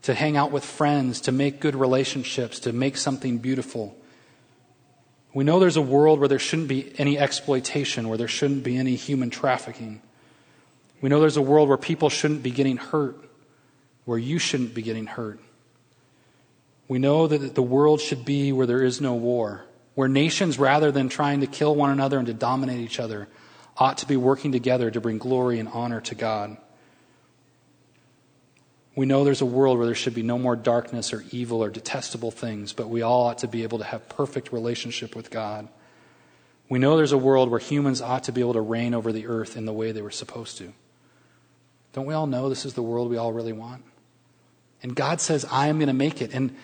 to 0.02 0.14
hang 0.14 0.37
out 0.37 0.50
with 0.50 0.64
friends, 0.64 1.22
to 1.22 1.33
make 1.33 1.61
good 1.61 1.74
relationships, 1.74 2.61
to 2.61 2.72
make 2.72 2.96
something 2.96 3.38
beautiful. 3.38 3.96
We 5.33 5.44
know 5.44 5.59
there's 5.59 5.76
a 5.76 5.83
world 5.83 6.20
where 6.20 6.28
there 6.28 6.38
shouldn't 6.38 6.68
be 6.68 6.92
any 6.98 7.18
exploitation, 7.18 8.09
where 8.09 8.18
there 8.18 8.28
shouldn't 8.28 8.62
be 8.64 8.76
any 8.76 8.94
human 8.96 9.30
trafficking. 9.30 10.00
We 11.00 11.09
know 11.09 11.20
there's 11.20 11.37
a 11.37 11.42
world 11.42 11.68
where 11.68 11.78
people 11.78 12.09
shouldn't 12.11 12.42
be 12.42 12.50
getting 12.50 12.76
hurt, 12.76 13.16
where 14.04 14.18
you 14.18 14.38
shouldn't 14.38 14.74
be 14.74 14.83
getting 14.83 15.07
hurt. 15.07 15.40
We 16.87 16.98
know 16.98 17.26
that 17.26 17.54
the 17.54 17.62
world 17.62 18.00
should 18.00 18.24
be 18.24 18.52
where 18.52 18.66
there 18.66 18.83
is 18.83 19.00
no 19.00 19.14
war, 19.14 19.64
where 19.94 20.09
nations, 20.09 20.59
rather 20.59 20.92
than 20.92 21.09
trying 21.09 21.40
to 21.40 21.46
kill 21.46 21.74
one 21.74 21.90
another 21.90 22.18
and 22.18 22.26
to 22.26 22.35
dominate 22.35 22.80
each 22.80 23.00
other, 23.00 23.26
ought 23.77 23.99
to 23.99 24.07
be 24.07 24.17
working 24.17 24.53
together 24.53 24.91
to 24.91 25.01
bring 25.01 25.19
glory 25.19 25.59
and 25.59 25.69
honor 25.69 26.01
to 26.03 26.15
God. 26.15 26.57
We 28.97 29.07
know 29.07 29.25
there's 29.25 29.41
a 29.41 29.47
world 29.47 29.79
where 29.79 29.87
there 29.87 29.95
should 29.95 30.15
be 30.15 30.23
no 30.23 30.39
more 30.39 30.55
darkness 30.55 31.13
or 31.13 31.25
evil 31.33 31.65
or 31.65 31.71
detestable 31.71 32.31
things, 32.31 32.73
but 32.73 32.89
we 32.89 33.03
all 33.03 33.27
ought 33.27 33.39
to 33.39 33.49
be 33.49 33.65
able 33.65 33.79
to 33.79 33.85
have 33.85 34.09
perfect 34.09 34.53
relationship 34.53 35.17
with 35.17 35.31
God. 35.31 35.69
We 36.69 36.79
know 36.79 36.97
there's 36.97 37.13
a 37.13 37.19
world 37.19 37.51
where 37.51 37.59
humans 37.59 38.01
ought 38.01 38.25
to 38.25 38.33
be 38.33 38.41
able 38.41 38.53
to 38.53 38.61
reign 38.61 38.95
over 38.95 39.13
the 39.13 39.27
earth 39.27 39.57
in 39.57 39.65
the 39.65 39.73
way 39.73 39.91
they 39.91 40.03
were 40.03 40.13
supposed 40.13 40.59
to. 40.59 40.73
Don't 41.93 42.07
we 42.07 42.15
all 42.15 42.27
know 42.27 42.49
this 42.49 42.65
is 42.65 42.75
the 42.75 42.83
world 42.83 43.11
we 43.11 43.17
all 43.17 43.33
really 43.33 43.53
want? 43.53 43.85
And 44.83 44.95
God 44.95 45.21
says, 45.21 45.45
I 45.51 45.69
am 45.69 45.79
going 45.79 45.89
to 45.89 45.93
make 45.93 46.23
it. 46.23 46.33
And 46.35 46.55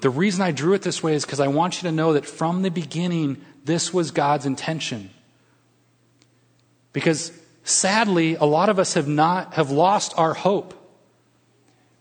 the 0.00 0.10
reason 0.10 0.42
I 0.42 0.52
drew 0.52 0.74
it 0.74 0.82
this 0.82 1.02
way 1.02 1.14
is 1.14 1.24
because 1.24 1.40
I 1.40 1.48
want 1.48 1.82
you 1.82 1.88
to 1.88 1.94
know 1.94 2.12
that 2.12 2.26
from 2.26 2.62
the 2.62 2.70
beginning, 2.70 3.44
this 3.64 3.92
was 3.92 4.10
God's 4.10 4.46
intention. 4.46 5.10
Because 6.92 7.32
sadly, 7.64 8.34
a 8.34 8.44
lot 8.44 8.68
of 8.68 8.78
us 8.78 8.94
have 8.94 9.08
not, 9.08 9.54
have 9.54 9.70
lost 9.70 10.14
our 10.16 10.34
hope. 10.34 10.74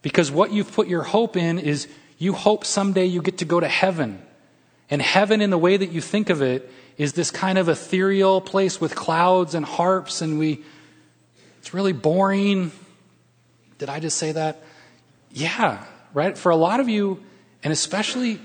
Because 0.02 0.32
what 0.32 0.52
you've 0.52 0.71
put 0.71 0.88
your 0.88 1.04
hope 1.04 1.36
in 1.36 1.60
is 1.60 1.88
you 2.17 2.34
hope 2.34 2.65
someday 2.65 3.06
you 3.06 3.21
get 3.21 3.39
to 3.39 3.45
go 3.45 3.60
to 3.60 3.67
heaven. 3.67 4.21
And 4.89 5.02
heaven, 5.02 5.41
in 5.41 5.49
the 5.49 5.58
way 5.58 5.78
that 5.78 5.91
you 5.91 6.02
think 6.02 6.30
of 6.30 6.41
it, 6.41 6.71
is 6.97 7.13
this 7.13 7.32
kind 7.32 7.58
of 7.58 7.69
ethereal 7.69 8.41
place 8.41 8.82
with 8.82 8.95
clouds 8.95 9.56
and 9.56 9.65
harps, 9.65 10.21
and 10.21 10.38
we, 10.39 10.63
it's 11.60 11.73
really 11.73 11.93
boring. 11.93 12.71
Did 13.78 13.89
I 13.89 13.99
just 13.99 14.17
say 14.17 14.34
that? 14.34 14.62
Yeah, 15.32 15.84
right? 16.13 16.38
For 16.38 16.49
a 16.49 16.56
lot 16.56 16.80
of 16.80 16.89
you, 16.89 17.23
and 17.63 17.71
especially, 17.71 18.39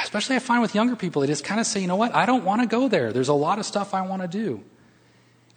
especially 0.00 0.36
I 0.36 0.40
find 0.40 0.62
with 0.62 0.74
younger 0.74 0.94
people, 0.94 1.22
they 1.22 1.28
just 1.28 1.44
kind 1.44 1.60
of 1.60 1.66
say, 1.66 1.80
you 1.80 1.86
know 1.86 1.96
what? 1.96 2.14
I 2.14 2.26
don't 2.26 2.44
want 2.44 2.60
to 2.60 2.68
go 2.68 2.88
there. 2.88 3.12
There's 3.12 3.28
a 3.28 3.34
lot 3.34 3.58
of 3.58 3.66
stuff 3.66 3.94
I 3.94 4.02
want 4.02 4.22
to 4.22 4.28
do. 4.28 4.62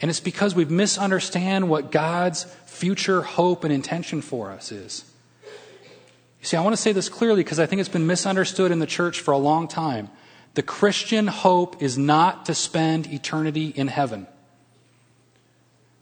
And 0.01 0.09
it's 0.09 0.19
because 0.19 0.55
we 0.55 0.65
misunderstand 0.65 1.69
what 1.69 1.91
God's 1.91 2.45
future 2.65 3.21
hope 3.21 3.63
and 3.63 3.71
intention 3.71 4.21
for 4.21 4.49
us 4.49 4.71
is. 4.71 5.05
You 5.43 6.47
see, 6.47 6.57
I 6.57 6.61
want 6.61 6.75
to 6.75 6.81
say 6.81 6.91
this 6.91 7.07
clearly 7.07 7.43
because 7.43 7.59
I 7.59 7.67
think 7.67 7.79
it's 7.79 7.89
been 7.89 8.07
misunderstood 8.07 8.71
in 8.71 8.79
the 8.79 8.87
church 8.87 9.19
for 9.19 9.31
a 9.31 9.37
long 9.37 9.67
time. 9.67 10.09
The 10.55 10.63
Christian 10.63 11.27
hope 11.27 11.83
is 11.83 11.99
not 11.99 12.47
to 12.47 12.55
spend 12.55 13.07
eternity 13.13 13.67
in 13.67 13.87
heaven. 13.87 14.25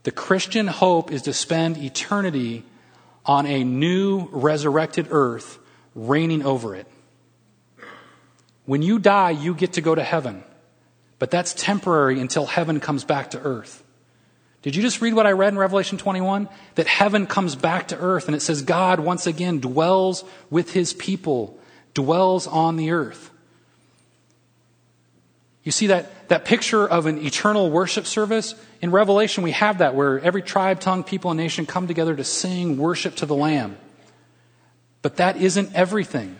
The 0.03 0.11
Christian 0.11 0.67
hope 0.67 1.11
is 1.11 1.23
to 1.23 1.33
spend 1.33 1.77
eternity 1.77 2.63
on 3.25 3.45
a 3.45 3.65
new 3.65 4.29
resurrected 4.31 5.07
earth 5.11 5.59
reigning 5.93 6.45
over 6.45 6.73
it. 6.73 6.87
When 8.65 8.81
you 8.81 8.97
die, 8.97 9.31
you 9.31 9.53
get 9.53 9.73
to 9.73 9.81
go 9.81 9.93
to 9.93 10.03
heaven. 10.03 10.43
But 11.19 11.31
that's 11.31 11.53
temporary 11.53 12.21
until 12.21 12.45
heaven 12.45 12.79
comes 12.79 13.03
back 13.03 13.31
to 13.31 13.39
earth. 13.41 13.83
Did 14.61 14.75
you 14.75 14.81
just 14.81 15.01
read 15.01 15.13
what 15.13 15.25
I 15.25 15.31
read 15.31 15.53
in 15.53 15.59
Revelation 15.59 15.97
21? 15.97 16.49
That 16.75 16.87
heaven 16.87 17.27
comes 17.27 17.55
back 17.55 17.89
to 17.89 17.97
earth 17.97 18.27
and 18.27 18.35
it 18.35 18.41
says 18.41 18.61
God 18.61 18.99
once 18.99 19.25
again 19.25 19.59
dwells 19.59 20.25
with 20.49 20.73
his 20.73 20.93
people, 20.93 21.57
dwells 21.93 22.45
on 22.45 22.75
the 22.75 22.91
earth. 22.91 23.31
You 25.63 25.71
see 25.71 25.87
that, 25.87 26.29
that 26.29 26.45
picture 26.45 26.87
of 26.87 27.05
an 27.05 27.25
eternal 27.25 27.69
worship 27.69 28.05
service? 28.05 28.55
In 28.81 28.91
Revelation, 28.91 29.43
we 29.43 29.51
have 29.51 29.77
that 29.77 29.95
where 29.95 30.19
every 30.19 30.41
tribe, 30.41 30.79
tongue, 30.79 31.03
people, 31.03 31.31
and 31.31 31.37
nation 31.37 31.65
come 31.65 31.87
together 31.87 32.15
to 32.15 32.23
sing 32.23 32.77
worship 32.77 33.15
to 33.17 33.25
the 33.25 33.35
Lamb. 33.35 33.77
But 35.01 35.17
that 35.17 35.37
isn't 35.37 35.73
everything. 35.73 36.37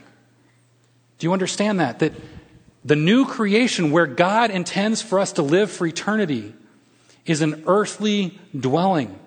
Do 1.19 1.27
you 1.27 1.33
understand 1.33 1.79
that? 1.79 2.00
That 2.00 2.13
the 2.83 2.96
new 2.96 3.25
creation 3.25 3.91
where 3.91 4.08
God 4.08 4.52
intends 4.52 5.02
for 5.02 5.19
us 5.19 5.33
to 5.33 5.41
live 5.41 5.69
for 5.69 5.85
eternity 5.85 6.54
is 7.26 7.42
an 7.42 7.63
earthly 7.67 8.40
dwelling. 8.58 9.17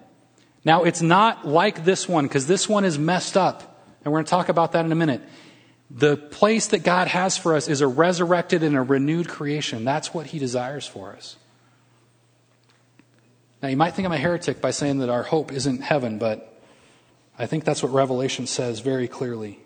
Now, 0.65 0.85
it's 0.85 1.03
not 1.03 1.47
like 1.47 1.85
this 1.85 2.09
one 2.09 2.27
because 2.27 2.47
this 2.47 2.69
one 2.69 2.85
is 2.85 2.99
messed 2.99 3.37
up. 3.37 3.85
And 4.05 4.13
we're 4.13 4.19
going 4.19 4.27
to 4.27 4.31
talk 4.31 4.49
about 4.49 4.73
that 4.73 4.85
in 4.85 4.93
a 4.93 4.97
minute. 4.97 5.23
The 5.91 6.17
place 6.17 6.69
that 6.69 6.85
God 6.85 7.09
has 7.09 7.37
for 7.37 7.55
us 7.55 7.69
is 7.69 7.81
a 7.81 7.87
resurrected 7.87 8.63
and 8.63 8.77
a 8.77 8.83
renewed 8.83 9.29
creation. 9.29 9.85
That's 9.85 10.15
what 10.15 10.27
He 10.27 10.39
desires 10.39 10.87
for 10.87 11.13
us. 11.13 11.37
Now, 13.63 13.69
you 13.69 13.77
might 13.77 13.95
think 13.95 14.07
I'm 14.07 14.13
a 14.13 14.19
heretic 14.19 14.61
by 14.61 14.71
saying 14.73 14.99
that 14.99 15.09
our 15.09 15.23
hope 15.23 15.53
isn't 15.53 15.83
heaven, 15.83 16.19
but 16.19 16.61
I 17.39 17.47
think 17.47 17.65
that's 17.65 17.83
what 17.83 17.93
Revelation 17.93 18.47
says 18.47 18.81
very 18.81 19.07
clearly. 19.07 19.61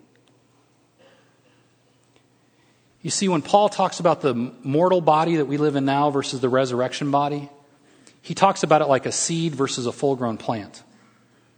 You 3.03 3.11
see, 3.11 3.29
when 3.29 3.41
Paul 3.41 3.69
talks 3.69 4.01
about 4.01 4.21
the 4.21 4.35
mortal 4.35 5.01
body 5.01 5.37
that 5.37 5.47
we 5.47 5.59
live 5.59 5.77
in 5.77 5.85
now 5.85 6.11
versus 6.11 6.41
the 6.41 6.49
resurrection 6.49 7.11
body, 7.11 7.49
he 8.27 8.35
talks 8.35 8.65
about 8.65 8.83
it 8.83 8.89
like 8.89 9.07
a 9.07 9.13
seed 9.13 9.55
versus 9.55 9.87
a 9.87 9.93
full 9.93 10.17
grown 10.17 10.37
plant. 10.37 10.83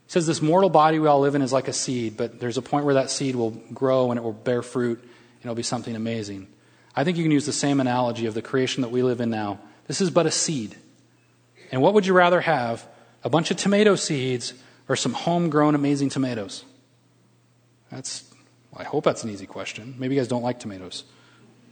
He 0.07 0.13
says 0.13 0.27
this 0.27 0.43
mortal 0.43 0.69
body 0.69 0.99
we 0.99 1.07
all 1.07 1.21
live 1.21 1.35
in 1.35 1.41
is 1.41 1.51
like 1.51 1.67
a 1.67 1.73
seed, 1.73 2.19
but 2.19 2.41
there's 2.41 2.59
a 2.59 2.63
point 2.63 2.85
where 2.85 2.93
that 2.93 3.11
seed 3.11 3.37
will 3.37 3.53
grow 3.73 4.11
and 4.11 4.19
it 4.19 4.23
will 4.23 4.35
bear 4.35 4.61
fruit 4.61 4.99
and 5.01 5.45
it'll 5.45 5.55
be 5.55 5.63
something 5.63 5.97
amazing. 5.97 6.47
I 6.95 7.05
think 7.05 7.17
you 7.17 7.25
can 7.25 7.33
use 7.33 7.47
the 7.47 7.55
same 7.55 7.81
analogy 7.81 8.27
of 8.27 8.35
the 8.35 8.43
creation 8.43 8.83
that 8.83 8.91
we 8.91 9.03
live 9.03 9.23
in 9.23 9.31
now. 9.31 9.61
This 9.87 10.03
is 10.03 10.11
but 10.11 10.27
a 10.27 10.31
seed. 10.31 10.77
And 11.73 11.81
what 11.81 11.95
would 11.95 12.05
you 12.05 12.13
rather 12.13 12.43
have? 12.43 12.87
A 13.25 13.31
bunch 13.31 13.51
of 13.51 13.57
tomato 13.57 13.95
seeds 13.95 14.53
or 14.91 14.97
some 14.97 15.15
homegrown 15.15 15.75
amazing 15.75 16.11
tomatoes? 16.11 16.67
That's, 17.91 18.31
I 18.77 18.85
hope 18.85 19.05
that's 19.05 19.25
an 19.25 19.31
easy 19.31 19.47
question. 19.47 19.95
Maybe 19.97 20.17
you 20.17 20.21
guys 20.21 20.29
don't 20.29 20.43
like 20.43 20.61
tomatoes. 20.61 21.05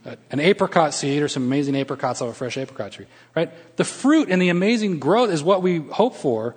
Uh, 0.07 0.15
an 0.31 0.39
apricot 0.39 0.93
seed 0.93 1.21
or 1.21 1.27
some 1.27 1.43
amazing 1.43 1.75
apricots 1.75 2.21
off 2.21 2.29
a 2.29 2.33
fresh 2.33 2.55
apricot 2.57 2.93
tree, 2.93 3.07
right? 3.35 3.51
The 3.75 3.83
fruit 3.83 4.29
and 4.29 4.41
the 4.41 4.47
amazing 4.47 4.99
growth 4.99 5.29
is 5.29 5.43
what 5.43 5.61
we 5.61 5.79
hope 5.79 6.15
for. 6.15 6.55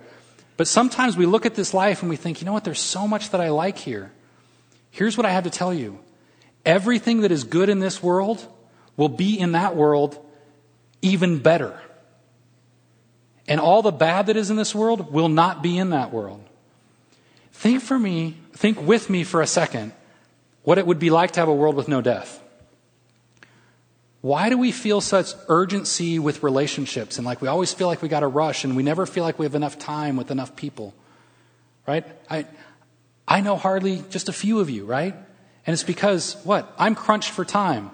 But 0.57 0.69
sometimes 0.69 1.17
we 1.17 1.27
look 1.27 1.47
at 1.47 1.57
this 1.57 1.75
life 1.75 2.03
and 2.03 2.11
we 2.11 2.15
think, 2.15 2.41
you 2.41 2.45
know 2.45 2.53
what, 2.53 2.63
there's 2.63 2.79
so 2.79 3.09
much 3.09 3.31
that 3.31 3.41
I 3.41 3.49
like 3.49 3.77
here. 3.77 4.13
Here's 4.93 5.17
what 5.17 5.27
I 5.27 5.33
have 5.33 5.45
to 5.45 5.51
tell 5.51 5.75
you 5.75 5.99
everything 6.65 7.23
that 7.23 7.33
is 7.33 7.43
good 7.43 7.69
in 7.69 7.81
this 7.81 8.01
world 8.01 8.47
will 8.97 9.09
be 9.09 9.37
in 9.41 9.53
that 9.53 9.75
world 9.75 10.17
even 11.03 11.39
better. 11.39 11.81
And 13.49 13.59
all 13.59 13.83
the 13.83 13.91
bad 13.91 14.27
that 14.27 14.37
is 14.37 14.51
in 14.51 14.57
this 14.57 14.77
world 14.77 15.13
will 15.13 15.29
not 15.29 15.61
be 15.61 15.77
in 15.77 15.91
that 15.91 16.13
world. 16.13 16.45
Think 17.53 17.83
for 17.83 17.99
me, 17.99 18.37
think 18.53 18.81
with 18.81 19.11
me 19.11 19.25
for 19.25 19.41
a 19.41 19.47
second 19.47 19.93
what 20.63 20.79
it 20.79 20.87
would 20.87 21.01
be 21.01 21.11
like 21.11 21.33
to 21.33 21.41
have 21.41 21.49
a 21.49 21.55
world 21.55 21.75
with 21.75 21.89
no 21.89 22.01
death. 22.01 22.40
Why 24.21 24.51
do 24.51 24.59
we 24.59 24.71
feel 24.71 25.01
such 25.01 25.33
urgency 25.49 26.19
with 26.19 26.43
relationships 26.43 27.17
and 27.17 27.27
like 27.27 27.41
we 27.41 27.49
always 27.49 27.73
feel 27.73 27.87
like 27.87 28.03
we 28.03 28.09
got 28.09 28.21
to 28.21 28.29
rush 28.29 28.65
and 28.65 28.77
we 28.77 28.83
never 28.83 29.07
feel 29.07 29.25
like 29.25 29.39
we 29.39 29.47
have 29.47 29.55
enough 29.55 29.79
time 29.79 30.17
with 30.17 30.31
enough 30.31 30.57
people? 30.57 30.95
Right? 31.87 32.05
I, 32.29 32.47
I 33.27 33.41
know 33.41 33.57
hardly 33.57 34.05
just 34.11 34.29
a 34.29 34.33
few 34.33 34.61
of 34.61 34.69
you, 34.69 34.85
right? 34.85 35.15
And 35.67 35.73
it's 35.73 35.83
because, 35.83 36.37
what? 36.45 36.73
I'm 36.79 36.95
crunched 36.95 37.31
for 37.31 37.45
time. 37.45 37.91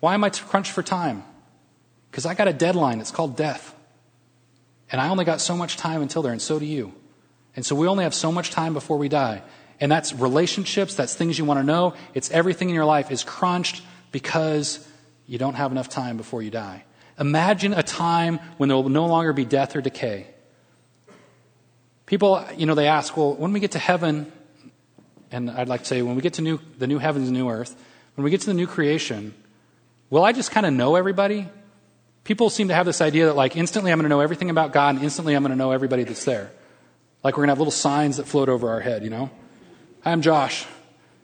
Why 0.00 0.14
am 0.14 0.24
I 0.24 0.30
crunched 0.30 0.72
for 0.72 0.82
time? 0.82 1.24
Because 2.10 2.26
I 2.26 2.34
got 2.34 2.48
a 2.48 2.52
deadline. 2.52 3.00
It's 3.00 3.10
called 3.10 3.36
death. 3.36 3.74
And 4.90 5.00
I 5.00 5.08
only 5.08 5.24
got 5.24 5.40
so 5.40 5.56
much 5.56 5.76
time 5.76 6.02
until 6.02 6.22
there, 6.22 6.32
and 6.32 6.40
so 6.40 6.58
do 6.58 6.64
you. 6.64 6.94
And 7.54 7.66
so 7.66 7.74
we 7.74 7.86
only 7.86 8.04
have 8.04 8.14
so 8.14 8.32
much 8.32 8.50
time 8.50 8.72
before 8.72 8.96
we 8.96 9.08
die. 9.08 9.42
And 9.80 9.92
that's 9.92 10.14
relationships, 10.14 10.94
that's 10.94 11.14
things 11.14 11.38
you 11.38 11.44
want 11.44 11.60
to 11.60 11.64
know. 11.64 11.94
It's 12.14 12.30
everything 12.30 12.68
in 12.68 12.74
your 12.74 12.84
life 12.84 13.10
is 13.10 13.22
crunched 13.22 13.82
because 14.12 14.86
you 15.28 15.38
don't 15.38 15.54
have 15.54 15.70
enough 15.70 15.88
time 15.88 16.16
before 16.16 16.42
you 16.42 16.50
die. 16.50 16.84
Imagine 17.20 17.74
a 17.74 17.82
time 17.82 18.40
when 18.56 18.68
there 18.68 18.76
will 18.76 18.88
no 18.88 19.06
longer 19.06 19.32
be 19.32 19.44
death 19.44 19.76
or 19.76 19.80
decay. 19.80 20.26
People, 22.06 22.42
you 22.56 22.64
know, 22.64 22.74
they 22.74 22.88
ask, 22.88 23.16
well, 23.16 23.34
when 23.34 23.52
we 23.52 23.60
get 23.60 23.72
to 23.72 23.78
heaven, 23.78 24.32
and 25.30 25.50
I'd 25.50 25.68
like 25.68 25.82
to 25.82 25.86
say, 25.86 26.00
when 26.00 26.16
we 26.16 26.22
get 26.22 26.34
to 26.34 26.42
new, 26.42 26.58
the 26.78 26.86
new 26.86 26.98
heavens 26.98 27.28
and 27.28 27.36
new 27.36 27.50
earth, 27.50 27.76
when 28.14 28.24
we 28.24 28.30
get 28.30 28.40
to 28.40 28.46
the 28.46 28.54
new 28.54 28.66
creation, 28.66 29.34
will 30.08 30.24
I 30.24 30.32
just 30.32 30.50
kind 30.50 30.64
of 30.64 30.72
know 30.72 30.96
everybody? 30.96 31.46
People 32.24 32.48
seem 32.48 32.68
to 32.68 32.74
have 32.74 32.86
this 32.86 33.02
idea 33.02 33.26
that, 33.26 33.36
like, 33.36 33.56
instantly 33.56 33.92
I'm 33.92 33.98
going 33.98 34.04
to 34.04 34.08
know 34.08 34.20
everything 34.20 34.48
about 34.48 34.72
God, 34.72 34.94
and 34.94 35.04
instantly 35.04 35.34
I'm 35.34 35.42
going 35.42 35.50
to 35.50 35.56
know 35.56 35.72
everybody 35.72 36.04
that's 36.04 36.24
there. 36.24 36.50
Like, 37.22 37.36
we're 37.36 37.42
going 37.42 37.48
to 37.48 37.52
have 37.52 37.58
little 37.58 37.70
signs 37.70 38.16
that 38.16 38.26
float 38.26 38.48
over 38.48 38.70
our 38.70 38.80
head, 38.80 39.04
you 39.04 39.10
know? 39.10 39.30
Hi, 40.04 40.12
I'm 40.12 40.22
Josh. 40.22 40.64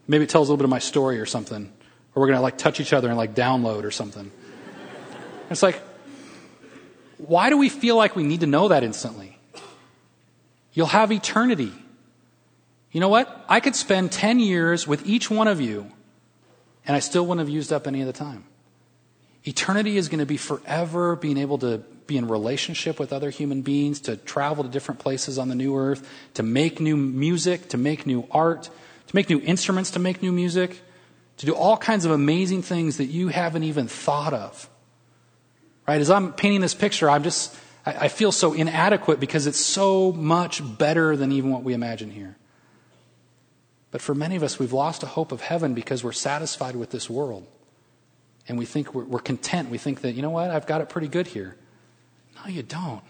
Maybe 0.07 0.25
it 0.25 0.31
tells 0.31 0.49
a 0.49 0.53
little 0.53 0.59
bit 0.59 0.65
of 0.65 0.71
my 0.71 0.81
story 0.81 1.19
or 1.19 1.27
something. 1.27 1.73
Or 2.15 2.21
we're 2.21 2.29
going 2.29 2.39
to 2.39 2.43
like 2.43 2.59
touch 2.59 2.81
each 2.81 2.93
other 2.93 3.09
and 3.09 3.17
like 3.17 3.35
download 3.35 3.85
or 3.85 3.91
something. 3.91 4.31
It's 5.51 5.63
like, 5.63 5.81
why 7.19 7.51
do 7.51 7.59
we 7.59 7.69
feel 7.69 7.97
like 7.97 8.17
we 8.17 8.23
need 8.23 8.41
to 8.41 8.47
know 8.47 8.69
that 8.69 8.83
instantly? 8.83 9.39
You'll 10.73 10.87
have 10.87 11.13
eternity. 11.13 11.73
You 12.91 13.01
know 13.01 13.09
what? 13.09 13.45
I 13.49 13.61
could 13.61 13.77
spend 13.77 14.13
10 14.13 14.39
years 14.39 14.87
with 14.87 15.07
each 15.07 15.31
one 15.31 15.49
of 15.49 15.61
you, 15.61 15.91
and 16.87 16.97
I 16.97 17.01
still 17.01 17.27
wouldn't 17.27 17.47
have 17.47 17.53
used 17.53 17.73
up 17.73 17.87
any 17.87 18.01
of 18.01 18.07
the 18.07 18.13
time. 18.13 18.45
Eternity 19.45 19.97
is 19.97 20.09
going 20.09 20.21
to 20.21 20.27
be 20.27 20.37
forever 20.37 21.17
being 21.17 21.37
able 21.37 21.59
to 21.59 21.79
be 22.07 22.17
in 22.17 22.29
relationship 22.29 22.99
with 22.99 23.13
other 23.13 23.31
human 23.31 23.63
beings, 23.63 24.01
to 24.01 24.17
travel 24.17 24.65
to 24.65 24.71
different 24.71 25.01
places 25.01 25.39
on 25.39 25.49
the 25.49 25.55
new 25.55 25.77
earth, 25.77 26.09
to 26.35 26.43
make 26.43 26.81
new 26.81 26.97
music, 26.97 27.69
to 27.71 27.79
make 27.79 28.07
new 28.07 28.27
art, 28.31 28.65
to 29.07 29.17
make 29.17 29.29
new 29.29 29.41
instruments, 29.41 29.91
to 29.93 29.99
make 29.99 30.23
new 30.23 30.33
music 30.33 30.81
to 31.39 31.47
do 31.47 31.55
all 31.55 31.77
kinds 31.77 32.05
of 32.05 32.11
amazing 32.11 32.63
things 32.63 32.99
that 32.99 33.07
you 33.07 33.29
haven't 33.29 33.65
even 33.65 33.89
thought 33.89 34.33
of. 34.33 34.69
Right? 35.87 36.01
As 36.01 36.11
I'm 36.11 36.33
painting 36.33 36.61
this 36.61 36.75
picture, 36.75 37.11
I'm 37.11 37.23
just, 37.23 37.55
I, 37.85 37.93
I 37.93 38.09
feel 38.09 38.33
so 38.33 38.53
inadequate 38.53 39.21
because 39.21 39.47
it's 39.47 39.61
so 39.61 40.13
much 40.13 40.63
better 40.79 41.17
than 41.17 41.33
even 41.33 41.51
what 41.51 41.63
we 41.63 41.75
imagine 41.75 42.11
here. 42.11 42.37
But 43.91 44.01
for 44.01 44.15
many 44.15 44.35
of 44.35 44.43
us, 44.43 44.59
we've 44.59 44.73
lost 44.73 45.03
a 45.03 45.07
hope 45.07 45.31
of 45.31 45.41
heaven 45.41 45.75
because 45.75 46.03
we're 46.03 46.13
satisfied 46.13 46.75
with 46.75 46.91
this 46.91 47.09
world. 47.09 47.47
And 48.49 48.59
we 48.59 48.67
think 48.67 48.95
we're, 48.95 49.05
we're 49.05 49.21
content. 49.21 49.71
We 49.71 49.79
think 49.79 50.01
that, 50.01 50.13
you 50.13 50.23
know 50.23 50.31
what, 50.31 50.51
I've 50.51 50.67
got 50.67 50.81
it 50.81 50.89
pretty 50.89 51.09
good 51.09 51.29
here. 51.29 51.57
No, 52.37 52.51
you 52.51 52.63
don't. 52.63 53.03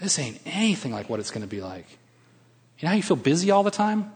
This 0.00 0.18
ain't 0.18 0.40
anything 0.44 0.92
like 0.92 1.08
what 1.08 1.20
it's 1.20 1.30
going 1.30 1.42
to 1.42 1.48
be 1.48 1.60
like. 1.60 1.86
You 2.78 2.86
know 2.86 2.90
how 2.90 2.96
you 2.96 3.02
feel 3.02 3.16
busy 3.16 3.50
all 3.50 3.62
the 3.62 3.70
time? 3.70 4.12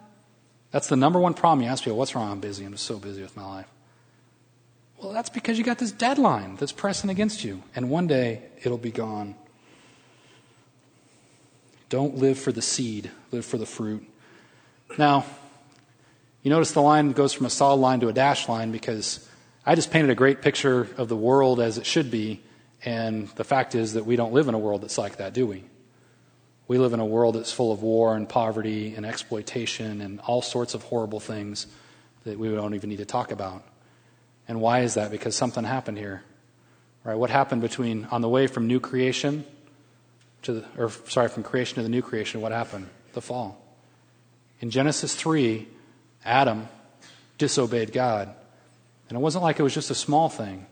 That's 0.71 0.89
the 0.89 0.97
number 0.97 1.19
one 1.19 1.35
problem. 1.35 1.65
You 1.65 1.71
ask 1.71 1.85
people, 1.85 1.99
what's 1.99 2.15
wrong? 2.15 2.31
I'm 2.31 2.41
busy. 2.41 2.65
I'm 2.65 2.73
just 2.73 2.87
so 2.87 2.99
busy 2.99 3.23
with 3.23 3.37
my 3.37 3.45
life. 3.45 3.67
Well, 5.03 5.13
that's 5.13 5.31
because 5.31 5.59
you 5.59 5.65
got 5.65 5.79
this 5.79 5.93
deadline 5.93 6.57
that's 6.57 6.73
pressing 6.73 7.11
against 7.11 7.43
you. 7.43 7.63
And 7.75 7.91
one 7.91 8.07
day 8.07 8.43
it'll 8.63 8.79
be 8.79 8.91
gone. 8.91 9.35
Don't 11.89 12.17
live 12.17 12.39
for 12.39 12.53
the 12.53 12.63
seed, 12.63 13.11
live 13.33 13.45
for 13.45 13.59
the 13.59 13.67
fruit. 13.67 14.07
Now, 14.97 15.25
you 16.43 16.51
notice 16.51 16.73
the 16.73 16.83
line 16.83 17.13
goes 17.13 17.33
from 17.33 17.47
a 17.47 17.51
solid 17.51 17.81
line 17.81 18.01
to 18.01 18.09
a 18.09 18.13
dashed 18.13 18.49
line 18.49 18.71
because 18.73 19.29
I 19.67 19.75
just 19.75 19.91
painted 19.91 20.11
a 20.11 20.15
great 20.15 20.43
picture 20.43 20.89
of 20.97 21.09
the 21.09 21.17
world 21.17 21.61
as 21.61 21.79
it 21.79 21.87
should 21.87 22.11
be. 22.11 22.43
And 22.85 23.29
the 23.31 23.45
fact 23.45 23.75
is 23.75 23.95
that 23.95 24.07
we 24.07 24.17
don't 24.17 24.33
live 24.33 24.49
in 24.49 24.55
a 24.55 24.59
world 24.59 24.83
that's 24.83 24.99
like 24.99 25.17
that, 25.17 25.33
do 25.33 25.47
we? 25.47 25.65
We 26.71 26.79
live 26.79 26.93
in 26.93 27.01
a 27.01 27.05
world 27.05 27.35
that's 27.35 27.51
full 27.51 27.73
of 27.73 27.83
war 27.83 28.15
and 28.15 28.29
poverty 28.29 28.95
and 28.95 29.05
exploitation 29.05 30.01
and 30.01 30.21
all 30.21 30.41
sorts 30.41 30.73
of 30.73 30.85
horrible 30.85 31.19
things 31.19 31.67
that 32.23 32.39
we 32.39 32.49
don't 32.49 32.77
even 32.77 32.91
need 32.91 32.99
to 32.99 33.05
talk 33.05 33.33
about. 33.33 33.65
And 34.47 34.61
why 34.61 34.83
is 34.83 34.95
that? 34.95 35.11
Because 35.11 35.35
something 35.35 35.65
happened 35.65 35.99
here. 35.99 36.23
Right? 37.03 37.17
What 37.17 37.29
happened 37.29 37.61
between 37.61 38.05
on 38.13 38.21
the 38.21 38.29
way 38.29 38.47
from 38.47 38.69
new 38.69 38.79
creation 38.79 39.45
to 40.43 40.53
the, 40.53 40.65
or 40.79 40.91
sorry, 41.09 41.27
from 41.27 41.43
creation 41.43 41.75
to 41.75 41.83
the 41.83 41.89
new 41.89 42.03
creation, 42.03 42.41
what 42.41 42.53
happened? 42.53 42.89
The 43.15 43.21
fall. 43.21 43.61
In 44.61 44.71
Genesis 44.71 45.13
3, 45.17 45.67
Adam 46.25 46.69
disobeyed 47.37 47.93
God. 47.93 48.33
And 49.09 49.19
it 49.19 49.21
wasn't 49.21 49.43
like 49.43 49.59
it 49.59 49.65
was 49.65 49.75
just 49.75 49.91
a 49.91 49.97
small 49.97 50.29
thing. 50.29 50.67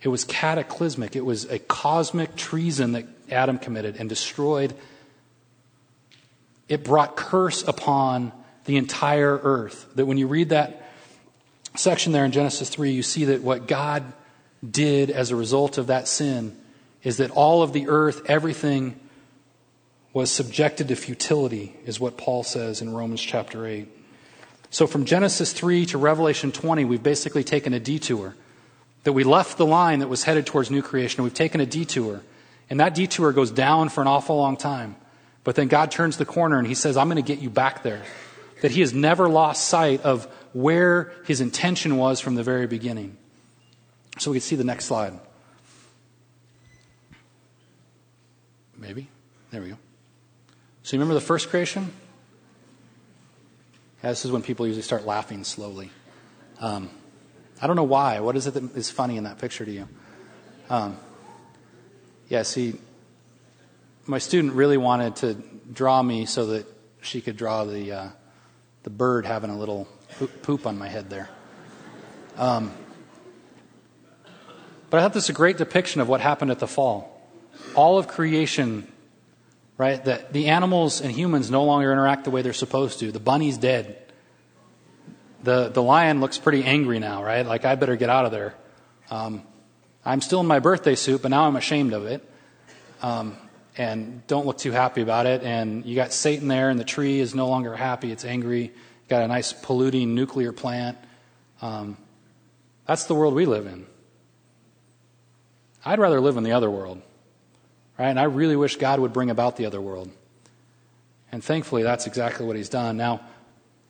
It 0.00 0.10
was 0.10 0.22
cataclysmic. 0.22 1.16
It 1.16 1.24
was 1.24 1.44
a 1.46 1.58
cosmic 1.58 2.36
treason 2.36 2.92
that 2.92 3.06
Adam 3.32 3.58
committed 3.58 3.96
and 3.96 4.08
destroyed 4.08 4.74
it 6.68 6.84
brought 6.84 7.16
curse 7.16 7.66
upon 7.66 8.32
the 8.64 8.76
entire 8.76 9.38
earth. 9.42 9.86
That 9.94 10.06
when 10.06 10.18
you 10.18 10.26
read 10.26 10.50
that 10.50 10.90
section 11.76 12.12
there 12.12 12.24
in 12.24 12.32
Genesis 12.32 12.68
3, 12.68 12.92
you 12.92 13.02
see 13.02 13.26
that 13.26 13.42
what 13.42 13.66
God 13.66 14.04
did 14.68 15.10
as 15.10 15.30
a 15.30 15.36
result 15.36 15.78
of 15.78 15.88
that 15.88 16.08
sin 16.08 16.56
is 17.02 17.18
that 17.18 17.30
all 17.30 17.62
of 17.62 17.72
the 17.72 17.88
earth, 17.88 18.22
everything 18.26 18.98
was 20.12 20.30
subjected 20.30 20.88
to 20.88 20.96
futility, 20.96 21.74
is 21.84 22.00
what 22.00 22.16
Paul 22.16 22.42
says 22.42 22.80
in 22.80 22.94
Romans 22.94 23.20
chapter 23.20 23.66
8. 23.66 23.88
So 24.70 24.86
from 24.86 25.04
Genesis 25.04 25.52
3 25.52 25.86
to 25.86 25.98
Revelation 25.98 26.50
20, 26.50 26.84
we've 26.84 27.02
basically 27.02 27.44
taken 27.44 27.74
a 27.74 27.80
detour. 27.80 28.34
That 29.02 29.12
we 29.12 29.22
left 29.22 29.58
the 29.58 29.66
line 29.66 29.98
that 29.98 30.08
was 30.08 30.24
headed 30.24 30.46
towards 30.46 30.70
new 30.70 30.82
creation, 30.82 31.22
we've 31.24 31.34
taken 31.34 31.60
a 31.60 31.66
detour. 31.66 32.22
And 32.70 32.80
that 32.80 32.94
detour 32.94 33.32
goes 33.32 33.50
down 33.50 33.90
for 33.90 34.00
an 34.00 34.06
awful 34.06 34.36
long 34.36 34.56
time. 34.56 34.96
But 35.44 35.56
then 35.56 35.68
God 35.68 35.90
turns 35.90 36.16
the 36.16 36.24
corner 36.24 36.58
and 36.58 36.66
he 36.66 36.74
says, 36.74 36.96
I'm 36.96 37.08
going 37.08 37.22
to 37.22 37.26
get 37.26 37.42
you 37.42 37.50
back 37.50 37.82
there. 37.82 38.02
That 38.62 38.70
he 38.70 38.80
has 38.80 38.94
never 38.94 39.28
lost 39.28 39.68
sight 39.68 40.00
of 40.02 40.24
where 40.54 41.12
his 41.26 41.42
intention 41.42 41.96
was 41.96 42.18
from 42.20 42.34
the 42.34 42.42
very 42.42 42.66
beginning. 42.66 43.18
So 44.18 44.30
we 44.30 44.38
can 44.38 44.42
see 44.42 44.56
the 44.56 44.64
next 44.64 44.86
slide. 44.86 45.18
Maybe. 48.78 49.08
There 49.50 49.60
we 49.60 49.68
go. 49.68 49.76
So 50.82 50.96
you 50.96 51.00
remember 51.00 51.14
the 51.14 51.24
first 51.24 51.50
creation? 51.50 51.92
Yeah, 54.02 54.10
this 54.10 54.24
is 54.24 54.32
when 54.32 54.42
people 54.42 54.66
usually 54.66 54.82
start 54.82 55.06
laughing 55.06 55.44
slowly. 55.44 55.90
Um, 56.60 56.90
I 57.60 57.66
don't 57.66 57.76
know 57.76 57.84
why. 57.84 58.20
What 58.20 58.36
is 58.36 58.46
it 58.46 58.54
that 58.54 58.76
is 58.76 58.90
funny 58.90 59.16
in 59.16 59.24
that 59.24 59.38
picture 59.38 59.64
to 59.64 59.70
you? 59.70 59.88
Um, 60.68 60.98
yeah, 62.28 62.42
see, 62.42 62.74
my 64.06 64.18
student 64.18 64.54
really 64.54 64.76
wanted 64.76 65.16
to 65.16 65.34
draw 65.72 66.02
me 66.02 66.26
so 66.26 66.46
that 66.46 66.66
she 67.02 67.20
could 67.20 67.36
draw 67.36 67.64
the 67.64 67.92
uh, 67.92 68.08
the 68.82 68.90
bird 68.90 69.26
having 69.26 69.50
a 69.50 69.58
little 69.58 69.88
poop 70.42 70.66
on 70.66 70.78
my 70.78 70.88
head 70.88 71.10
there. 71.10 71.28
Um, 72.36 72.72
but 74.90 74.98
I 74.98 75.02
thought 75.02 75.14
this 75.14 75.24
is 75.24 75.30
a 75.30 75.34
great 75.34 75.56
depiction 75.56 76.00
of 76.00 76.08
what 76.08 76.20
happened 76.20 76.50
at 76.50 76.58
the 76.58 76.66
fall. 76.66 77.10
All 77.74 77.98
of 77.98 78.08
creation 78.08 78.92
right? 79.76 80.04
That 80.04 80.32
the 80.32 80.48
animals 80.48 81.00
and 81.00 81.10
humans 81.10 81.50
no 81.50 81.64
longer 81.64 81.92
interact 81.92 82.24
the 82.24 82.30
way 82.30 82.42
they're 82.42 82.52
supposed 82.52 83.00
to. 83.00 83.10
The 83.10 83.20
bunny's 83.20 83.58
dead. 83.58 83.98
The, 85.42 85.68
the 85.68 85.82
lion 85.82 86.20
looks 86.20 86.38
pretty 86.38 86.64
angry 86.64 86.98
now, 86.98 87.22
right? 87.22 87.44
Like, 87.44 87.64
I 87.64 87.74
better 87.74 87.96
get 87.96 88.08
out 88.08 88.24
of 88.24 88.32
there. 88.32 88.54
Um, 89.10 89.42
I'm 90.04 90.20
still 90.20 90.40
in 90.40 90.46
my 90.46 90.58
birthday 90.58 90.94
suit, 90.94 91.22
but 91.22 91.30
now 91.30 91.46
I'm 91.46 91.56
ashamed 91.56 91.92
of 91.92 92.06
it. 92.06 92.26
Um, 93.02 93.36
and 93.76 94.26
don't 94.26 94.46
look 94.46 94.58
too 94.58 94.70
happy 94.70 95.00
about 95.00 95.26
it. 95.26 95.42
And 95.42 95.84
you 95.84 95.94
got 95.94 96.12
Satan 96.12 96.48
there, 96.48 96.70
and 96.70 96.78
the 96.78 96.84
tree 96.84 97.20
is 97.20 97.34
no 97.34 97.48
longer 97.48 97.74
happy, 97.74 98.12
it's 98.12 98.24
angry. 98.24 98.72
Got 99.08 99.22
a 99.22 99.28
nice 99.28 99.52
polluting 99.52 100.14
nuclear 100.14 100.52
plant. 100.52 100.96
Um, 101.60 101.96
that's 102.86 103.04
the 103.04 103.14
world 103.14 103.34
we 103.34 103.46
live 103.46 103.66
in. 103.66 103.86
I'd 105.84 105.98
rather 105.98 106.20
live 106.20 106.36
in 106.36 106.44
the 106.44 106.52
other 106.52 106.70
world, 106.70 107.02
right? 107.98 108.08
And 108.08 108.18
I 108.18 108.24
really 108.24 108.56
wish 108.56 108.76
God 108.76 109.00
would 109.00 109.12
bring 109.12 109.30
about 109.30 109.56
the 109.56 109.66
other 109.66 109.80
world. 109.80 110.10
And 111.30 111.44
thankfully, 111.44 111.82
that's 111.82 112.06
exactly 112.06 112.46
what 112.46 112.56
He's 112.56 112.70
done. 112.70 112.96
Now, 112.96 113.20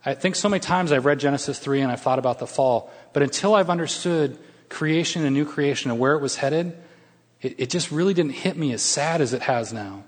I 0.05 0.13
think 0.13 0.35
so 0.35 0.49
many 0.49 0.59
times 0.59 0.91
I've 0.91 1.05
read 1.05 1.19
Genesis 1.19 1.57
3 1.57 1.81
and 1.81 1.91
I've 1.91 2.01
thought 2.01 2.19
about 2.19 2.39
the 2.39 2.47
fall, 2.47 2.91
but 3.13 3.23
until 3.23 3.55
I've 3.55 3.69
understood 3.69 4.37
creation 4.69 5.25
and 5.25 5.33
new 5.33 5.45
creation 5.45 5.89
and 5.89 5.99
where 5.99 6.13
it 6.13 6.21
was 6.21 6.35
headed, 6.35 6.77
it, 7.45 7.55
it 7.57 7.69
just 7.69 7.91
really 7.91 8.13
didn't 8.13 8.33
hit 8.33 8.57
me 8.57 8.73
as 8.73 8.81
sad 8.81 9.21
as 9.21 9.33
it 9.33 9.43
has 9.43 9.71
now. 9.71 10.03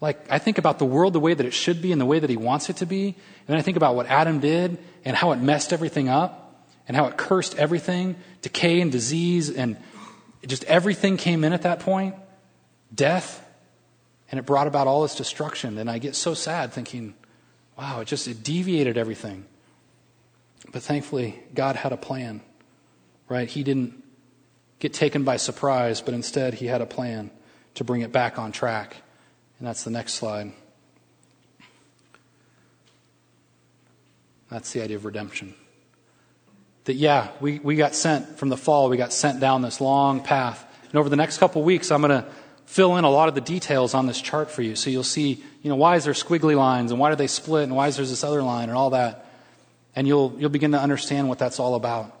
Like, 0.00 0.30
I 0.30 0.38
think 0.38 0.58
about 0.58 0.78
the 0.78 0.84
world 0.84 1.12
the 1.12 1.20
way 1.20 1.34
that 1.34 1.44
it 1.44 1.52
should 1.52 1.82
be 1.82 1.90
and 1.90 2.00
the 2.00 2.06
way 2.06 2.18
that 2.18 2.30
He 2.30 2.36
wants 2.36 2.70
it 2.70 2.76
to 2.76 2.86
be, 2.86 3.06
and 3.06 3.46
then 3.48 3.56
I 3.56 3.62
think 3.62 3.76
about 3.76 3.96
what 3.96 4.06
Adam 4.06 4.40
did 4.40 4.78
and 5.04 5.16
how 5.16 5.32
it 5.32 5.36
messed 5.36 5.72
everything 5.72 6.08
up 6.08 6.64
and 6.86 6.96
how 6.96 7.06
it 7.06 7.16
cursed 7.16 7.56
everything, 7.56 8.14
decay 8.42 8.80
and 8.80 8.92
disease, 8.92 9.50
and 9.50 9.76
just 10.46 10.62
everything 10.64 11.16
came 11.16 11.42
in 11.42 11.52
at 11.52 11.62
that 11.62 11.80
point 11.80 12.14
death, 12.94 13.44
and 14.30 14.38
it 14.38 14.46
brought 14.46 14.68
about 14.68 14.86
all 14.86 15.02
this 15.02 15.16
destruction. 15.16 15.76
And 15.78 15.90
I 15.90 15.98
get 15.98 16.14
so 16.14 16.34
sad 16.34 16.72
thinking, 16.72 17.14
Wow, 17.76 18.00
it 18.00 18.06
just 18.06 18.26
it 18.26 18.42
deviated 18.42 18.96
everything. 18.96 19.44
But 20.72 20.82
thankfully, 20.82 21.42
God 21.52 21.76
had 21.76 21.92
a 21.92 21.96
plan, 21.96 22.40
right? 23.28 23.48
He 23.48 23.62
didn't 23.62 24.02
get 24.78 24.92
taken 24.92 25.24
by 25.24 25.36
surprise, 25.36 26.00
but 26.00 26.14
instead, 26.14 26.54
He 26.54 26.66
had 26.66 26.80
a 26.80 26.86
plan 26.86 27.30
to 27.74 27.84
bring 27.84 28.00
it 28.00 28.12
back 28.12 28.38
on 28.38 28.52
track. 28.52 28.96
And 29.58 29.66
that's 29.66 29.84
the 29.84 29.90
next 29.90 30.14
slide. 30.14 30.52
That's 34.50 34.72
the 34.72 34.82
idea 34.82 34.96
of 34.96 35.04
redemption. 35.04 35.54
That, 36.84 36.94
yeah, 36.94 37.28
we, 37.40 37.58
we 37.58 37.74
got 37.74 37.94
sent 37.94 38.38
from 38.38 38.48
the 38.48 38.56
fall, 38.56 38.88
we 38.88 38.96
got 38.96 39.12
sent 39.12 39.40
down 39.40 39.62
this 39.62 39.80
long 39.80 40.22
path. 40.22 40.64
And 40.84 40.94
over 40.96 41.08
the 41.08 41.16
next 41.16 41.38
couple 41.38 41.62
weeks, 41.62 41.90
I'm 41.90 42.00
going 42.00 42.22
to 42.22 42.28
fill 42.66 42.96
in 42.96 43.04
a 43.04 43.10
lot 43.10 43.28
of 43.28 43.34
the 43.34 43.40
details 43.40 43.94
on 43.94 44.06
this 44.06 44.20
chart 44.20 44.50
for 44.50 44.62
you. 44.62 44.76
So 44.76 44.90
you'll 44.90 45.02
see, 45.02 45.42
you 45.62 45.70
know, 45.70 45.76
why 45.76 45.96
is 45.96 46.04
there 46.04 46.12
squiggly 46.12 46.56
lines 46.56 46.90
and 46.90 47.00
why 47.00 47.10
do 47.10 47.16
they 47.16 47.26
split 47.26 47.64
and 47.64 47.74
why 47.74 47.88
is 47.88 47.96
there 47.96 48.06
this 48.06 48.24
other 48.24 48.42
line 48.42 48.68
and 48.68 48.76
all 48.76 48.90
that. 48.90 49.26
And 49.94 50.06
you'll, 50.06 50.34
you'll 50.38 50.50
begin 50.50 50.72
to 50.72 50.80
understand 50.80 51.28
what 51.28 51.38
that's 51.38 51.58
all 51.58 51.74
about. 51.74 52.16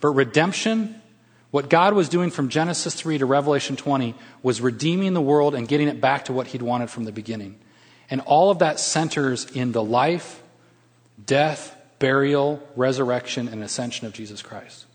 But 0.00 0.10
redemption, 0.10 1.00
what 1.54 1.70
God 1.70 1.94
was 1.94 2.08
doing 2.08 2.32
from 2.32 2.48
Genesis 2.48 2.96
3 2.96 3.18
to 3.18 3.26
Revelation 3.26 3.76
20 3.76 4.16
was 4.42 4.60
redeeming 4.60 5.14
the 5.14 5.20
world 5.20 5.54
and 5.54 5.68
getting 5.68 5.86
it 5.86 6.00
back 6.00 6.24
to 6.24 6.32
what 6.32 6.48
He'd 6.48 6.62
wanted 6.62 6.90
from 6.90 7.04
the 7.04 7.12
beginning. 7.12 7.60
And 8.10 8.20
all 8.22 8.50
of 8.50 8.58
that 8.58 8.80
centers 8.80 9.48
in 9.52 9.70
the 9.70 9.80
life, 9.80 10.42
death, 11.24 11.76
burial, 12.00 12.60
resurrection, 12.74 13.46
and 13.46 13.62
ascension 13.62 14.04
of 14.04 14.12
Jesus 14.12 14.42
Christ. 14.42 14.86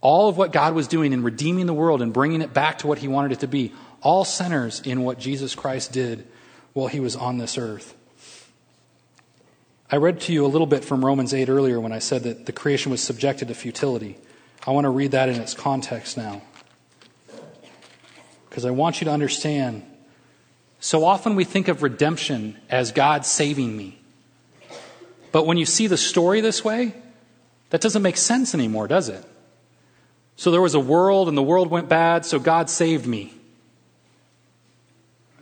All 0.00 0.28
of 0.28 0.36
what 0.36 0.50
God 0.50 0.74
was 0.74 0.88
doing 0.88 1.12
in 1.12 1.22
redeeming 1.22 1.66
the 1.66 1.74
world 1.74 2.02
and 2.02 2.12
bringing 2.12 2.42
it 2.42 2.52
back 2.52 2.78
to 2.78 2.88
what 2.88 2.98
He 2.98 3.06
wanted 3.06 3.30
it 3.30 3.38
to 3.42 3.46
be, 3.46 3.72
all 4.02 4.24
centers 4.24 4.80
in 4.80 5.04
what 5.04 5.20
Jesus 5.20 5.54
Christ 5.54 5.92
did 5.92 6.26
while 6.72 6.88
he 6.88 6.98
was 6.98 7.14
on 7.14 7.38
this 7.38 7.56
earth. 7.56 7.94
I 9.92 9.98
read 9.98 10.22
to 10.22 10.32
you 10.32 10.44
a 10.44 10.48
little 10.48 10.66
bit 10.66 10.84
from 10.84 11.04
Romans 11.04 11.32
8 11.32 11.48
earlier 11.48 11.80
when 11.80 11.92
I 11.92 12.00
said 12.00 12.24
that 12.24 12.46
the 12.46 12.52
creation 12.52 12.90
was 12.90 13.00
subjected 13.00 13.46
to 13.46 13.54
futility. 13.54 14.18
I 14.68 14.70
want 14.72 14.84
to 14.84 14.90
read 14.90 15.12
that 15.12 15.30
in 15.30 15.40
its 15.40 15.54
context 15.54 16.18
now. 16.18 16.42
Because 18.50 18.66
I 18.66 18.70
want 18.70 19.00
you 19.00 19.06
to 19.06 19.10
understand. 19.10 19.82
So 20.78 21.06
often 21.06 21.36
we 21.36 21.44
think 21.44 21.68
of 21.68 21.82
redemption 21.82 22.58
as 22.68 22.92
God 22.92 23.24
saving 23.24 23.74
me. 23.74 23.98
But 25.32 25.46
when 25.46 25.56
you 25.56 25.64
see 25.64 25.86
the 25.86 25.96
story 25.96 26.42
this 26.42 26.62
way, 26.62 26.92
that 27.70 27.80
doesn't 27.80 28.02
make 28.02 28.18
sense 28.18 28.54
anymore, 28.54 28.88
does 28.88 29.08
it? 29.08 29.24
So 30.36 30.50
there 30.50 30.60
was 30.60 30.74
a 30.74 30.80
world 30.80 31.28
and 31.28 31.38
the 31.38 31.42
world 31.42 31.70
went 31.70 31.88
bad, 31.88 32.26
so 32.26 32.38
God 32.38 32.68
saved 32.68 33.06
me. 33.06 33.32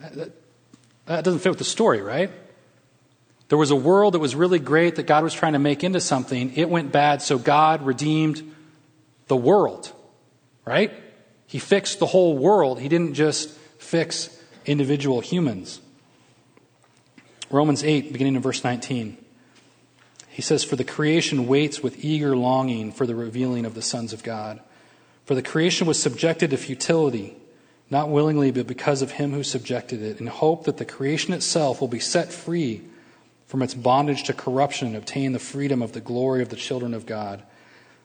That, 0.01 0.31
that 1.07 1.25
doesn't 1.25 1.41
fit 1.41 1.49
with 1.49 1.59
the 1.59 1.65
story, 1.65 2.01
right? 2.01 2.31
There 3.49 3.59
was 3.59 3.73
a 3.73 3.77
world 3.77 4.15
that 4.15 4.21
was 4.21 4.37
really 4.37 4.61
great 4.61 4.95
that 4.95 5.09
God 5.09 5.25
was 5.25 5.35
trying 5.35 5.55
to 5.55 5.59
make 5.59 5.83
into 5.83 6.01
something. 6.01 6.57
It 6.57 6.71
went 6.71 6.93
bad, 6.93 7.23
so 7.23 7.39
God 7.39 7.83
redeemed 7.83 8.53
the 9.29 9.37
world, 9.37 9.93
right? 10.65 10.93
He 11.47 11.59
fixed 11.59 11.99
the 11.99 12.07
whole 12.07 12.37
world. 12.37 12.81
He 12.81 12.89
didn't 12.89 13.15
just 13.15 13.51
fix 13.79 14.37
individual 14.65 15.21
humans. 15.21 15.81
Romans 17.51 17.85
8, 17.85 18.13
beginning 18.13 18.37
in 18.37 18.43
verse 18.43 18.65
19. 18.65 19.17
He 20.29 20.43
says, 20.43 20.65
For 20.65 20.77
the 20.77 20.85
creation 20.85 21.47
waits 21.47 21.83
with 21.83 22.05
eager 22.05 22.37
longing 22.37 22.93
for 22.93 23.07
the 23.07 23.15
revealing 23.15 23.65
of 23.65 23.75
the 23.75 23.83
sons 23.83 24.13
of 24.13 24.23
God. 24.23 24.61
For 25.25 25.35
the 25.35 25.43
creation 25.43 25.87
was 25.87 26.01
subjected 26.01 26.51
to 26.51 26.57
futility 26.57 27.37
not 27.91 28.11
willingly, 28.11 28.51
but 28.51 28.67
because 28.67 29.03
of 29.03 29.13
him 29.13 29.33
who 29.33 29.43
subjected 29.43 30.03
it, 30.03 30.21
in 30.21 30.27
hope 30.27 30.65
that 30.65 30.77
the 30.77 30.85
creation 30.85 31.33
itself 31.33 31.81
will 31.81 31.89
be 31.89 32.01
set 32.01 32.33
free 32.33 32.83
from 33.47 33.63
its 33.63 33.75
bondage 33.75 34.25
to 34.25 34.33
corruption 34.33 34.89
and 34.89 34.97
obtain 34.97 35.33
the 35.33 35.39
freedom 35.39 35.83
of 35.83 35.93
the 35.93 36.01
glory 36.01 36.43
of 36.43 36.49
the 36.49 36.57
children 36.57 36.95
of 36.95 37.07
God. 37.07 37.45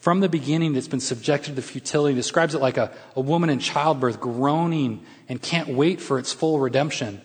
from 0.00 0.20
the 0.20 0.28
beginning 0.28 0.74
it's 0.74 0.88
been 0.88 1.00
subjected 1.00 1.56
to 1.56 1.62
futility. 1.62 2.14
Describes 2.14 2.54
it 2.54 2.60
like 2.60 2.76
a, 2.76 2.90
a 3.14 3.20
woman 3.20 3.50
in 3.50 3.58
childbirth 3.58 4.18
groaning 4.18 5.04
and 5.28 5.40
can't 5.40 5.68
wait 5.68 6.00
for 6.00 6.18
its 6.18 6.32
full 6.32 6.58
redemption. 6.58 7.20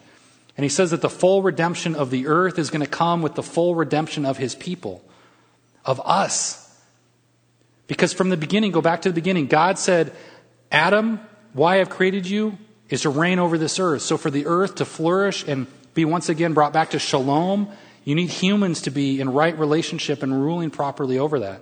And 0.57 0.63
he 0.63 0.69
says 0.69 0.91
that 0.91 1.01
the 1.01 1.09
full 1.09 1.41
redemption 1.41 1.95
of 1.95 2.11
the 2.11 2.27
earth 2.27 2.59
is 2.59 2.69
going 2.69 2.83
to 2.83 2.89
come 2.89 3.21
with 3.21 3.35
the 3.35 3.43
full 3.43 3.75
redemption 3.75 4.25
of 4.25 4.37
his 4.37 4.55
people, 4.55 5.03
of 5.83 6.01
us. 6.05 6.61
Because 7.87 8.13
from 8.13 8.29
the 8.29 8.37
beginning, 8.37 8.71
go 8.71 8.81
back 8.81 9.01
to 9.03 9.09
the 9.09 9.15
beginning, 9.15 9.47
God 9.47 9.77
said, 9.77 10.13
Adam, 10.71 11.19
why 11.53 11.79
I've 11.79 11.89
created 11.89 12.27
you 12.27 12.57
is 12.89 13.01
to 13.01 13.09
reign 13.09 13.39
over 13.39 13.57
this 13.57 13.79
earth. 13.79 14.01
So 14.01 14.17
for 14.17 14.29
the 14.29 14.45
earth 14.45 14.75
to 14.75 14.85
flourish 14.85 15.47
and 15.47 15.67
be 15.93 16.03
once 16.05 16.29
again 16.29 16.53
brought 16.53 16.73
back 16.73 16.91
to 16.91 16.99
shalom, 16.99 17.69
you 18.03 18.15
need 18.15 18.29
humans 18.29 18.81
to 18.83 18.91
be 18.91 19.19
in 19.21 19.31
right 19.31 19.57
relationship 19.57 20.23
and 20.23 20.33
ruling 20.33 20.71
properly 20.71 21.17
over 21.17 21.39
that. 21.39 21.61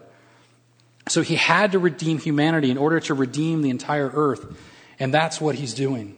So 1.08 1.22
he 1.22 1.36
had 1.36 1.74
to 1.74 1.80
redeem 1.80 2.18
humanity 2.18 2.72
in 2.72 2.78
order 2.78 3.00
to 3.02 3.14
redeem 3.14 3.62
the 3.62 3.70
entire 3.70 4.10
earth. 4.14 4.58
And 5.00 5.14
that's 5.14 5.42
what 5.42 5.56
he's 5.56 5.74
doing. 5.74 6.18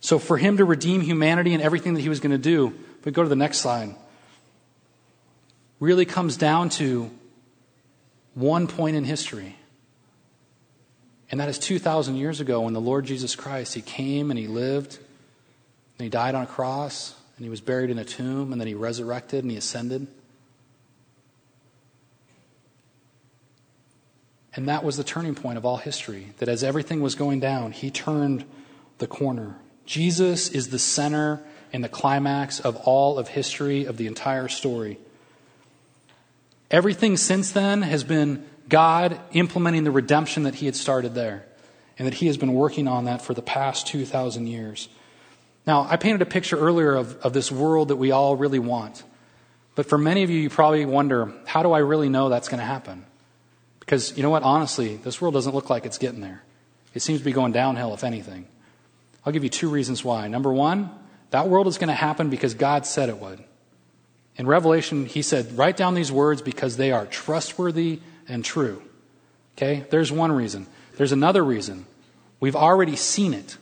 So 0.00 0.18
for 0.18 0.36
him 0.36 0.56
to 0.56 0.64
redeem 0.64 1.00
humanity 1.00 1.54
and 1.54 1.62
everything 1.62 1.94
that 1.94 2.00
he 2.00 2.08
was 2.08 2.18
going 2.18 2.32
to 2.32 2.38
do, 2.38 2.74
if 2.98 3.06
we 3.06 3.12
go 3.12 3.22
to 3.22 3.28
the 3.28 3.36
next 3.36 3.58
slide, 3.58 3.94
really 5.78 6.04
comes 6.04 6.36
down 6.36 6.68
to 6.70 7.10
one 8.34 8.66
point 8.66 8.96
in 8.96 9.04
history. 9.04 9.56
And 11.30 11.40
that 11.40 11.48
is 11.48 11.58
2,000 11.58 12.16
years 12.16 12.40
ago 12.40 12.62
when 12.62 12.74
the 12.74 12.80
Lord 12.80 13.04
Jesus 13.04 13.36
Christ, 13.36 13.74
He 13.74 13.80
came 13.80 14.30
and 14.30 14.38
He 14.38 14.48
lived, 14.48 14.98
and 15.98 16.04
He 16.04 16.08
died 16.08 16.34
on 16.34 16.42
a 16.42 16.46
cross, 16.46 17.14
and 17.36 17.44
He 17.44 17.50
was 17.50 17.60
buried 17.60 17.90
in 17.90 17.98
a 17.98 18.04
tomb, 18.04 18.52
and 18.52 18.60
then 18.60 18.68
He 18.68 18.74
resurrected 18.74 19.44
and 19.44 19.50
He 19.50 19.56
ascended. 19.56 20.08
And 24.54 24.68
that 24.68 24.84
was 24.84 24.96
the 24.96 25.04
turning 25.04 25.34
point 25.34 25.58
of 25.58 25.64
all 25.64 25.78
history. 25.78 26.32
That 26.38 26.48
as 26.48 26.62
everything 26.62 27.00
was 27.00 27.14
going 27.14 27.40
down, 27.40 27.72
He 27.72 27.90
turned 27.90 28.44
the 28.98 29.06
corner. 29.06 29.56
Jesus 29.86 30.48
is 30.50 30.68
the 30.68 30.78
center 30.78 31.42
and 31.72 31.82
the 31.82 31.88
climax 31.88 32.60
of 32.60 32.76
all 32.76 33.18
of 33.18 33.28
history, 33.28 33.84
of 33.84 33.96
the 33.96 34.06
entire 34.06 34.48
story. 34.48 34.98
Everything 36.70 37.16
since 37.16 37.50
then 37.50 37.82
has 37.82 38.04
been 38.04 38.46
God 38.68 39.18
implementing 39.32 39.84
the 39.84 39.90
redemption 39.90 40.44
that 40.44 40.56
He 40.56 40.66
had 40.66 40.76
started 40.76 41.14
there, 41.14 41.44
and 41.98 42.06
that 42.06 42.14
He 42.14 42.26
has 42.26 42.36
been 42.36 42.52
working 42.52 42.88
on 42.88 43.06
that 43.06 43.22
for 43.22 43.34
the 43.34 43.42
past 43.42 43.86
2,000 43.86 44.46
years. 44.46 44.88
Now, 45.66 45.86
I 45.88 45.96
painted 45.96 46.22
a 46.22 46.26
picture 46.26 46.58
earlier 46.58 46.94
of, 46.94 47.16
of 47.22 47.32
this 47.32 47.50
world 47.52 47.88
that 47.88 47.96
we 47.96 48.10
all 48.10 48.36
really 48.36 48.58
want. 48.58 49.02
But 49.74 49.86
for 49.86 49.96
many 49.96 50.22
of 50.22 50.30
you, 50.30 50.38
you 50.38 50.50
probably 50.50 50.84
wonder, 50.84 51.32
how 51.46 51.62
do 51.62 51.72
I 51.72 51.78
really 51.78 52.08
know 52.08 52.28
that's 52.28 52.48
going 52.48 52.60
to 52.60 52.66
happen? 52.66 53.06
Because 53.92 54.16
you 54.16 54.22
know 54.22 54.30
what? 54.30 54.42
Honestly, 54.42 54.96
this 54.96 55.20
world 55.20 55.34
doesn't 55.34 55.54
look 55.54 55.68
like 55.68 55.84
it's 55.84 55.98
getting 55.98 56.22
there. 56.22 56.42
It 56.94 57.02
seems 57.02 57.18
to 57.18 57.24
be 57.26 57.32
going 57.32 57.52
downhill, 57.52 57.92
if 57.92 58.04
anything. 58.04 58.46
I'll 59.22 59.34
give 59.34 59.44
you 59.44 59.50
two 59.50 59.68
reasons 59.68 60.02
why. 60.02 60.28
Number 60.28 60.50
one, 60.50 60.88
that 61.28 61.50
world 61.50 61.66
is 61.66 61.76
going 61.76 61.88
to 61.88 61.94
happen 61.94 62.30
because 62.30 62.54
God 62.54 62.86
said 62.86 63.10
it 63.10 63.18
would. 63.18 63.44
In 64.36 64.46
Revelation, 64.46 65.04
he 65.04 65.20
said, 65.20 65.58
write 65.58 65.76
down 65.76 65.92
these 65.92 66.10
words 66.10 66.40
because 66.40 66.78
they 66.78 66.90
are 66.90 67.04
trustworthy 67.04 68.00
and 68.26 68.42
true. 68.42 68.80
Okay? 69.58 69.84
There's 69.90 70.10
one 70.10 70.32
reason. 70.32 70.68
There's 70.96 71.12
another 71.12 71.44
reason. 71.44 71.84
We've 72.40 72.56
already 72.56 72.96
seen 72.96 73.34
it. 73.34 73.58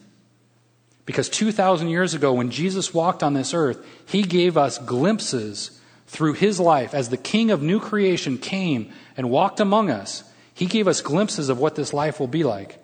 Because 1.06 1.28
2,000 1.28 1.88
years 1.88 2.14
ago, 2.14 2.34
when 2.34 2.52
Jesus 2.52 2.94
walked 2.94 3.24
on 3.24 3.34
this 3.34 3.52
earth, 3.52 3.84
he 4.06 4.22
gave 4.22 4.56
us 4.56 4.78
glimpses 4.78 5.79
through 6.10 6.32
his 6.32 6.58
life 6.58 6.92
as 6.92 7.08
the 7.08 7.16
king 7.16 7.52
of 7.52 7.62
new 7.62 7.78
creation 7.78 8.36
came 8.36 8.92
and 9.16 9.30
walked 9.30 9.60
among 9.60 9.90
us. 9.90 10.24
He 10.52 10.66
gave 10.66 10.88
us 10.88 11.00
glimpses 11.00 11.48
of 11.48 11.60
what 11.60 11.76
this 11.76 11.92
life 11.92 12.18
will 12.18 12.26
be 12.26 12.42
like. 12.42 12.82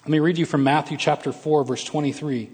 Let 0.00 0.08
me 0.08 0.18
read 0.18 0.38
you 0.38 0.44
from 0.44 0.64
Matthew 0.64 0.96
chapter 0.96 1.30
4, 1.30 1.64
verse 1.64 1.84
23. 1.84 2.50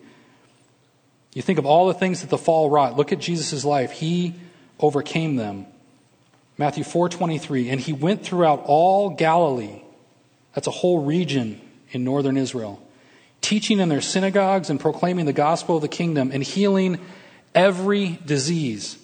You 1.33 1.41
think 1.41 1.59
of 1.59 1.65
all 1.65 1.87
the 1.87 1.95
things 1.95 2.21
that 2.21 2.29
the 2.29 2.37
fall 2.37 2.69
wrought. 2.69 2.99
Look 2.99 3.13
at 3.13 3.19
Jesus' 3.19 3.65
life. 3.65 3.93
He 3.93 4.35
overcame 4.79 5.37
them. 5.37 5.65
Matthew 6.59 6.85
4:23 6.85 7.71
and 7.71 7.81
he 7.81 7.95
went 7.95 8.23
throughout 8.23 8.65
all 8.67 9.11
Galilee. 9.11 9.81
That's 10.55 10.67
a 10.67 10.73
whole 10.73 11.03
region 11.03 11.63
in 11.93 12.05
northern 12.05 12.37
Israel, 12.37 12.83
teaching 13.41 13.79
in 13.79 13.89
their 13.89 14.03
synagogues 14.03 14.69
and 14.69 14.79
proclaiming 14.79 15.25
the 15.25 15.33
gospel 15.33 15.77
of 15.77 15.83
the 15.83 15.89
kingdom 15.89 16.31
and 16.31 16.43
healing 16.43 16.99
every 17.55 18.19
disease 18.27 18.99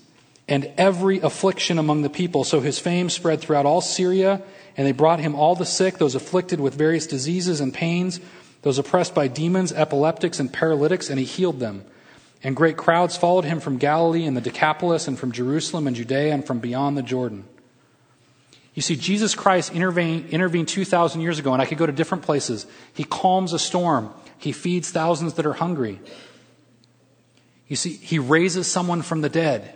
and 0.49 0.70
every 0.76 1.20
affliction 1.20 1.78
among 1.78 2.03
the 2.03 2.11
people. 2.11 2.45
So 2.45 2.61
his 2.61 2.78
fame 2.78 3.09
spread 3.09 3.40
throughout 3.40 3.66
all 3.66 3.80
Syria, 3.80 4.42
and 4.76 4.86
they 4.86 4.92
brought 4.92 5.20
him 5.20 5.34
all 5.34 5.55
the 5.55 5.66
sick, 5.66 5.99
those 5.99 6.14
afflicted 6.14 6.61
with 6.61 6.74
various 6.74 7.07
diseases 7.07 7.61
and 7.61 7.72
pains, 7.72 8.20
those 8.62 8.78
oppressed 8.78 9.14
by 9.14 9.28
demons, 9.28 9.72
epileptics, 9.72 10.40
and 10.40 10.53
paralytics, 10.53 11.09
and 11.11 11.18
he 11.18 11.24
healed 11.24 11.61
them. 11.61 11.84
And 12.42 12.55
great 12.55 12.76
crowds 12.76 13.16
followed 13.16 13.45
him 13.45 13.59
from 13.59 13.78
Galilee 13.78 14.26
and 14.26 14.36
the 14.36 14.42
Decapolis 14.42 15.09
and 15.09 15.18
from 15.18 15.32
Jerusalem 15.32 15.86
and 15.86 15.97
Judea 15.97 16.34
and 16.34 16.47
from 16.47 16.61
beyond 16.61 16.97
the 16.97 17.03
Jordan. 17.03 17.45
You 18.74 18.82
see, 18.82 18.97
Jesus 18.97 19.34
Christ 19.34 19.72
intervened, 19.72 20.30
intervened 20.30 20.68
2,000 20.68 21.20
years 21.20 21.38
ago, 21.38 21.53
and 21.53 21.62
I 21.62 21.64
could 21.64 21.78
go 21.78 21.86
to 21.86 21.92
different 21.92 22.24
places. 22.24 22.66
He 22.92 23.05
calms 23.05 23.53
a 23.53 23.59
storm, 23.59 24.12
He 24.36 24.53
feeds 24.53 24.90
thousands 24.90 25.34
that 25.34 25.47
are 25.47 25.55
hungry. 25.55 26.01
You 27.68 27.76
see, 27.76 27.92
He 27.92 28.18
raises 28.18 28.66
someone 28.66 29.01
from 29.01 29.22
the 29.22 29.30
dead. 29.30 29.74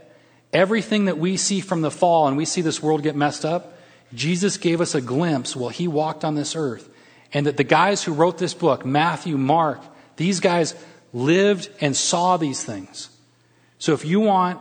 Everything 0.52 1.06
that 1.06 1.18
we 1.18 1.36
see 1.36 1.60
from 1.60 1.82
the 1.82 1.90
fall 1.90 2.28
and 2.28 2.36
we 2.36 2.44
see 2.44 2.62
this 2.62 2.82
world 2.82 3.02
get 3.02 3.16
messed 3.16 3.44
up, 3.44 3.74
Jesus 4.14 4.56
gave 4.56 4.80
us 4.80 4.94
a 4.94 5.00
glimpse 5.00 5.54
while 5.54 5.68
He 5.68 5.88
walked 5.88 6.24
on 6.24 6.34
this 6.34 6.56
earth. 6.56 6.88
And 7.32 7.46
that 7.46 7.58
the 7.58 7.64
guys 7.64 8.02
who 8.02 8.14
wrote 8.14 8.38
this 8.38 8.54
book, 8.54 8.86
Matthew, 8.86 9.36
Mark, 9.36 9.82
these 10.16 10.40
guys 10.40 10.74
lived 11.12 11.68
and 11.80 11.96
saw 11.96 12.36
these 12.36 12.64
things. 12.64 13.10
So 13.78 13.92
if 13.92 14.04
you 14.04 14.20
want 14.20 14.60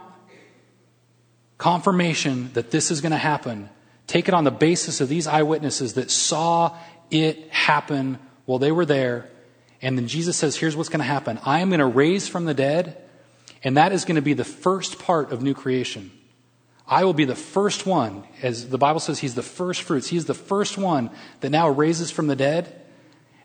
confirmation 1.58 2.52
that 2.54 2.72
this 2.72 2.92
is 2.92 3.02
going 3.02 3.12
to 3.12 3.18
happen, 3.18 3.70
take 4.06 4.28
it 4.28 4.34
on 4.34 4.44
the 4.44 4.52
basis 4.52 5.02
of 5.02 5.10
these 5.10 5.28
eyewitnesses 5.28 5.94
that 5.94 6.12
saw 6.12 6.76
it 7.10 7.50
happen 7.50 8.20
while 8.46 8.60
they 8.60 8.72
were 8.72 8.86
there. 8.86 9.30
And 9.82 9.98
then 9.98 10.08
Jesus 10.08 10.38
says, 10.38 10.56
Here's 10.56 10.76
what's 10.76 10.90
going 10.90 11.00
to 11.00 11.06
happen 11.06 11.40
I 11.46 11.60
am 11.60 11.70
going 11.70 11.80
to 11.80 11.86
raise 11.86 12.28
from 12.28 12.46
the 12.46 12.54
dead, 12.54 13.02
and 13.64 13.78
that 13.78 13.92
is 13.92 14.06
going 14.06 14.16
to 14.16 14.22
be 14.22 14.34
the 14.34 14.44
first 14.44 15.00
part 15.00 15.32
of 15.32 15.42
new 15.42 15.54
creation. 15.54 16.12
I 16.88 17.04
will 17.04 17.14
be 17.14 17.26
the 17.26 17.36
first 17.36 17.86
one, 17.86 18.24
as 18.42 18.70
the 18.70 18.78
Bible 18.78 19.00
says, 19.00 19.20
He's 19.20 19.36
the 19.36 19.44
first 19.44 19.82
fruits. 19.82 20.08
He's 20.08 20.26
the 20.26 20.34
first 20.34 20.78
one 20.78 21.10
that 21.42 21.50
now 21.50 21.70
raises 21.70 22.12
from 22.12 22.28
the 22.28 22.36
dead. 22.36 22.82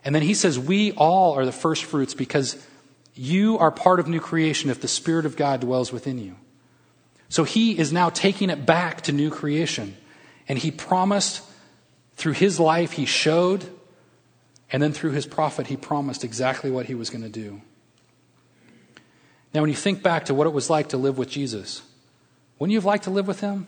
And 0.05 0.15
then 0.15 0.21
He 0.21 0.33
says, 0.33 0.57
We 0.57 0.93
all 0.93 1.33
are 1.33 1.45
the 1.45 1.51
first 1.51 1.83
fruits 1.83 2.13
because 2.13 2.65
you 3.15 3.57
are 3.57 3.71
part 3.71 3.99
of 3.99 4.07
new 4.07 4.19
creation 4.19 4.69
if 4.69 4.81
the 4.81 4.87
Spirit 4.87 5.25
of 5.25 5.35
God 5.35 5.59
dwells 5.59 5.91
within 5.91 6.17
you. 6.17 6.35
So 7.33 7.43
he 7.43 7.77
is 7.77 7.91
now 7.91 8.09
taking 8.09 8.51
it 8.51 8.63
back 8.63 9.01
to 9.01 9.11
new 9.11 9.31
creation. 9.31 9.97
And 10.47 10.59
he 10.59 10.69
promised 10.69 11.41
through 12.15 12.33
his 12.33 12.59
life, 12.59 12.91
he 12.91 13.05
showed, 13.05 13.65
and 14.71 14.83
then 14.83 14.93
through 14.93 15.11
his 15.11 15.25
prophet, 15.25 15.67
he 15.67 15.75
promised 15.75 16.23
exactly 16.23 16.69
what 16.69 16.85
he 16.85 16.95
was 16.95 17.09
going 17.09 17.23
to 17.23 17.29
do. 17.29 17.61
Now, 19.53 19.61
when 19.61 19.69
you 19.69 19.75
think 19.75 20.01
back 20.01 20.25
to 20.25 20.33
what 20.33 20.47
it 20.47 20.53
was 20.53 20.69
like 20.69 20.89
to 20.89 20.97
live 20.97 21.17
with 21.17 21.29
Jesus, 21.29 21.83
wouldn't 22.57 22.71
you 22.71 22.77
have 22.77 22.85
liked 22.85 23.03
to 23.05 23.11
live 23.11 23.27
with 23.27 23.39
him? 23.41 23.67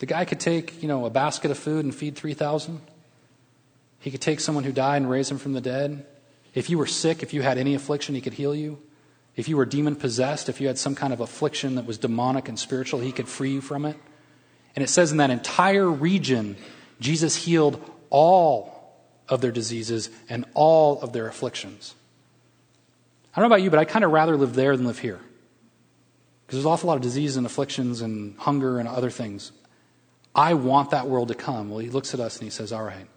The 0.00 0.06
guy 0.06 0.24
could 0.24 0.40
take, 0.40 0.82
you 0.82 0.88
know, 0.88 1.06
a 1.06 1.10
basket 1.10 1.50
of 1.50 1.58
food 1.58 1.84
and 1.84 1.94
feed 1.94 2.16
3,000. 2.16 2.80
He 4.00 4.10
could 4.10 4.20
take 4.20 4.40
someone 4.40 4.64
who 4.64 4.72
died 4.72 4.98
and 4.98 5.10
raise 5.10 5.30
him 5.30 5.38
from 5.38 5.54
the 5.54 5.60
dead. 5.60 6.04
If 6.52 6.68
you 6.68 6.76
were 6.76 6.86
sick, 6.86 7.22
if 7.22 7.32
you 7.32 7.42
had 7.42 7.56
any 7.56 7.74
affliction, 7.74 8.14
he 8.14 8.20
could 8.20 8.34
heal 8.34 8.54
you. 8.54 8.82
If 9.34 9.48
you 9.48 9.56
were 9.56 9.64
demon 9.64 9.96
possessed, 9.96 10.48
if 10.48 10.60
you 10.60 10.66
had 10.66 10.78
some 10.78 10.94
kind 10.94 11.12
of 11.12 11.20
affliction 11.20 11.76
that 11.76 11.86
was 11.86 11.98
demonic 11.98 12.48
and 12.48 12.58
spiritual, 12.58 13.00
he 13.00 13.12
could 13.12 13.28
free 13.28 13.52
you 13.52 13.60
from 13.60 13.84
it. 13.84 13.96
And 14.76 14.82
it 14.82 14.88
says 14.88 15.10
in 15.10 15.18
that 15.18 15.30
entire 15.30 15.90
region, 15.90 16.56
Jesus 17.00 17.34
healed 17.34 17.82
all 18.10 18.94
of 19.28 19.40
their 19.40 19.52
diseases 19.52 20.10
and 20.28 20.44
all 20.54 21.00
of 21.00 21.12
their 21.12 21.26
afflictions. 21.26 21.94
I 23.34 23.40
don't 23.40 23.48
know 23.48 23.54
about 23.54 23.62
you, 23.62 23.70
but 23.70 23.80
I 23.80 23.84
kind 23.84 24.04
of 24.04 24.12
rather 24.12 24.36
live 24.36 24.54
there 24.54 24.76
than 24.76 24.86
live 24.86 25.00
here. 25.00 25.20
Because 26.46 26.58
there's 26.58 26.64
an 26.66 26.70
awful 26.70 26.88
lot 26.88 26.96
of 26.96 27.02
disease 27.02 27.36
and 27.36 27.44
afflictions 27.44 28.00
and 28.00 28.38
hunger 28.38 28.78
and 28.78 28.86
other 28.86 29.10
things. 29.10 29.50
I 30.34 30.54
want 30.54 30.90
that 30.90 31.08
world 31.08 31.28
to 31.28 31.34
come. 31.34 31.70
Well, 31.70 31.80
he 31.80 31.90
looks 31.90 32.14
at 32.14 32.20
us 32.20 32.36
and 32.36 32.44
he 32.44 32.50
says, 32.50 32.72
All 32.72 32.82
right, 32.82 33.08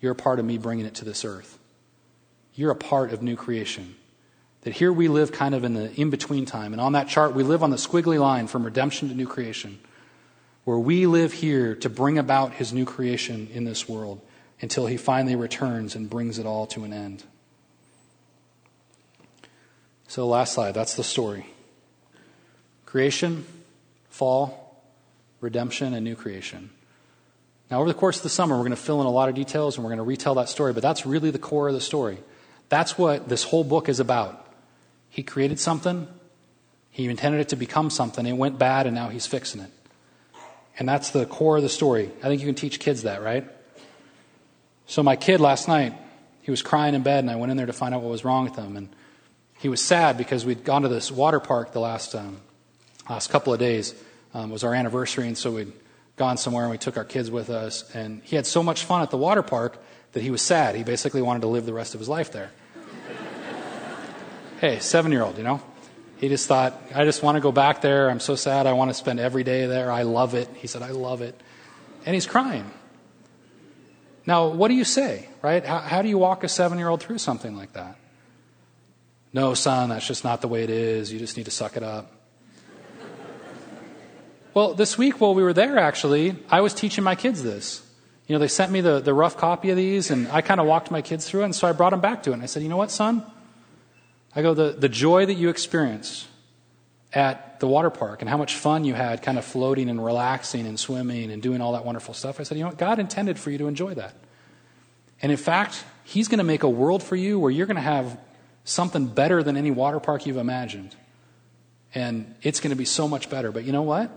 you're 0.00 0.12
a 0.12 0.16
part 0.16 0.38
of 0.38 0.44
me 0.44 0.58
bringing 0.58 0.86
it 0.86 0.94
to 0.96 1.04
this 1.04 1.24
earth. 1.24 1.58
You're 2.54 2.70
a 2.70 2.76
part 2.76 3.12
of 3.12 3.22
new 3.22 3.36
creation. 3.36 3.96
That 4.60 4.74
here 4.74 4.92
we 4.92 5.08
live 5.08 5.32
kind 5.32 5.56
of 5.56 5.64
in 5.64 5.74
the 5.74 5.92
in 6.00 6.10
between 6.10 6.44
time. 6.44 6.72
And 6.72 6.80
on 6.80 6.92
that 6.92 7.08
chart, 7.08 7.34
we 7.34 7.42
live 7.42 7.64
on 7.64 7.70
the 7.70 7.76
squiggly 7.76 8.20
line 8.20 8.46
from 8.46 8.64
redemption 8.64 9.08
to 9.08 9.14
new 9.14 9.26
creation, 9.26 9.80
where 10.64 10.78
we 10.78 11.06
live 11.06 11.32
here 11.32 11.74
to 11.76 11.88
bring 11.88 12.16
about 12.16 12.54
his 12.54 12.72
new 12.72 12.84
creation 12.84 13.48
in 13.52 13.64
this 13.64 13.88
world 13.88 14.20
until 14.60 14.86
he 14.86 14.96
finally 14.96 15.34
returns 15.34 15.96
and 15.96 16.08
brings 16.08 16.38
it 16.38 16.46
all 16.46 16.66
to 16.68 16.84
an 16.84 16.92
end. 16.92 17.24
So, 20.12 20.26
last 20.26 20.52
slide, 20.52 20.72
that's 20.72 20.94
the 20.94 21.02
story 21.02 21.46
creation, 22.84 23.46
fall, 24.10 24.84
redemption, 25.40 25.94
and 25.94 26.04
new 26.04 26.16
creation. 26.16 26.68
Now, 27.70 27.78
over 27.78 27.88
the 27.88 27.98
course 27.98 28.18
of 28.18 28.22
the 28.22 28.28
summer, 28.28 28.54
we're 28.56 28.64
going 28.64 28.72
to 28.72 28.76
fill 28.76 29.00
in 29.00 29.06
a 29.06 29.10
lot 29.10 29.30
of 29.30 29.34
details 29.34 29.78
and 29.78 29.84
we're 29.84 29.88
going 29.88 30.04
to 30.04 30.04
retell 30.04 30.34
that 30.34 30.50
story, 30.50 30.74
but 30.74 30.82
that's 30.82 31.06
really 31.06 31.30
the 31.30 31.38
core 31.38 31.68
of 31.68 31.72
the 31.72 31.80
story. 31.80 32.18
That's 32.68 32.98
what 32.98 33.30
this 33.30 33.42
whole 33.42 33.64
book 33.64 33.88
is 33.88 34.00
about. 34.00 34.52
He 35.08 35.22
created 35.22 35.58
something, 35.58 36.06
he 36.90 37.08
intended 37.08 37.40
it 37.40 37.48
to 37.48 37.56
become 37.56 37.88
something, 37.88 38.26
it 38.26 38.34
went 38.34 38.58
bad, 38.58 38.86
and 38.86 38.94
now 38.94 39.08
he's 39.08 39.26
fixing 39.26 39.62
it. 39.62 39.70
And 40.78 40.86
that's 40.86 41.08
the 41.08 41.24
core 41.24 41.56
of 41.56 41.62
the 41.62 41.70
story. 41.70 42.10
I 42.22 42.24
think 42.24 42.42
you 42.42 42.46
can 42.46 42.54
teach 42.54 42.80
kids 42.80 43.04
that, 43.04 43.22
right? 43.22 43.50
So, 44.84 45.02
my 45.02 45.16
kid 45.16 45.40
last 45.40 45.68
night, 45.68 45.94
he 46.42 46.50
was 46.50 46.60
crying 46.60 46.94
in 46.94 47.02
bed, 47.02 47.20
and 47.20 47.30
I 47.30 47.36
went 47.36 47.50
in 47.50 47.56
there 47.56 47.64
to 47.64 47.72
find 47.72 47.94
out 47.94 48.02
what 48.02 48.10
was 48.10 48.26
wrong 48.26 48.44
with 48.44 48.56
him. 48.56 48.76
And 48.76 48.90
he 49.62 49.68
was 49.68 49.80
sad 49.80 50.18
because 50.18 50.44
we'd 50.44 50.64
gone 50.64 50.82
to 50.82 50.88
this 50.88 51.12
water 51.12 51.38
park 51.38 51.70
the 51.70 51.78
last, 51.78 52.16
um, 52.16 52.40
last 53.08 53.30
couple 53.30 53.52
of 53.52 53.60
days. 53.60 53.94
Um, 54.34 54.50
it 54.50 54.52
was 54.52 54.64
our 54.64 54.74
anniversary, 54.74 55.28
and 55.28 55.38
so 55.38 55.52
we'd 55.52 55.72
gone 56.16 56.36
somewhere 56.36 56.64
and 56.64 56.72
we 56.72 56.78
took 56.78 56.96
our 56.96 57.04
kids 57.04 57.30
with 57.30 57.48
us. 57.48 57.88
And 57.94 58.22
he 58.24 58.34
had 58.34 58.44
so 58.44 58.64
much 58.64 58.82
fun 58.82 59.02
at 59.02 59.10
the 59.10 59.16
water 59.16 59.42
park 59.42 59.80
that 60.14 60.22
he 60.24 60.32
was 60.32 60.42
sad. 60.42 60.74
He 60.74 60.82
basically 60.82 61.22
wanted 61.22 61.42
to 61.42 61.46
live 61.46 61.64
the 61.64 61.72
rest 61.72 61.94
of 61.94 62.00
his 62.00 62.08
life 62.08 62.32
there 62.32 62.50
hey, 64.60 64.80
seven 64.80 65.12
year 65.12 65.22
old, 65.22 65.38
you 65.38 65.44
know? 65.44 65.62
He 66.16 66.28
just 66.28 66.48
thought, 66.48 66.82
I 66.92 67.04
just 67.04 67.22
want 67.22 67.36
to 67.36 67.40
go 67.40 67.52
back 67.52 67.82
there. 67.82 68.10
I'm 68.10 68.18
so 68.18 68.34
sad. 68.34 68.66
I 68.66 68.72
want 68.72 68.90
to 68.90 68.94
spend 68.94 69.20
every 69.20 69.44
day 69.44 69.66
there. 69.66 69.92
I 69.92 70.02
love 70.02 70.34
it. 70.34 70.48
He 70.56 70.66
said, 70.66 70.82
I 70.82 70.90
love 70.90 71.22
it. 71.22 71.40
And 72.04 72.14
he's 72.14 72.26
crying. 72.26 72.68
Now, 74.26 74.48
what 74.48 74.66
do 74.68 74.74
you 74.74 74.84
say, 74.84 75.28
right? 75.40 75.64
How, 75.64 75.78
how 75.78 76.02
do 76.02 76.08
you 76.08 76.18
walk 76.18 76.42
a 76.42 76.48
seven 76.48 76.78
year 76.78 76.88
old 76.88 77.00
through 77.00 77.18
something 77.18 77.56
like 77.56 77.74
that? 77.74 77.96
No, 79.32 79.54
son, 79.54 79.88
that's 79.88 80.06
just 80.06 80.24
not 80.24 80.42
the 80.42 80.48
way 80.48 80.62
it 80.62 80.70
is. 80.70 81.12
You 81.12 81.18
just 81.18 81.36
need 81.36 81.44
to 81.44 81.50
suck 81.50 81.76
it 81.76 81.82
up. 81.82 82.12
well, 84.52 84.74
this 84.74 84.98
week 84.98 85.20
while 85.20 85.34
we 85.34 85.42
were 85.42 85.54
there, 85.54 85.78
actually, 85.78 86.36
I 86.50 86.60
was 86.60 86.74
teaching 86.74 87.02
my 87.02 87.14
kids 87.14 87.42
this. 87.42 87.86
You 88.26 88.34
know, 88.34 88.38
they 88.38 88.48
sent 88.48 88.70
me 88.70 88.82
the, 88.82 89.00
the 89.00 89.14
rough 89.14 89.36
copy 89.36 89.70
of 89.70 89.76
these, 89.76 90.10
and 90.10 90.28
I 90.28 90.42
kind 90.42 90.60
of 90.60 90.66
walked 90.66 90.90
my 90.90 91.02
kids 91.02 91.28
through 91.28 91.42
it, 91.42 91.46
and 91.46 91.54
so 91.54 91.66
I 91.66 91.72
brought 91.72 91.90
them 91.90 92.00
back 92.00 92.22
to 92.24 92.30
it. 92.30 92.34
And 92.34 92.42
I 92.42 92.46
said, 92.46 92.62
you 92.62 92.68
know 92.68 92.76
what, 92.76 92.90
son? 92.90 93.24
I 94.34 94.42
go, 94.42 94.54
the, 94.54 94.70
the 94.78 94.88
joy 94.88 95.26
that 95.26 95.34
you 95.34 95.48
experienced 95.48 96.26
at 97.12 97.60
the 97.60 97.66
water 97.66 97.90
park 97.90 98.22
and 98.22 98.28
how 98.28 98.36
much 98.36 98.54
fun 98.54 98.84
you 98.84 98.94
had 98.94 99.22
kind 99.22 99.38
of 99.38 99.44
floating 99.44 99.90
and 99.90 100.02
relaxing 100.02 100.66
and 100.66 100.78
swimming 100.80 101.30
and 101.30 101.42
doing 101.42 101.60
all 101.60 101.72
that 101.72 101.84
wonderful 101.84 102.14
stuff. 102.14 102.40
I 102.40 102.42
said, 102.42 102.56
you 102.56 102.64
know 102.64 102.70
what? 102.70 102.78
God 102.78 102.98
intended 102.98 103.38
for 103.38 103.50
you 103.50 103.58
to 103.58 103.66
enjoy 103.66 103.94
that. 103.94 104.14
And 105.20 105.30
in 105.30 105.38
fact, 105.38 105.84
He's 106.04 106.28
going 106.28 106.38
to 106.38 106.44
make 106.44 106.62
a 106.62 106.68
world 106.68 107.02
for 107.02 107.16
you 107.16 107.38
where 107.38 107.50
you're 107.50 107.66
going 107.66 107.76
to 107.76 107.82
have 107.82 108.18
something 108.64 109.06
better 109.06 109.42
than 109.42 109.56
any 109.56 109.70
water 109.70 110.00
park 110.00 110.26
you've 110.26 110.36
imagined. 110.36 110.94
And 111.94 112.34
it's 112.42 112.60
going 112.60 112.70
to 112.70 112.76
be 112.76 112.84
so 112.84 113.06
much 113.06 113.28
better. 113.28 113.52
But 113.52 113.64
you 113.64 113.72
know 113.72 113.82
what? 113.82 114.10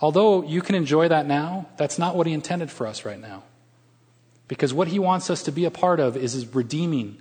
Although 0.00 0.42
you 0.44 0.62
can 0.62 0.74
enjoy 0.74 1.08
that 1.08 1.26
now, 1.26 1.66
that's 1.76 1.98
not 1.98 2.16
what 2.16 2.26
He 2.26 2.32
intended 2.32 2.70
for 2.70 2.86
us 2.86 3.04
right 3.04 3.20
now. 3.20 3.42
Because 4.48 4.72
what 4.72 4.88
He 4.88 4.98
wants 4.98 5.30
us 5.30 5.42
to 5.44 5.52
be 5.52 5.64
a 5.64 5.70
part 5.70 6.00
of 6.00 6.16
is, 6.16 6.54
redeeming 6.54 7.18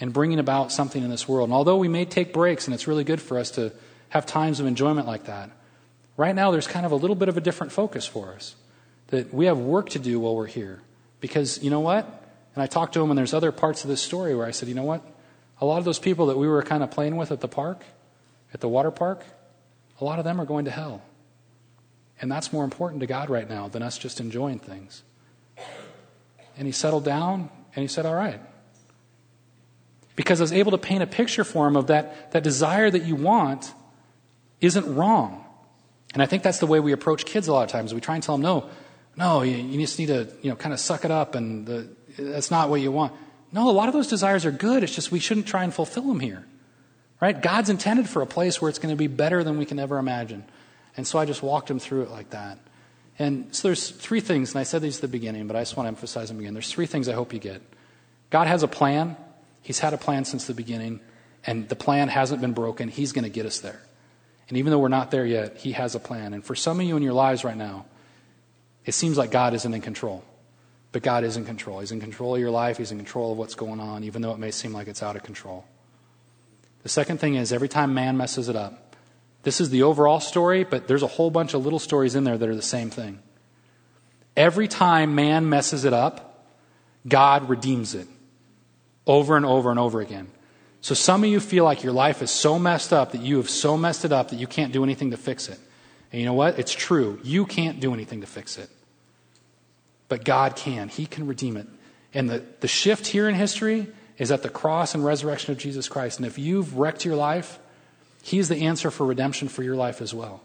and 0.00 0.12
bringing 0.12 0.38
about 0.38 0.72
something 0.72 1.02
in 1.02 1.10
this 1.10 1.28
world. 1.28 1.48
And 1.48 1.54
although 1.54 1.76
we 1.76 1.88
may 1.88 2.04
take 2.04 2.32
breaks, 2.32 2.66
and 2.66 2.74
it's 2.74 2.86
really 2.86 3.04
good 3.04 3.20
for 3.20 3.38
us 3.38 3.50
to 3.52 3.72
have 4.08 4.26
times 4.26 4.60
of 4.60 4.66
enjoyment 4.66 5.06
like 5.06 5.24
that, 5.24 5.50
right 6.16 6.34
now 6.34 6.50
there's 6.50 6.66
kind 6.66 6.86
of 6.86 6.92
a 6.92 6.96
little 6.96 7.16
bit 7.16 7.28
of 7.28 7.36
a 7.36 7.40
different 7.40 7.72
focus 7.72 8.06
for 8.06 8.32
us. 8.32 8.56
That 9.08 9.32
we 9.32 9.46
have 9.46 9.58
work 9.58 9.90
to 9.90 9.98
do 9.98 10.18
while 10.20 10.34
we're 10.34 10.46
here. 10.46 10.80
Because 11.20 11.62
you 11.62 11.70
know 11.70 11.80
what? 11.80 12.06
And 12.54 12.62
I 12.62 12.66
talked 12.66 12.94
to 12.94 13.02
him, 13.02 13.10
and 13.10 13.18
there's 13.18 13.34
other 13.34 13.52
parts 13.52 13.84
of 13.84 13.90
this 13.90 14.00
story 14.00 14.34
where 14.34 14.46
I 14.46 14.50
said, 14.50 14.68
you 14.68 14.74
know 14.74 14.84
what? 14.84 15.02
A 15.64 15.66
lot 15.66 15.78
of 15.78 15.86
those 15.86 15.98
people 15.98 16.26
that 16.26 16.36
we 16.36 16.46
were 16.46 16.62
kind 16.62 16.82
of 16.82 16.90
playing 16.90 17.16
with 17.16 17.32
at 17.32 17.40
the 17.40 17.48
park, 17.48 17.84
at 18.52 18.60
the 18.60 18.68
water 18.68 18.90
park, 18.90 19.24
a 19.98 20.04
lot 20.04 20.18
of 20.18 20.24
them 20.26 20.38
are 20.38 20.44
going 20.44 20.66
to 20.66 20.70
hell. 20.70 21.00
And 22.20 22.30
that's 22.30 22.52
more 22.52 22.64
important 22.64 23.00
to 23.00 23.06
God 23.06 23.30
right 23.30 23.48
now 23.48 23.68
than 23.68 23.82
us 23.82 23.96
just 23.96 24.20
enjoying 24.20 24.58
things. 24.58 25.02
And 26.58 26.66
he 26.66 26.72
settled 26.72 27.06
down 27.06 27.48
and 27.74 27.82
he 27.82 27.88
said, 27.88 28.04
All 28.04 28.14
right. 28.14 28.40
Because 30.16 30.42
I 30.42 30.44
was 30.44 30.52
able 30.52 30.72
to 30.72 30.78
paint 30.78 31.02
a 31.02 31.06
picture 31.06 31.44
for 31.44 31.66
him 31.66 31.76
of 31.76 31.86
that, 31.86 32.32
that 32.32 32.42
desire 32.42 32.90
that 32.90 33.04
you 33.04 33.16
want 33.16 33.72
isn't 34.60 34.94
wrong. 34.94 35.46
And 36.12 36.22
I 36.22 36.26
think 36.26 36.42
that's 36.42 36.58
the 36.58 36.66
way 36.66 36.78
we 36.78 36.92
approach 36.92 37.24
kids 37.24 37.48
a 37.48 37.54
lot 37.54 37.62
of 37.62 37.70
times. 37.70 37.94
We 37.94 38.02
try 38.02 38.16
and 38.16 38.22
tell 38.22 38.34
them, 38.36 38.42
no, 38.42 38.68
no, 39.16 39.40
you, 39.40 39.56
you 39.56 39.80
just 39.80 39.98
need 39.98 40.08
to, 40.08 40.28
you 40.42 40.50
know, 40.50 40.56
kind 40.56 40.74
of 40.74 40.78
suck 40.78 41.06
it 41.06 41.10
up 41.10 41.34
and 41.34 41.66
the, 41.66 41.88
that's 42.18 42.50
not 42.50 42.68
what 42.68 42.82
you 42.82 42.92
want. 42.92 43.14
No, 43.54 43.70
a 43.70 43.72
lot 43.72 43.86
of 43.88 43.94
those 43.94 44.08
desires 44.08 44.44
are 44.44 44.50
good. 44.50 44.82
It's 44.82 44.94
just 44.94 45.12
we 45.12 45.20
shouldn't 45.20 45.46
try 45.46 45.62
and 45.62 45.72
fulfill 45.72 46.02
them 46.08 46.18
here. 46.18 46.44
Right? 47.22 47.40
God's 47.40 47.70
intended 47.70 48.08
for 48.08 48.20
a 48.20 48.26
place 48.26 48.60
where 48.60 48.68
it's 48.68 48.80
going 48.80 48.92
to 48.92 48.98
be 48.98 49.06
better 49.06 49.44
than 49.44 49.58
we 49.58 49.64
can 49.64 49.78
ever 49.78 49.98
imagine. 49.98 50.44
And 50.96 51.06
so 51.06 51.20
I 51.20 51.24
just 51.24 51.40
walked 51.40 51.70
him 51.70 51.78
through 51.78 52.02
it 52.02 52.10
like 52.10 52.30
that. 52.30 52.58
And 53.16 53.54
so 53.54 53.68
there's 53.68 53.90
three 53.90 54.18
things, 54.18 54.52
and 54.52 54.60
I 54.60 54.64
said 54.64 54.82
these 54.82 54.96
at 54.96 55.02
the 55.02 55.08
beginning, 55.08 55.46
but 55.46 55.54
I 55.54 55.60
just 55.60 55.76
want 55.76 55.86
to 55.86 55.88
emphasize 55.88 56.28
them 56.28 56.40
again. 56.40 56.52
There's 56.52 56.70
three 56.70 56.86
things 56.86 57.08
I 57.08 57.12
hope 57.12 57.32
you 57.32 57.38
get. 57.38 57.62
God 58.30 58.48
has 58.48 58.64
a 58.64 58.68
plan. 58.68 59.16
He's 59.62 59.78
had 59.78 59.94
a 59.94 59.98
plan 59.98 60.24
since 60.24 60.48
the 60.48 60.54
beginning, 60.54 60.98
and 61.46 61.68
the 61.68 61.76
plan 61.76 62.08
hasn't 62.08 62.40
been 62.40 62.54
broken. 62.54 62.88
He's 62.88 63.12
going 63.12 63.22
to 63.22 63.30
get 63.30 63.46
us 63.46 63.60
there. 63.60 63.80
And 64.48 64.58
even 64.58 64.72
though 64.72 64.80
we're 64.80 64.88
not 64.88 65.12
there 65.12 65.24
yet, 65.24 65.58
He 65.58 65.72
has 65.72 65.94
a 65.94 66.00
plan. 66.00 66.34
And 66.34 66.44
for 66.44 66.56
some 66.56 66.80
of 66.80 66.86
you 66.86 66.96
in 66.96 67.04
your 67.04 67.12
lives 67.12 67.44
right 67.44 67.56
now, 67.56 67.86
it 68.84 68.92
seems 68.92 69.16
like 69.16 69.30
God 69.30 69.54
isn't 69.54 69.72
in 69.72 69.80
control. 69.80 70.24
But 70.94 71.02
God 71.02 71.24
is 71.24 71.36
in 71.36 71.44
control. 71.44 71.80
He's 71.80 71.90
in 71.90 71.98
control 71.98 72.36
of 72.36 72.40
your 72.40 72.52
life. 72.52 72.78
He's 72.78 72.92
in 72.92 72.98
control 72.98 73.32
of 73.32 73.38
what's 73.38 73.56
going 73.56 73.80
on, 73.80 74.04
even 74.04 74.22
though 74.22 74.30
it 74.30 74.38
may 74.38 74.52
seem 74.52 74.72
like 74.72 74.86
it's 74.86 75.02
out 75.02 75.16
of 75.16 75.24
control. 75.24 75.64
The 76.84 76.88
second 76.88 77.18
thing 77.18 77.34
is 77.34 77.52
every 77.52 77.68
time 77.68 77.94
man 77.94 78.16
messes 78.16 78.48
it 78.48 78.54
up, 78.54 78.94
this 79.42 79.60
is 79.60 79.70
the 79.70 79.82
overall 79.82 80.20
story, 80.20 80.62
but 80.62 80.86
there's 80.86 81.02
a 81.02 81.08
whole 81.08 81.32
bunch 81.32 81.52
of 81.52 81.64
little 81.64 81.80
stories 81.80 82.14
in 82.14 82.22
there 82.22 82.38
that 82.38 82.48
are 82.48 82.54
the 82.54 82.62
same 82.62 82.90
thing. 82.90 83.18
Every 84.36 84.68
time 84.68 85.16
man 85.16 85.48
messes 85.48 85.84
it 85.84 85.92
up, 85.92 86.46
God 87.08 87.48
redeems 87.48 87.96
it 87.96 88.06
over 89.04 89.36
and 89.36 89.44
over 89.44 89.70
and 89.70 89.80
over 89.80 90.00
again. 90.00 90.28
So 90.80 90.94
some 90.94 91.24
of 91.24 91.28
you 91.28 91.40
feel 91.40 91.64
like 91.64 91.82
your 91.82 91.92
life 91.92 92.22
is 92.22 92.30
so 92.30 92.56
messed 92.56 92.92
up 92.92 93.10
that 93.10 93.20
you 93.20 93.38
have 93.38 93.50
so 93.50 93.76
messed 93.76 94.04
it 94.04 94.12
up 94.12 94.30
that 94.30 94.36
you 94.36 94.46
can't 94.46 94.72
do 94.72 94.84
anything 94.84 95.10
to 95.10 95.16
fix 95.16 95.48
it. 95.48 95.58
And 96.12 96.20
you 96.20 96.26
know 96.26 96.34
what? 96.34 96.56
It's 96.56 96.72
true. 96.72 97.18
You 97.24 97.46
can't 97.46 97.80
do 97.80 97.92
anything 97.92 98.20
to 98.20 98.28
fix 98.28 98.58
it. 98.58 98.70
But 100.08 100.24
God 100.24 100.56
can. 100.56 100.88
He 100.88 101.06
can 101.06 101.26
redeem 101.26 101.56
it. 101.56 101.66
And 102.12 102.30
the, 102.30 102.44
the 102.60 102.68
shift 102.68 103.06
here 103.06 103.28
in 103.28 103.34
history 103.34 103.88
is 104.18 104.30
at 104.30 104.42
the 104.42 104.48
cross 104.48 104.94
and 104.94 105.04
resurrection 105.04 105.52
of 105.52 105.58
Jesus 105.58 105.88
Christ. 105.88 106.18
And 106.18 106.26
if 106.26 106.38
you've 106.38 106.76
wrecked 106.76 107.04
your 107.04 107.16
life, 107.16 107.58
He's 108.22 108.48
the 108.48 108.62
answer 108.62 108.90
for 108.90 109.04
redemption 109.04 109.48
for 109.48 109.62
your 109.62 109.76
life 109.76 110.00
as 110.00 110.14
well, 110.14 110.42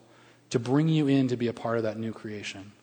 to 0.49 0.60
bring 0.60 0.89
you 0.89 1.07
in 1.07 1.30
to 1.30 1.38
be 1.38 1.47
a 1.47 1.53
part 1.53 1.78
of 1.78 1.84
that 1.84 1.97
new 1.97 2.12
creation. 2.12 2.74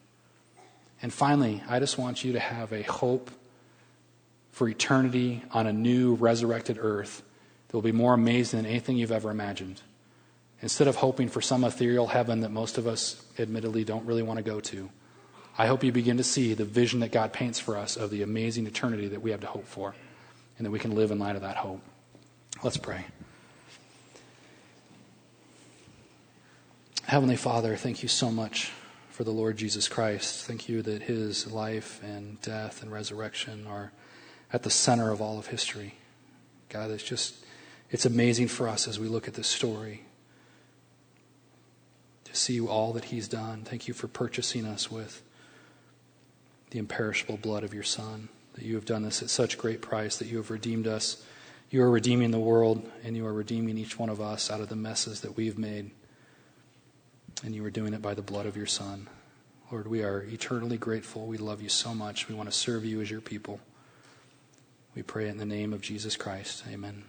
And 1.02 1.12
finally, 1.12 1.62
I 1.68 1.80
just 1.80 1.98
want 1.98 2.24
you 2.24 2.32
to 2.32 2.40
have 2.40 2.72
a 2.72 2.82
hope 2.82 3.30
for 4.52 4.66
eternity 4.66 5.42
on 5.50 5.66
a 5.66 5.72
new 5.72 6.14
resurrected 6.14 6.78
earth 6.80 7.22
that 7.68 7.76
will 7.76 7.82
be 7.82 7.92
more 7.92 8.14
amazing 8.14 8.62
than 8.62 8.70
anything 8.70 8.96
you've 8.96 9.12
ever 9.12 9.30
imagined. 9.30 9.82
Instead 10.62 10.88
of 10.88 10.96
hoping 10.96 11.28
for 11.28 11.42
some 11.42 11.64
ethereal 11.64 12.06
heaven 12.06 12.40
that 12.40 12.50
most 12.50 12.78
of 12.78 12.86
us 12.86 13.22
admittedly 13.38 13.84
don't 13.84 14.06
really 14.06 14.22
want 14.22 14.38
to 14.38 14.42
go 14.42 14.60
to, 14.60 14.88
I 15.58 15.66
hope 15.66 15.82
you 15.82 15.90
begin 15.90 16.18
to 16.18 16.24
see 16.24 16.52
the 16.52 16.64
vision 16.64 17.00
that 17.00 17.12
God 17.12 17.32
paints 17.32 17.58
for 17.58 17.76
us 17.76 17.96
of 17.96 18.10
the 18.10 18.22
amazing 18.22 18.66
eternity 18.66 19.08
that 19.08 19.22
we 19.22 19.30
have 19.30 19.40
to 19.40 19.46
hope 19.46 19.66
for 19.66 19.94
and 20.58 20.66
that 20.66 20.70
we 20.70 20.78
can 20.78 20.94
live 20.94 21.10
in 21.10 21.18
light 21.18 21.36
of 21.36 21.42
that 21.42 21.56
hope. 21.56 21.80
Let's 22.62 22.76
pray. 22.76 23.06
Heavenly 27.04 27.36
Father, 27.36 27.76
thank 27.76 28.02
you 28.02 28.08
so 28.08 28.30
much 28.30 28.72
for 29.10 29.24
the 29.24 29.30
Lord 29.30 29.56
Jesus 29.56 29.88
Christ. 29.88 30.44
Thank 30.44 30.68
you 30.68 30.82
that 30.82 31.02
his 31.02 31.50
life 31.50 32.02
and 32.02 32.40
death 32.42 32.82
and 32.82 32.92
resurrection 32.92 33.66
are 33.66 33.92
at 34.52 34.62
the 34.62 34.70
center 34.70 35.10
of 35.10 35.22
all 35.22 35.38
of 35.38 35.46
history. 35.46 35.94
God, 36.68 36.90
it's 36.90 37.02
just, 37.02 37.34
it's 37.90 38.04
amazing 38.04 38.48
for 38.48 38.68
us 38.68 38.86
as 38.86 38.98
we 38.98 39.08
look 39.08 39.26
at 39.26 39.34
this 39.34 39.46
story 39.46 40.02
to 42.24 42.34
see 42.34 42.60
all 42.60 42.92
that 42.92 43.06
he's 43.06 43.28
done. 43.28 43.62
Thank 43.64 43.88
you 43.88 43.94
for 43.94 44.08
purchasing 44.08 44.66
us 44.66 44.90
with 44.90 45.22
the 46.70 46.78
imperishable 46.78 47.36
blood 47.36 47.64
of 47.64 47.74
your 47.74 47.82
Son, 47.82 48.28
that 48.54 48.64
you 48.64 48.74
have 48.74 48.84
done 48.84 49.02
this 49.02 49.22
at 49.22 49.30
such 49.30 49.58
great 49.58 49.82
price, 49.82 50.16
that 50.16 50.28
you 50.28 50.36
have 50.38 50.50
redeemed 50.50 50.86
us. 50.86 51.24
You 51.70 51.82
are 51.82 51.90
redeeming 51.90 52.30
the 52.30 52.38
world, 52.38 52.88
and 53.04 53.16
you 53.16 53.26
are 53.26 53.32
redeeming 53.32 53.78
each 53.78 53.98
one 53.98 54.08
of 54.08 54.20
us 54.20 54.50
out 54.50 54.60
of 54.60 54.68
the 54.68 54.76
messes 54.76 55.20
that 55.22 55.36
we've 55.36 55.58
made 55.58 55.90
and 57.44 57.54
you 57.54 57.64
are 57.64 57.70
doing 57.70 57.94
it 57.94 58.02
by 58.02 58.14
the 58.14 58.22
blood 58.22 58.46
of 58.46 58.56
your 58.56 58.66
Son. 58.66 59.08
Lord, 59.70 59.86
we 59.88 60.02
are 60.02 60.22
eternally 60.22 60.78
grateful. 60.78 61.26
We 61.26 61.38
love 61.38 61.60
you 61.60 61.68
so 61.68 61.94
much. 61.94 62.28
We 62.28 62.34
want 62.34 62.50
to 62.50 62.56
serve 62.56 62.84
you 62.84 63.00
as 63.00 63.10
your 63.10 63.20
people. 63.20 63.60
We 64.94 65.02
pray 65.02 65.28
in 65.28 65.36
the 65.36 65.44
name 65.44 65.72
of 65.72 65.80
Jesus 65.80 66.16
Christ. 66.16 66.64
Amen. 66.70 67.04